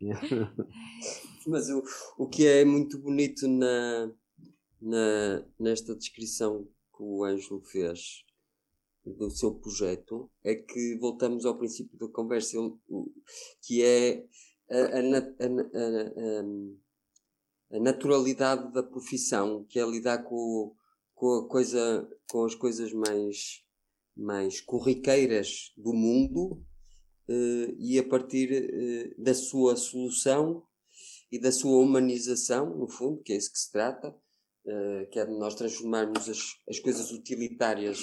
[1.46, 1.82] Mas o,
[2.16, 4.10] o que é muito bonito na,
[4.80, 6.64] na, nesta descrição
[6.96, 8.24] que o Ângelo fez
[9.16, 12.56] do seu projeto é que voltamos ao princípio da conversa,
[13.62, 14.24] que é
[14.70, 16.44] a, a, a,
[17.76, 20.74] a, naturalidade da profissão, que é lidar com,
[21.14, 23.62] com, a coisa, com as coisas mais
[24.18, 26.60] mais corriqueiras do mundo
[27.28, 30.64] uh, e a partir uh, da sua solução
[31.30, 35.24] e da sua humanização, no fundo, que é isso que se trata, uh, que é
[35.24, 38.00] de nós transformarmos as, as coisas utilitárias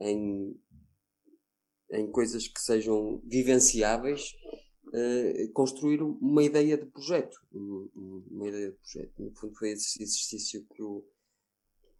[0.00, 0.54] em,
[1.92, 4.34] em coisas que sejam vivenciáveis,
[5.52, 7.36] construir uma ideia de projeto.
[7.52, 9.22] Uma ideia de projeto.
[9.22, 11.04] No fundo, foi esse exercício que o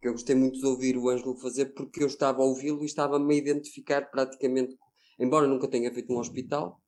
[0.01, 2.85] que eu gostei muito de ouvir o Ângelo fazer, porque eu estava a ouvi-lo e
[2.85, 4.77] estava-me a identificar praticamente,
[5.19, 6.81] embora nunca tenha feito um hospital.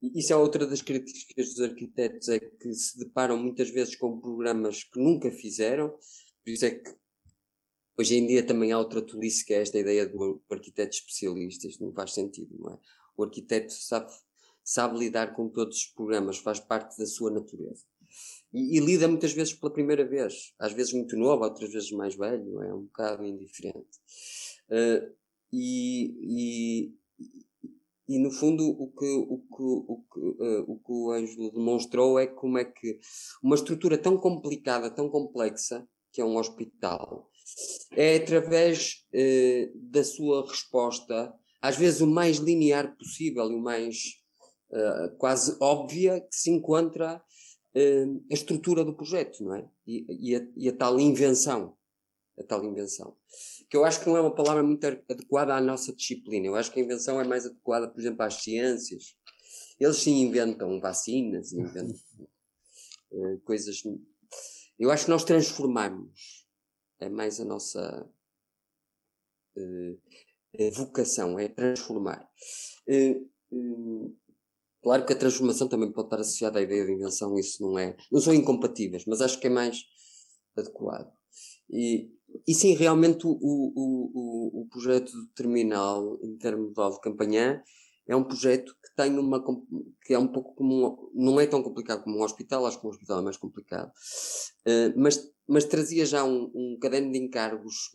[0.00, 4.84] Isso é outra das críticas dos arquitetos, é que se deparam muitas vezes com programas
[4.84, 6.94] que nunca fizeram, por isso é que
[7.98, 11.84] hoje em dia também há outra tolice que é esta ideia do arquiteto especialista, isto
[11.84, 12.78] não faz sentido, não é?
[13.16, 14.10] O arquiteto sabe,
[14.62, 17.84] sabe lidar com todos os programas, faz parte da sua natureza.
[18.52, 22.14] E, e, lida muitas vezes pela primeira vez, às vezes muito novo, outras vezes mais
[22.14, 23.98] velho, é um bocado indiferente.
[24.68, 25.12] Uh,
[25.52, 26.94] e, e,
[28.08, 32.18] e, no fundo o que o, que, o, que, uh, o que o Ângelo demonstrou
[32.18, 32.98] é como é que
[33.42, 37.28] uma estrutura tão complicada, tão complexa, que é um hospital,
[37.92, 44.22] é através uh, da sua resposta, às vezes o mais linear possível e o mais
[45.18, 47.22] quase óbvia, que se encontra
[47.74, 49.68] uh, a estrutura do projeto, não é?
[49.86, 51.76] E, e, a, e, a, tal invenção.
[52.38, 53.16] A tal invenção.
[53.68, 56.46] Que eu acho que não é uma palavra muito adequada à nossa disciplina.
[56.46, 59.16] Eu acho que a invenção é mais adequada, por exemplo, às ciências.
[59.78, 61.94] Eles sim inventam vacinas, inventam
[63.12, 63.82] uh, coisas.
[64.78, 66.43] Eu acho que nós transformamos.
[67.00, 68.10] É mais a nossa
[69.56, 72.28] uh, vocação, é transformar.
[72.88, 74.14] Uh,
[74.84, 77.96] Claro que a transformação também pode estar associada à ideia de invenção, isso não é.
[78.12, 79.82] Não são incompatíveis, mas acho que é mais
[80.54, 81.10] adequado.
[81.70, 82.10] E,
[82.46, 87.62] e sim, realmente o, o, o, o projeto do terminal intermodal de Campanhã
[88.06, 89.42] é um projeto que tem uma
[90.04, 92.90] que é um pouco como não é tão complicado como um hospital, acho que um
[92.90, 97.90] hospital é mais complicado, uh, mas, mas trazia já um, um caderno de encargos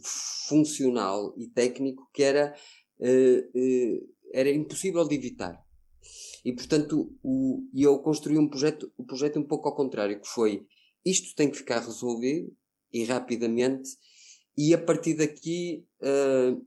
[0.48, 2.56] funcional e técnico que era,
[3.00, 5.64] uh, uh, era impossível de evitar.
[6.44, 10.28] E portanto o, eu construí um projeto, o um projeto um pouco ao contrário, que
[10.28, 10.66] foi
[11.06, 12.52] isto tem que ficar resolvido
[12.92, 13.90] e rapidamente
[14.58, 16.66] e a partir daqui uh,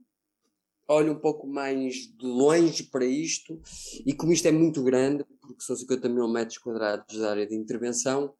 [0.93, 3.59] olho um pouco mais de longe para isto
[4.05, 7.55] e como isto é muito grande, porque são 50 mil metros quadrados da área de
[7.55, 8.33] intervenção,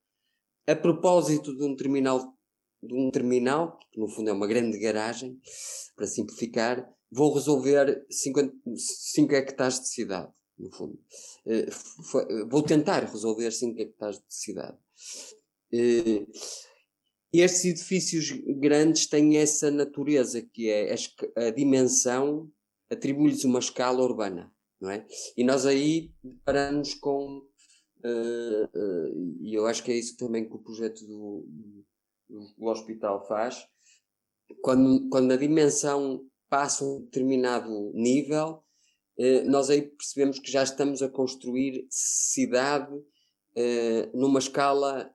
[0.66, 2.34] a propósito de um terminal,
[2.82, 5.40] de um terminal, que no fundo é uma grande garagem,
[5.96, 11.00] para simplificar, vou resolver 5 hectares de cidade, no fundo.
[11.46, 14.78] Uh, vou tentar resolver 5 hectares de cidade.
[15.74, 16.28] Uh,
[17.42, 18.30] estes edifícios
[18.60, 20.94] grandes têm essa natureza, que é
[21.36, 22.52] a, dimensão,
[22.92, 25.08] atribui-lhes uma escala urbana, não é?
[25.36, 27.40] E nós aí deparamos com,
[28.06, 31.44] uh, uh, e eu acho que é isso também que o projeto do,
[32.30, 33.66] do, do hospital faz,
[34.62, 38.64] quando, quando a dimensão passa um determinado nível,
[39.18, 42.94] uh, nós aí percebemos que já estamos a construir cidade
[44.16, 45.14] numa escala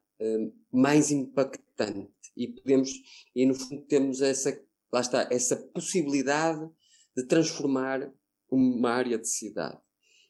[0.72, 2.90] mais impactante e podemos
[3.34, 4.60] e no fundo temos essa
[4.92, 6.68] lá está essa possibilidade
[7.16, 8.12] de transformar
[8.50, 9.78] uma área de cidade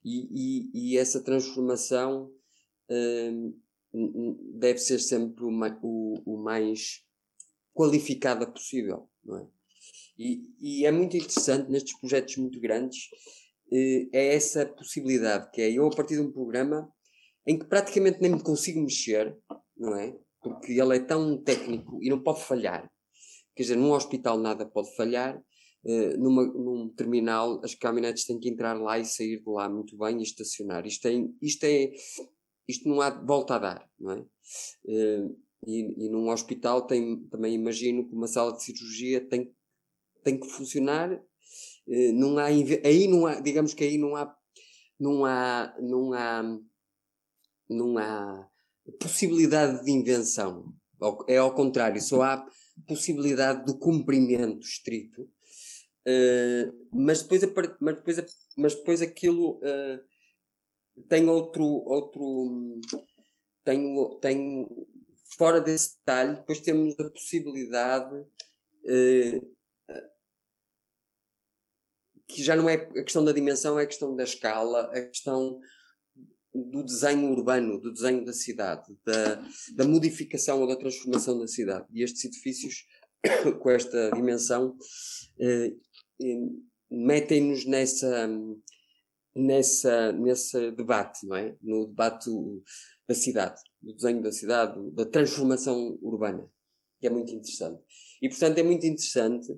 [0.05, 2.33] e, e, e essa transformação
[4.55, 5.51] deve ser sempre o,
[5.83, 7.05] o, o, mais
[7.75, 9.47] qualificada possível não é?
[10.19, 13.05] E, e é muito interessante nestes projetos muito grandes
[13.71, 16.93] uh, é essa possibilidade que é eu a partir de um programa
[17.47, 19.37] em que praticamente nem me consigo mexer
[19.79, 20.17] não é?
[20.43, 22.91] Porque ele é tão técnico e não pode falhar.
[23.55, 28.49] Quer dizer, num hospital nada pode falhar, uh, numa, num terminal as caminhonetes têm que
[28.49, 30.87] entrar lá e sair de lá muito bem e estacionar.
[30.87, 31.93] Isto, tem, isto, é,
[32.69, 34.21] isto não há volta a dar, não é?
[34.85, 35.37] Uh,
[35.67, 39.53] e, e num hospital tem, também imagino que uma sala de cirurgia tem,
[40.23, 41.13] tem que funcionar.
[41.87, 44.37] Uh, não há, aí não há, digamos que aí não há,
[45.01, 46.59] não há, não há,
[47.69, 48.49] não há
[49.01, 50.73] possibilidade de invenção.
[51.29, 52.47] É ao contrário, só há
[52.87, 55.23] possibilidade de cumprimento estrito.
[56.07, 57.43] Uh, mas, depois,
[57.81, 58.25] mas, depois,
[58.57, 61.65] mas depois aquilo uh, tem outro.
[61.65, 62.81] outro
[63.65, 64.67] tem, tem,
[65.37, 68.15] fora desse detalhe, depois temos a possibilidade.
[68.85, 69.59] Uh,
[72.27, 75.59] que já não é a questão da dimensão, é a questão da escala, a questão
[76.55, 79.43] do desenho urbano, do desenho da cidade, da,
[79.75, 81.87] da modificação ou da transformação da cidade.
[81.93, 82.87] E estes edifícios,
[83.61, 84.77] com esta dimensão,
[85.39, 85.75] eh,
[86.23, 86.49] eh,
[86.91, 88.29] metem-nos nessa,
[89.35, 91.57] nessa, nesse debate, não é?
[91.63, 92.31] No debate
[93.07, 96.51] da cidade, do desenho da cidade, da transformação urbana,
[97.01, 97.83] que é muito interessante.
[98.21, 99.53] E, portanto, é muito interessante,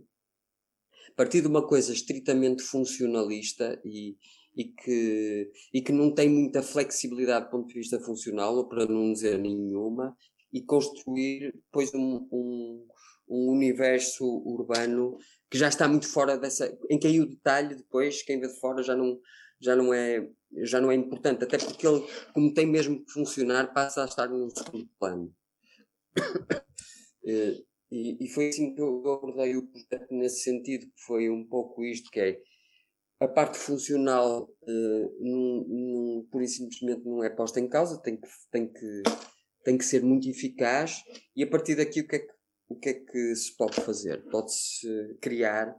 [1.20, 4.16] partir de uma coisa estritamente funcionalista e,
[4.60, 8.84] e que, e que não tem muita flexibilidade do ponto de vista funcional, ou para
[8.84, 10.14] não dizer nenhuma,
[10.52, 12.86] e construir depois um, um,
[13.26, 15.16] um universo urbano
[15.50, 16.76] que já está muito fora dessa.
[16.90, 19.18] em que aí o detalhe depois, quem vê de fora já não,
[19.58, 20.28] já não é
[20.64, 22.04] já não é importante, até porque ele,
[22.34, 25.34] como tem mesmo que funcionar, passa a estar num segundo plano.
[27.22, 31.46] Eh, e, e, foi assim que eu abordei o projeto nesse sentido, que foi um
[31.46, 32.40] pouco isto, que é
[33.20, 38.18] a parte funcional uh, num, num, pura e simplesmente não é posta em causa, tem
[38.18, 39.02] que, tem que,
[39.62, 41.04] tem que ser muito eficaz
[41.36, 42.32] e a partir daqui o que é que,
[42.68, 44.24] o que, é que se pode fazer?
[44.30, 44.88] Pode-se
[45.20, 45.76] criar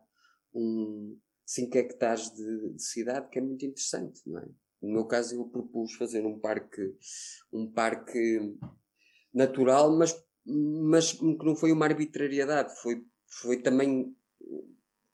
[0.53, 4.47] um 5 hectares de, de, cidade que é muito interessante, não é?
[4.81, 6.95] No meu caso eu propus fazer um parque,
[7.51, 8.55] um parque
[9.33, 10.15] natural, mas,
[10.45, 14.15] mas que não foi uma arbitrariedade, foi, foi também,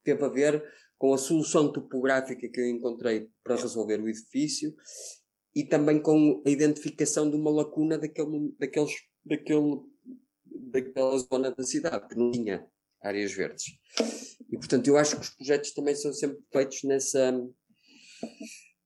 [0.03, 0.63] teve a ver
[0.97, 4.75] com a solução topográfica que eu encontrei para resolver o edifício
[5.55, 8.93] e também com a identificação de uma lacuna daquele, daqueles,
[9.25, 9.81] daquele,
[10.45, 12.65] daquela zona da cidade que não tinha
[13.01, 13.65] áreas verdes.
[14.51, 17.31] E portanto eu acho que os projetos também são sempre feitos nessa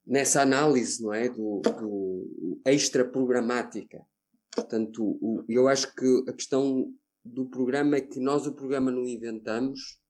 [0.06, 4.06] nessa análise, não é, do, do extra programática.
[4.54, 6.94] Portanto, o, eu acho que a questão
[7.24, 10.01] do programa é que nós o programa não inventamos,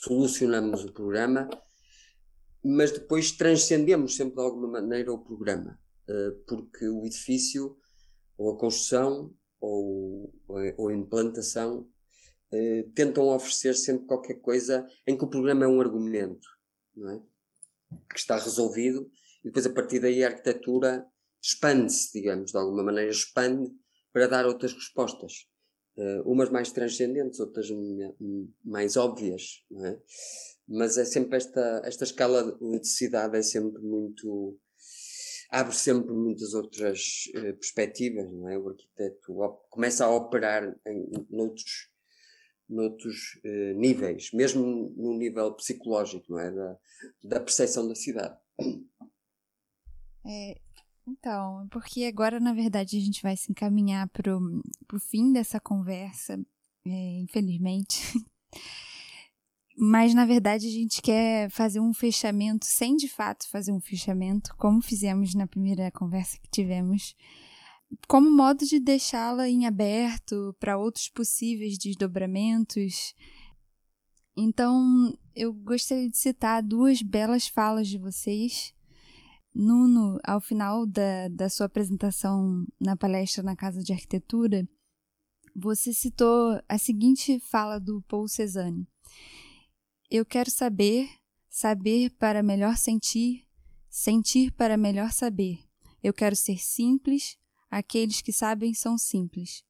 [0.00, 1.48] solucionamos o programa,
[2.64, 5.78] mas depois transcendemos sempre de alguma maneira o programa,
[6.08, 7.76] eh, porque o edifício,
[8.38, 10.34] ou a construção, ou,
[10.76, 11.88] ou a implantação,
[12.52, 16.48] uh, tentam oferecer sempre qualquer coisa em que o problema é um argumento,
[16.98, 17.20] é?
[18.10, 19.08] Que está resolvido
[19.44, 21.06] e depois a partir daí a arquitetura
[21.40, 23.70] expande-se, digamos, de alguma maneira expande
[24.12, 25.48] para dar outras respostas.
[25.96, 27.68] Uh, umas mais transcendentes, outras
[28.64, 29.98] mais óbvias, não é?
[30.66, 34.58] Mas é sempre esta, esta escala de necessidade é sempre muito
[35.52, 38.56] abre sempre muitas outras uh, perspectivas, não é?
[38.56, 39.34] O arquiteto
[39.68, 41.90] começa a operar em, noutros,
[42.66, 46.50] noutros uh, níveis, mesmo no nível psicológico, não é?
[46.50, 46.78] Da,
[47.22, 48.34] da percepção da cidade.
[50.24, 50.56] É,
[51.06, 56.38] então, porque agora, na verdade, a gente vai se encaminhar para o fim dessa conversa,
[56.86, 58.00] é, infelizmente.
[59.76, 64.54] Mas, na verdade, a gente quer fazer um fechamento, sem de fato fazer um fechamento,
[64.56, 67.16] como fizemos na primeira conversa que tivemos,
[68.06, 73.14] como modo de deixá-la em aberto para outros possíveis desdobramentos.
[74.36, 78.74] Então, eu gostaria de citar duas belas falas de vocês.
[79.54, 84.66] Nuno, ao final da, da sua apresentação na palestra na Casa de Arquitetura,
[85.54, 88.86] você citou a seguinte fala do Paul Cézanne.
[90.10, 91.08] Eu quero saber,
[91.48, 93.46] saber para melhor sentir,
[93.90, 95.58] sentir para melhor saber.
[96.02, 97.36] Eu quero ser simples,
[97.70, 99.62] aqueles que sabem são simples.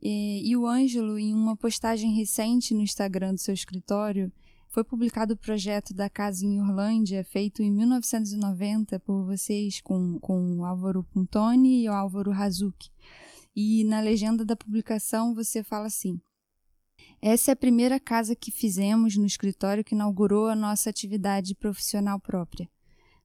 [0.00, 4.30] E, e o Ângelo, em uma postagem recente no Instagram do seu escritório,
[4.74, 10.58] foi publicado o projeto da casa em Orlândia, feito em 1990 por vocês com, com
[10.58, 12.90] o Álvaro Puntoni e o Álvaro Hazuki.
[13.54, 16.20] E na legenda da publicação você fala assim:
[17.22, 22.18] essa é a primeira casa que fizemos no escritório que inaugurou a nossa atividade profissional
[22.18, 22.68] própria.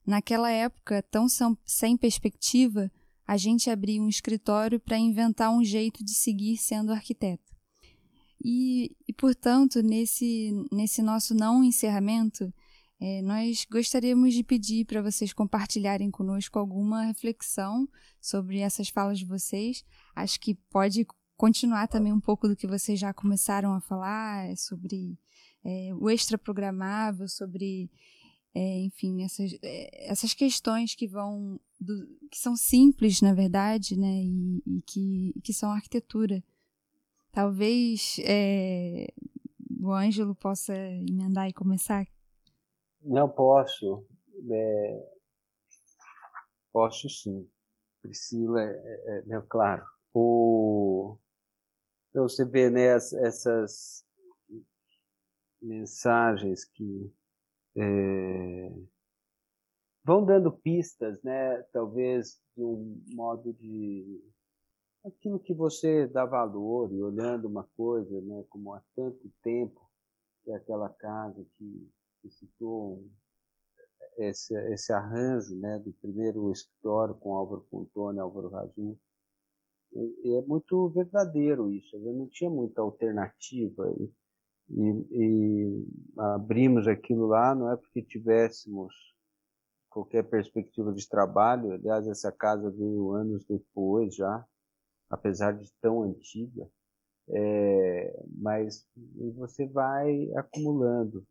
[0.06, 1.26] Naquela época, tão
[1.64, 2.88] sem perspectiva,
[3.26, 7.50] a gente abria um escritório para inventar um jeito de seguir sendo arquiteto.
[8.42, 12.52] E, e portanto, nesse, nesse nosso não encerramento,
[12.98, 17.88] é, nós gostaríamos de pedir para vocês compartilharem conosco alguma reflexão
[18.20, 19.84] sobre essas falas de vocês.
[20.14, 21.06] Acho que pode
[21.36, 25.18] continuar também um pouco do que vocês já começaram a falar é sobre
[25.64, 27.90] é, o extraprogramável, sobre,
[28.54, 34.22] é, enfim, essas, é, essas questões que vão, do, que são simples, na verdade, né,
[34.22, 36.44] e, e que, que são arquitetura.
[37.32, 39.06] Talvez é,
[39.80, 42.06] o Ângelo possa emendar e começar.
[43.02, 44.04] Não posso.
[44.50, 45.10] É,
[46.72, 47.48] posso sim.
[48.02, 49.84] Priscila, é, é, é claro.
[50.12, 51.18] O,
[52.10, 54.04] então você vê né, essas
[55.62, 57.12] mensagens que
[57.76, 58.72] é,
[60.02, 61.62] vão dando pistas, né?
[61.72, 64.20] Talvez de um modo de
[65.04, 68.44] aquilo que você dá valor e olhando uma coisa, né?
[68.48, 69.80] Como há tanto tempo
[70.42, 71.90] que é aquela casa que,
[72.20, 73.04] que citou
[74.18, 75.78] esse, esse arranjo, né?
[75.78, 78.96] Do primeiro escritório com Álvaro Pontone, Álvaro Razum
[79.92, 81.96] e é muito verdadeiro isso.
[81.96, 84.12] Eu não tinha muita alternativa e,
[84.70, 85.86] e, e,
[86.16, 88.94] abrimos aquilo lá não é porque tivéssemos
[89.88, 91.72] qualquer perspectiva de trabalho.
[91.72, 94.46] Aliás, essa casa veio anos depois já,
[95.10, 96.68] apesar de tão antiga.
[97.28, 98.88] É, mas
[99.36, 101.26] você vai acumulando.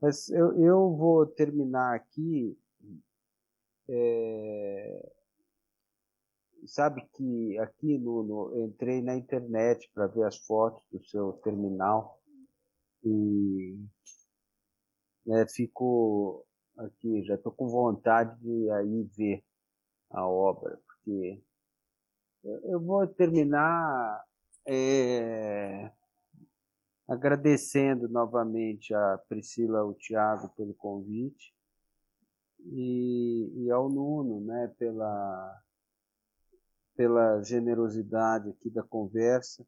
[0.00, 2.56] Mas eu, eu vou terminar aqui
[3.88, 5.12] é,
[6.66, 12.20] sabe que aqui no, no entrei na internet para ver as fotos do seu terminal
[13.04, 13.78] e
[15.26, 16.44] né, fico
[16.76, 19.44] aqui, já estou com vontade de aí ver
[20.10, 21.42] a obra, porque
[22.44, 24.24] eu vou terminar
[24.66, 25.90] é,
[27.08, 31.54] agradecendo novamente a Priscila o Tiago pelo convite
[32.66, 35.62] e, e ao Nuno né, pela
[36.94, 39.66] pela generosidade aqui da conversa,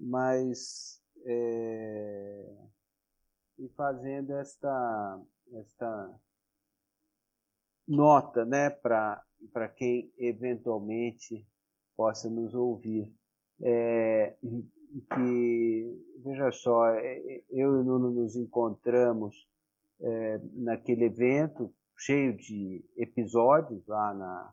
[0.00, 2.56] mas é,
[3.58, 5.20] e fazendo esta,
[5.54, 6.20] esta
[7.86, 11.46] nota né, para quem eventualmente
[11.96, 13.12] possa nos ouvir.
[13.62, 14.36] É,
[15.14, 19.48] que, veja só, é, eu e o Nuno nos encontramos
[20.00, 24.52] é, naquele evento cheio de episódios lá na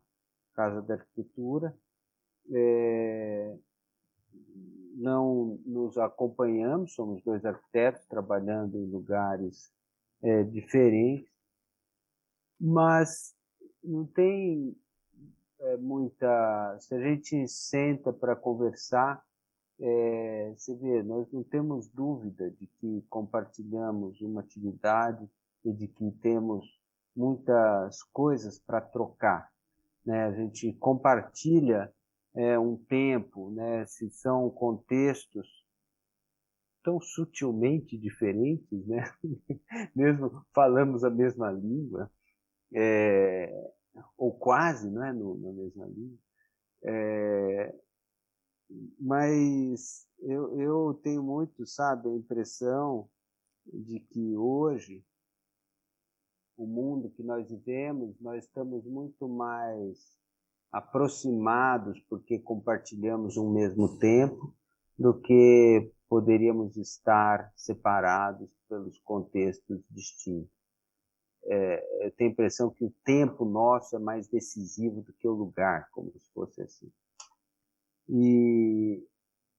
[0.54, 1.76] Casa da Arquitetura,
[2.52, 3.58] é,
[4.96, 9.72] não nos acompanhamos, somos dois arquitetos trabalhando em lugares
[10.22, 11.30] é, diferentes,
[12.60, 13.36] mas
[13.84, 14.76] não tem
[15.64, 16.78] é, muita.
[16.80, 19.24] Se a gente senta para conversar,
[19.80, 25.28] é, você vê, nós não temos dúvida de que compartilhamos uma atividade
[25.66, 26.66] e de que temos
[27.16, 29.50] muitas coisas para trocar.
[30.06, 30.26] Né?
[30.26, 31.92] A gente compartilha
[32.36, 33.86] é, um tempo, né?
[33.86, 35.64] se são contextos
[36.84, 39.10] tão sutilmente diferentes, né?
[39.96, 42.12] mesmo falamos a mesma língua,
[42.74, 43.72] é,
[44.18, 46.18] ou quase não é, no, na mesma língua,
[46.84, 47.76] é,
[49.00, 53.10] mas eu, eu tenho muito, sabe, a impressão
[53.66, 55.04] de que hoje
[56.58, 59.98] o mundo que nós vivemos, nós estamos muito mais
[60.72, 64.56] aproximados porque compartilhamos um mesmo tempo
[64.98, 70.53] do que poderíamos estar separados pelos contextos distintos.
[71.46, 75.34] É, eu tenho a impressão que o tempo nosso é mais decisivo do que o
[75.34, 76.92] lugar, como se fosse assim.
[78.08, 79.04] E,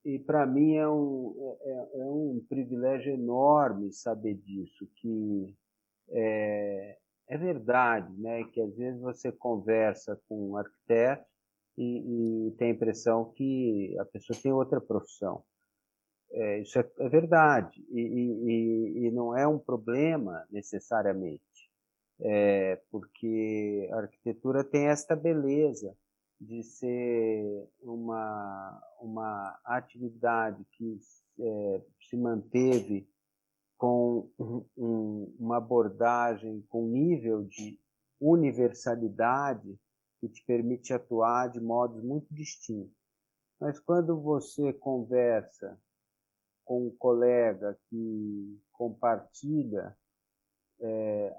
[0.05, 5.55] e para mim é um, é, é, é, um privilégio enorme saber disso, que
[6.11, 6.99] é,
[7.29, 11.25] é verdade, né, que às vezes você conversa com um arquiteto
[11.77, 15.43] e, e tem a impressão que a pessoa tem outra profissão.
[16.37, 21.41] É, isso é, é verdade e, e, e, não é um problema necessariamente,
[22.25, 25.95] é, porque a arquitetura tem esta beleza
[26.41, 30.99] de ser uma, uma atividade que
[31.39, 33.07] é, se manteve
[33.77, 37.79] com um, uma abordagem com nível de
[38.19, 39.79] universalidade
[40.19, 42.97] que te permite atuar de modos muito distintos.
[43.61, 45.79] Mas quando você conversa
[46.65, 49.95] com um colega que compartilha,
[50.81, 51.37] é,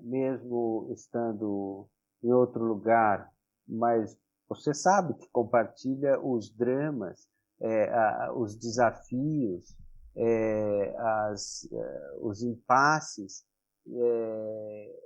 [0.00, 1.88] mesmo estando
[2.22, 3.30] em outro lugar,
[3.66, 4.16] mas
[4.48, 7.28] você sabe que compartilha os dramas,
[7.60, 9.76] é, a, os desafios,
[10.16, 13.44] é, as, é, os impasses
[13.88, 15.00] é,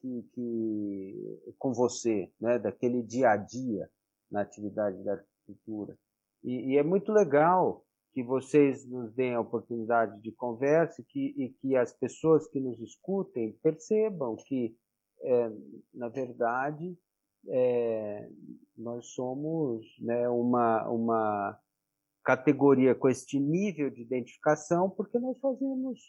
[0.00, 3.88] que, que, com você, né, daquele dia a dia
[4.30, 5.96] na atividade da arquitetura.
[6.42, 11.34] E, e, é muito legal que vocês nos deem a oportunidade de conversa e que,
[11.36, 14.76] e que as pessoas que nos escutem percebam que,
[15.22, 15.50] é,
[15.94, 16.96] na verdade,
[17.48, 18.28] é,
[18.76, 21.58] nós somos né, uma, uma
[22.24, 26.00] categoria com este nível de identificação porque nós fazemos,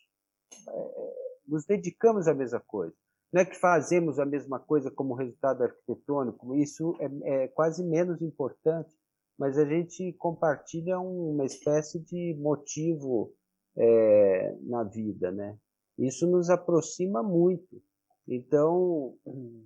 [0.68, 1.14] é,
[1.48, 2.96] nos dedicamos à mesma coisa.
[3.32, 8.22] Não é que fazemos a mesma coisa como resultado arquitetônico, isso é, é quase menos
[8.22, 8.94] importante,
[9.42, 13.34] mas a gente compartilha uma espécie de motivo
[13.76, 15.58] é, na vida, né?
[15.98, 17.82] Isso nos aproxima muito.
[18.28, 19.16] Então,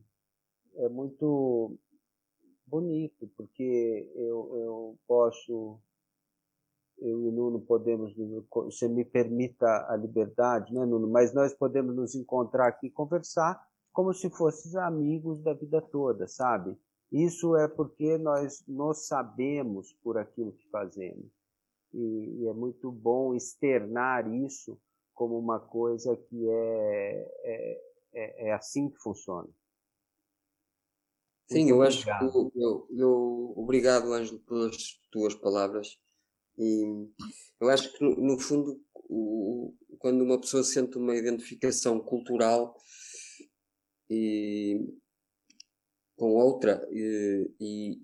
[0.77, 1.77] é muito
[2.65, 5.77] bonito, porque eu, eu posso,
[6.99, 8.15] eu e Nuno podemos,
[8.49, 11.10] você me permita a liberdade, né, Nuno?
[11.10, 13.61] Mas nós podemos nos encontrar aqui e conversar
[13.91, 16.77] como se fossemos amigos da vida toda, sabe?
[17.11, 21.32] Isso é porque nós nos sabemos por aquilo que fazemos.
[21.94, 24.77] E, e é muito bom externar isso
[25.14, 27.82] como uma coisa que é, é,
[28.14, 29.49] é, é assim que funciona.
[31.48, 32.10] Sim, eu acho que
[32.56, 35.99] eu, eu, obrigado, Ângelo, pelas tuas palavras.
[36.57, 37.07] E
[37.61, 42.76] eu acho que, no, no fundo, o, quando uma pessoa sente uma identificação cultural
[44.10, 44.80] e,
[46.15, 47.99] com outra, e, e,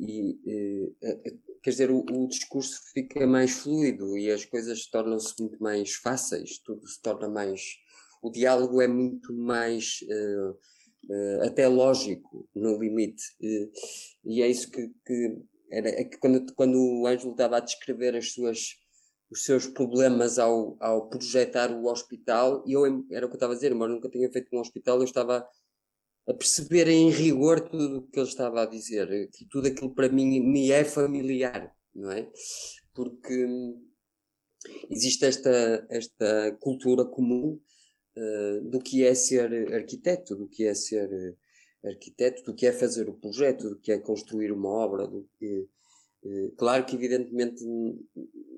[0.45, 1.33] e é, é,
[1.63, 6.57] quer dizer, o, o, discurso fica mais fluido e as coisas tornam-se muito mais fáceis,
[6.59, 7.61] tudo se torna mais.
[8.21, 10.01] O diálogo é muito mais.
[10.03, 10.57] Uh,
[11.09, 13.23] uh, até lógico no limite.
[13.41, 13.71] Uh,
[14.25, 15.37] e é isso que, que
[15.71, 18.75] era é que quando, quando o Ângelo estava a descrever as suas,
[19.31, 23.53] os seus problemas ao, ao projetar o hospital, e eu era o que eu estava
[23.53, 25.47] a dizer, embora nunca tenha feito um hospital, eu estava
[26.27, 30.09] a perceber em rigor tudo o que ele estava a dizer, que tudo aquilo para
[30.09, 32.29] mim me é familiar, não é?
[32.93, 33.47] Porque
[34.89, 37.59] existe esta, esta cultura comum
[38.17, 42.71] uh, do que é ser arquiteto, do que é ser uh, arquiteto, do que é
[42.71, 45.07] fazer o projeto, do que é construir uma obra.
[45.07, 45.67] Do que,
[46.23, 47.63] uh, claro que, evidentemente,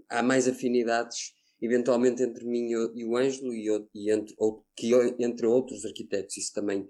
[0.09, 5.47] há mais afinidades, eventualmente, entre mim e o Ângelo e, e entre, ou, que, entre
[5.47, 6.37] outros arquitetos.
[6.37, 6.89] Isso também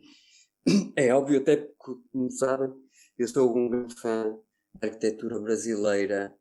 [0.96, 2.72] é óbvio, até porque, como sabem,
[3.18, 4.38] eu sou um grande fã
[4.80, 6.36] da arquitetura brasileira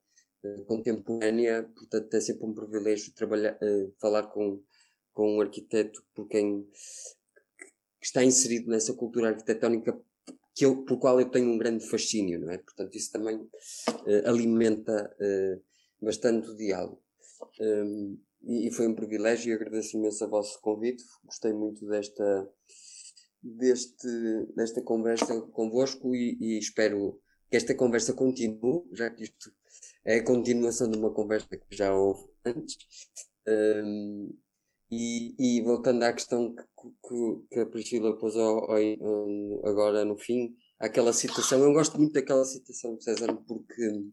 [0.67, 3.57] contemporânea, portanto é sempre um privilégio trabalhar,
[4.01, 4.61] falar com
[5.13, 6.63] com um arquiteto por quem
[8.01, 9.99] que está inserido nessa cultura arquitetónica
[10.55, 12.59] que eu, por qual eu tenho um grande fascínio, não é?
[12.59, 13.51] Portanto, isso também uh,
[14.27, 17.03] alimenta uh, bastante o diálogo.
[17.59, 21.03] Um, e, e, foi um privilégio e agradeço imenso a vosso convite.
[21.25, 22.51] Gostei muito desta,
[23.43, 24.09] deste,
[24.55, 27.21] desta conversa convosco e, e espero
[27.51, 29.53] que esta conversa continue, já que isto
[30.05, 32.77] é a continuação de uma conversa que já houve antes.
[33.47, 34.35] Um,
[34.91, 40.19] e, e, voltando à questão que, que, que a Priscila pôs ao, ao, agora no
[40.19, 44.13] fim, aquela citação, eu gosto muito daquela citação César porque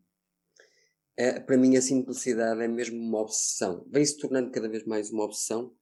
[1.17, 3.85] é, para mim a simplicidade é mesmo uma obsessão.
[3.89, 5.73] Vem se tornando cada vez mais uma obsessão,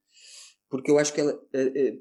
[0.67, 1.99] porque eu acho que ela, é, é,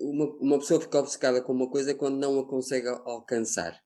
[0.00, 3.80] uma, uma pessoa fica obcecada com uma coisa quando não a consegue alcançar.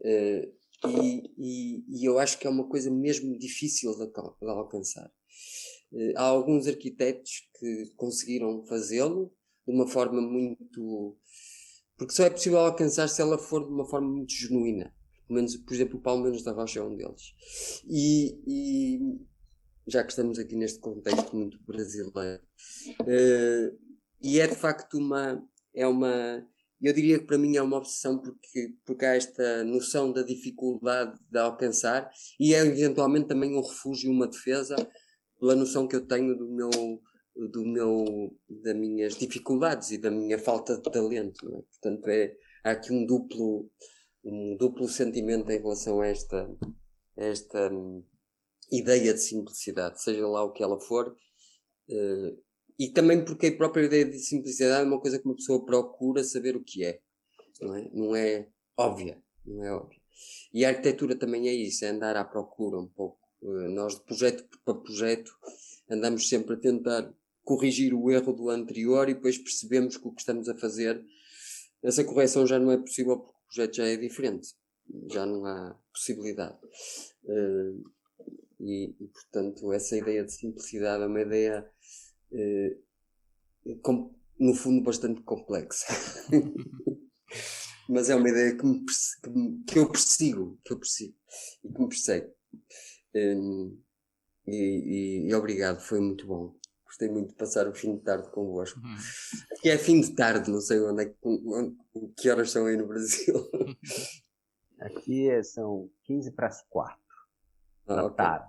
[0.00, 0.52] Uh,
[0.88, 5.10] e, e, e, eu acho que é uma coisa mesmo difícil de, de alcançar.
[5.92, 9.32] Uh, há alguns arquitetos que conseguiram fazê-lo
[9.66, 11.16] de uma forma muito.
[11.96, 14.94] Porque só é possível alcançar se ela for de uma forma muito genuína
[15.28, 17.34] menos, por exemplo, o Paulo Menos da Rocha é um deles.
[17.88, 19.20] E, e
[19.86, 22.42] já que estamos aqui neste contexto muito brasileiro,
[23.02, 23.78] uh,
[24.20, 25.42] e é de facto uma,
[25.74, 26.46] é uma,
[26.80, 31.18] eu diria que para mim é uma obsessão porque, porque há esta noção da dificuldade
[31.30, 34.76] de alcançar e é eventualmente também um refúgio, uma defesa
[35.38, 36.70] pela noção que eu tenho do meu,
[37.50, 41.62] do meu, das minhas dificuldades e da minha falta de talento, é?
[41.62, 42.34] Portanto, é,
[42.64, 43.70] há aqui um duplo,
[44.24, 46.48] um duplo sentimento em relação a esta,
[47.16, 48.02] esta um,
[48.72, 51.14] ideia de simplicidade, seja lá o que ela for.
[51.88, 52.45] Uh,
[52.78, 56.22] e também porque a própria ideia de simplicidade é uma coisa que uma pessoa procura
[56.22, 57.00] saber o que é.
[57.60, 59.22] Não é, não é óbvia.
[59.44, 60.00] Não é óbvia.
[60.52, 63.18] E a arquitetura também é isso, é andar à procura um pouco.
[63.42, 65.30] Uh, nós, de projeto para projeto,
[65.90, 70.20] andamos sempre a tentar corrigir o erro do anterior e depois percebemos que o que
[70.20, 71.04] estamos a fazer,
[71.82, 74.48] essa correção já não é possível o projeto já é diferente,
[75.12, 76.58] já não há possibilidade.
[77.24, 77.84] Uh,
[78.58, 81.70] e, e, portanto, essa ideia de simplicidade é uma ideia,
[83.82, 85.86] com, no fundo, bastante complexa.
[87.88, 91.14] Mas é uma ideia que, me, que, me, que, eu persigo, que eu persigo
[91.64, 92.32] e que me persegue.
[93.14, 93.78] Um,
[94.46, 96.56] eh, e, e, e obrigado, foi muito bom
[96.96, 98.80] gostei muito de passar o fim de tarde convosco.
[98.80, 98.96] Uhum.
[99.60, 101.76] Que é fim de tarde, não sei onde é que, onde,
[102.16, 103.34] que horas são aí no Brasil.
[104.80, 106.96] Aqui é, são 15 para as 4
[107.86, 108.16] ah, da okay.
[108.16, 108.48] tarde.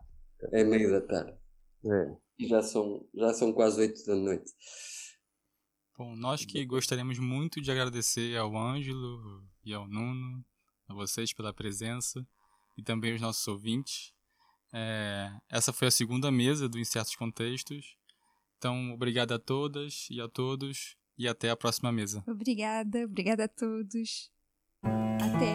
[0.52, 1.38] É meio da tarde.
[1.86, 2.16] É.
[2.40, 4.52] E já são, já são quase 8 da noite.
[5.98, 10.46] Bom, nós que gostaríamos muito de agradecer ao Ângelo e ao Nuno,
[10.88, 12.26] a vocês pela presença
[12.78, 14.14] e também aos nossos ouvintes.
[14.72, 17.98] É, essa foi a segunda mesa do Em Certos Contextos.
[18.58, 22.24] Então, obrigado a todas e a todos e até a próxima mesa.
[22.28, 24.32] Obrigada, obrigada a todos.
[24.84, 25.54] Até.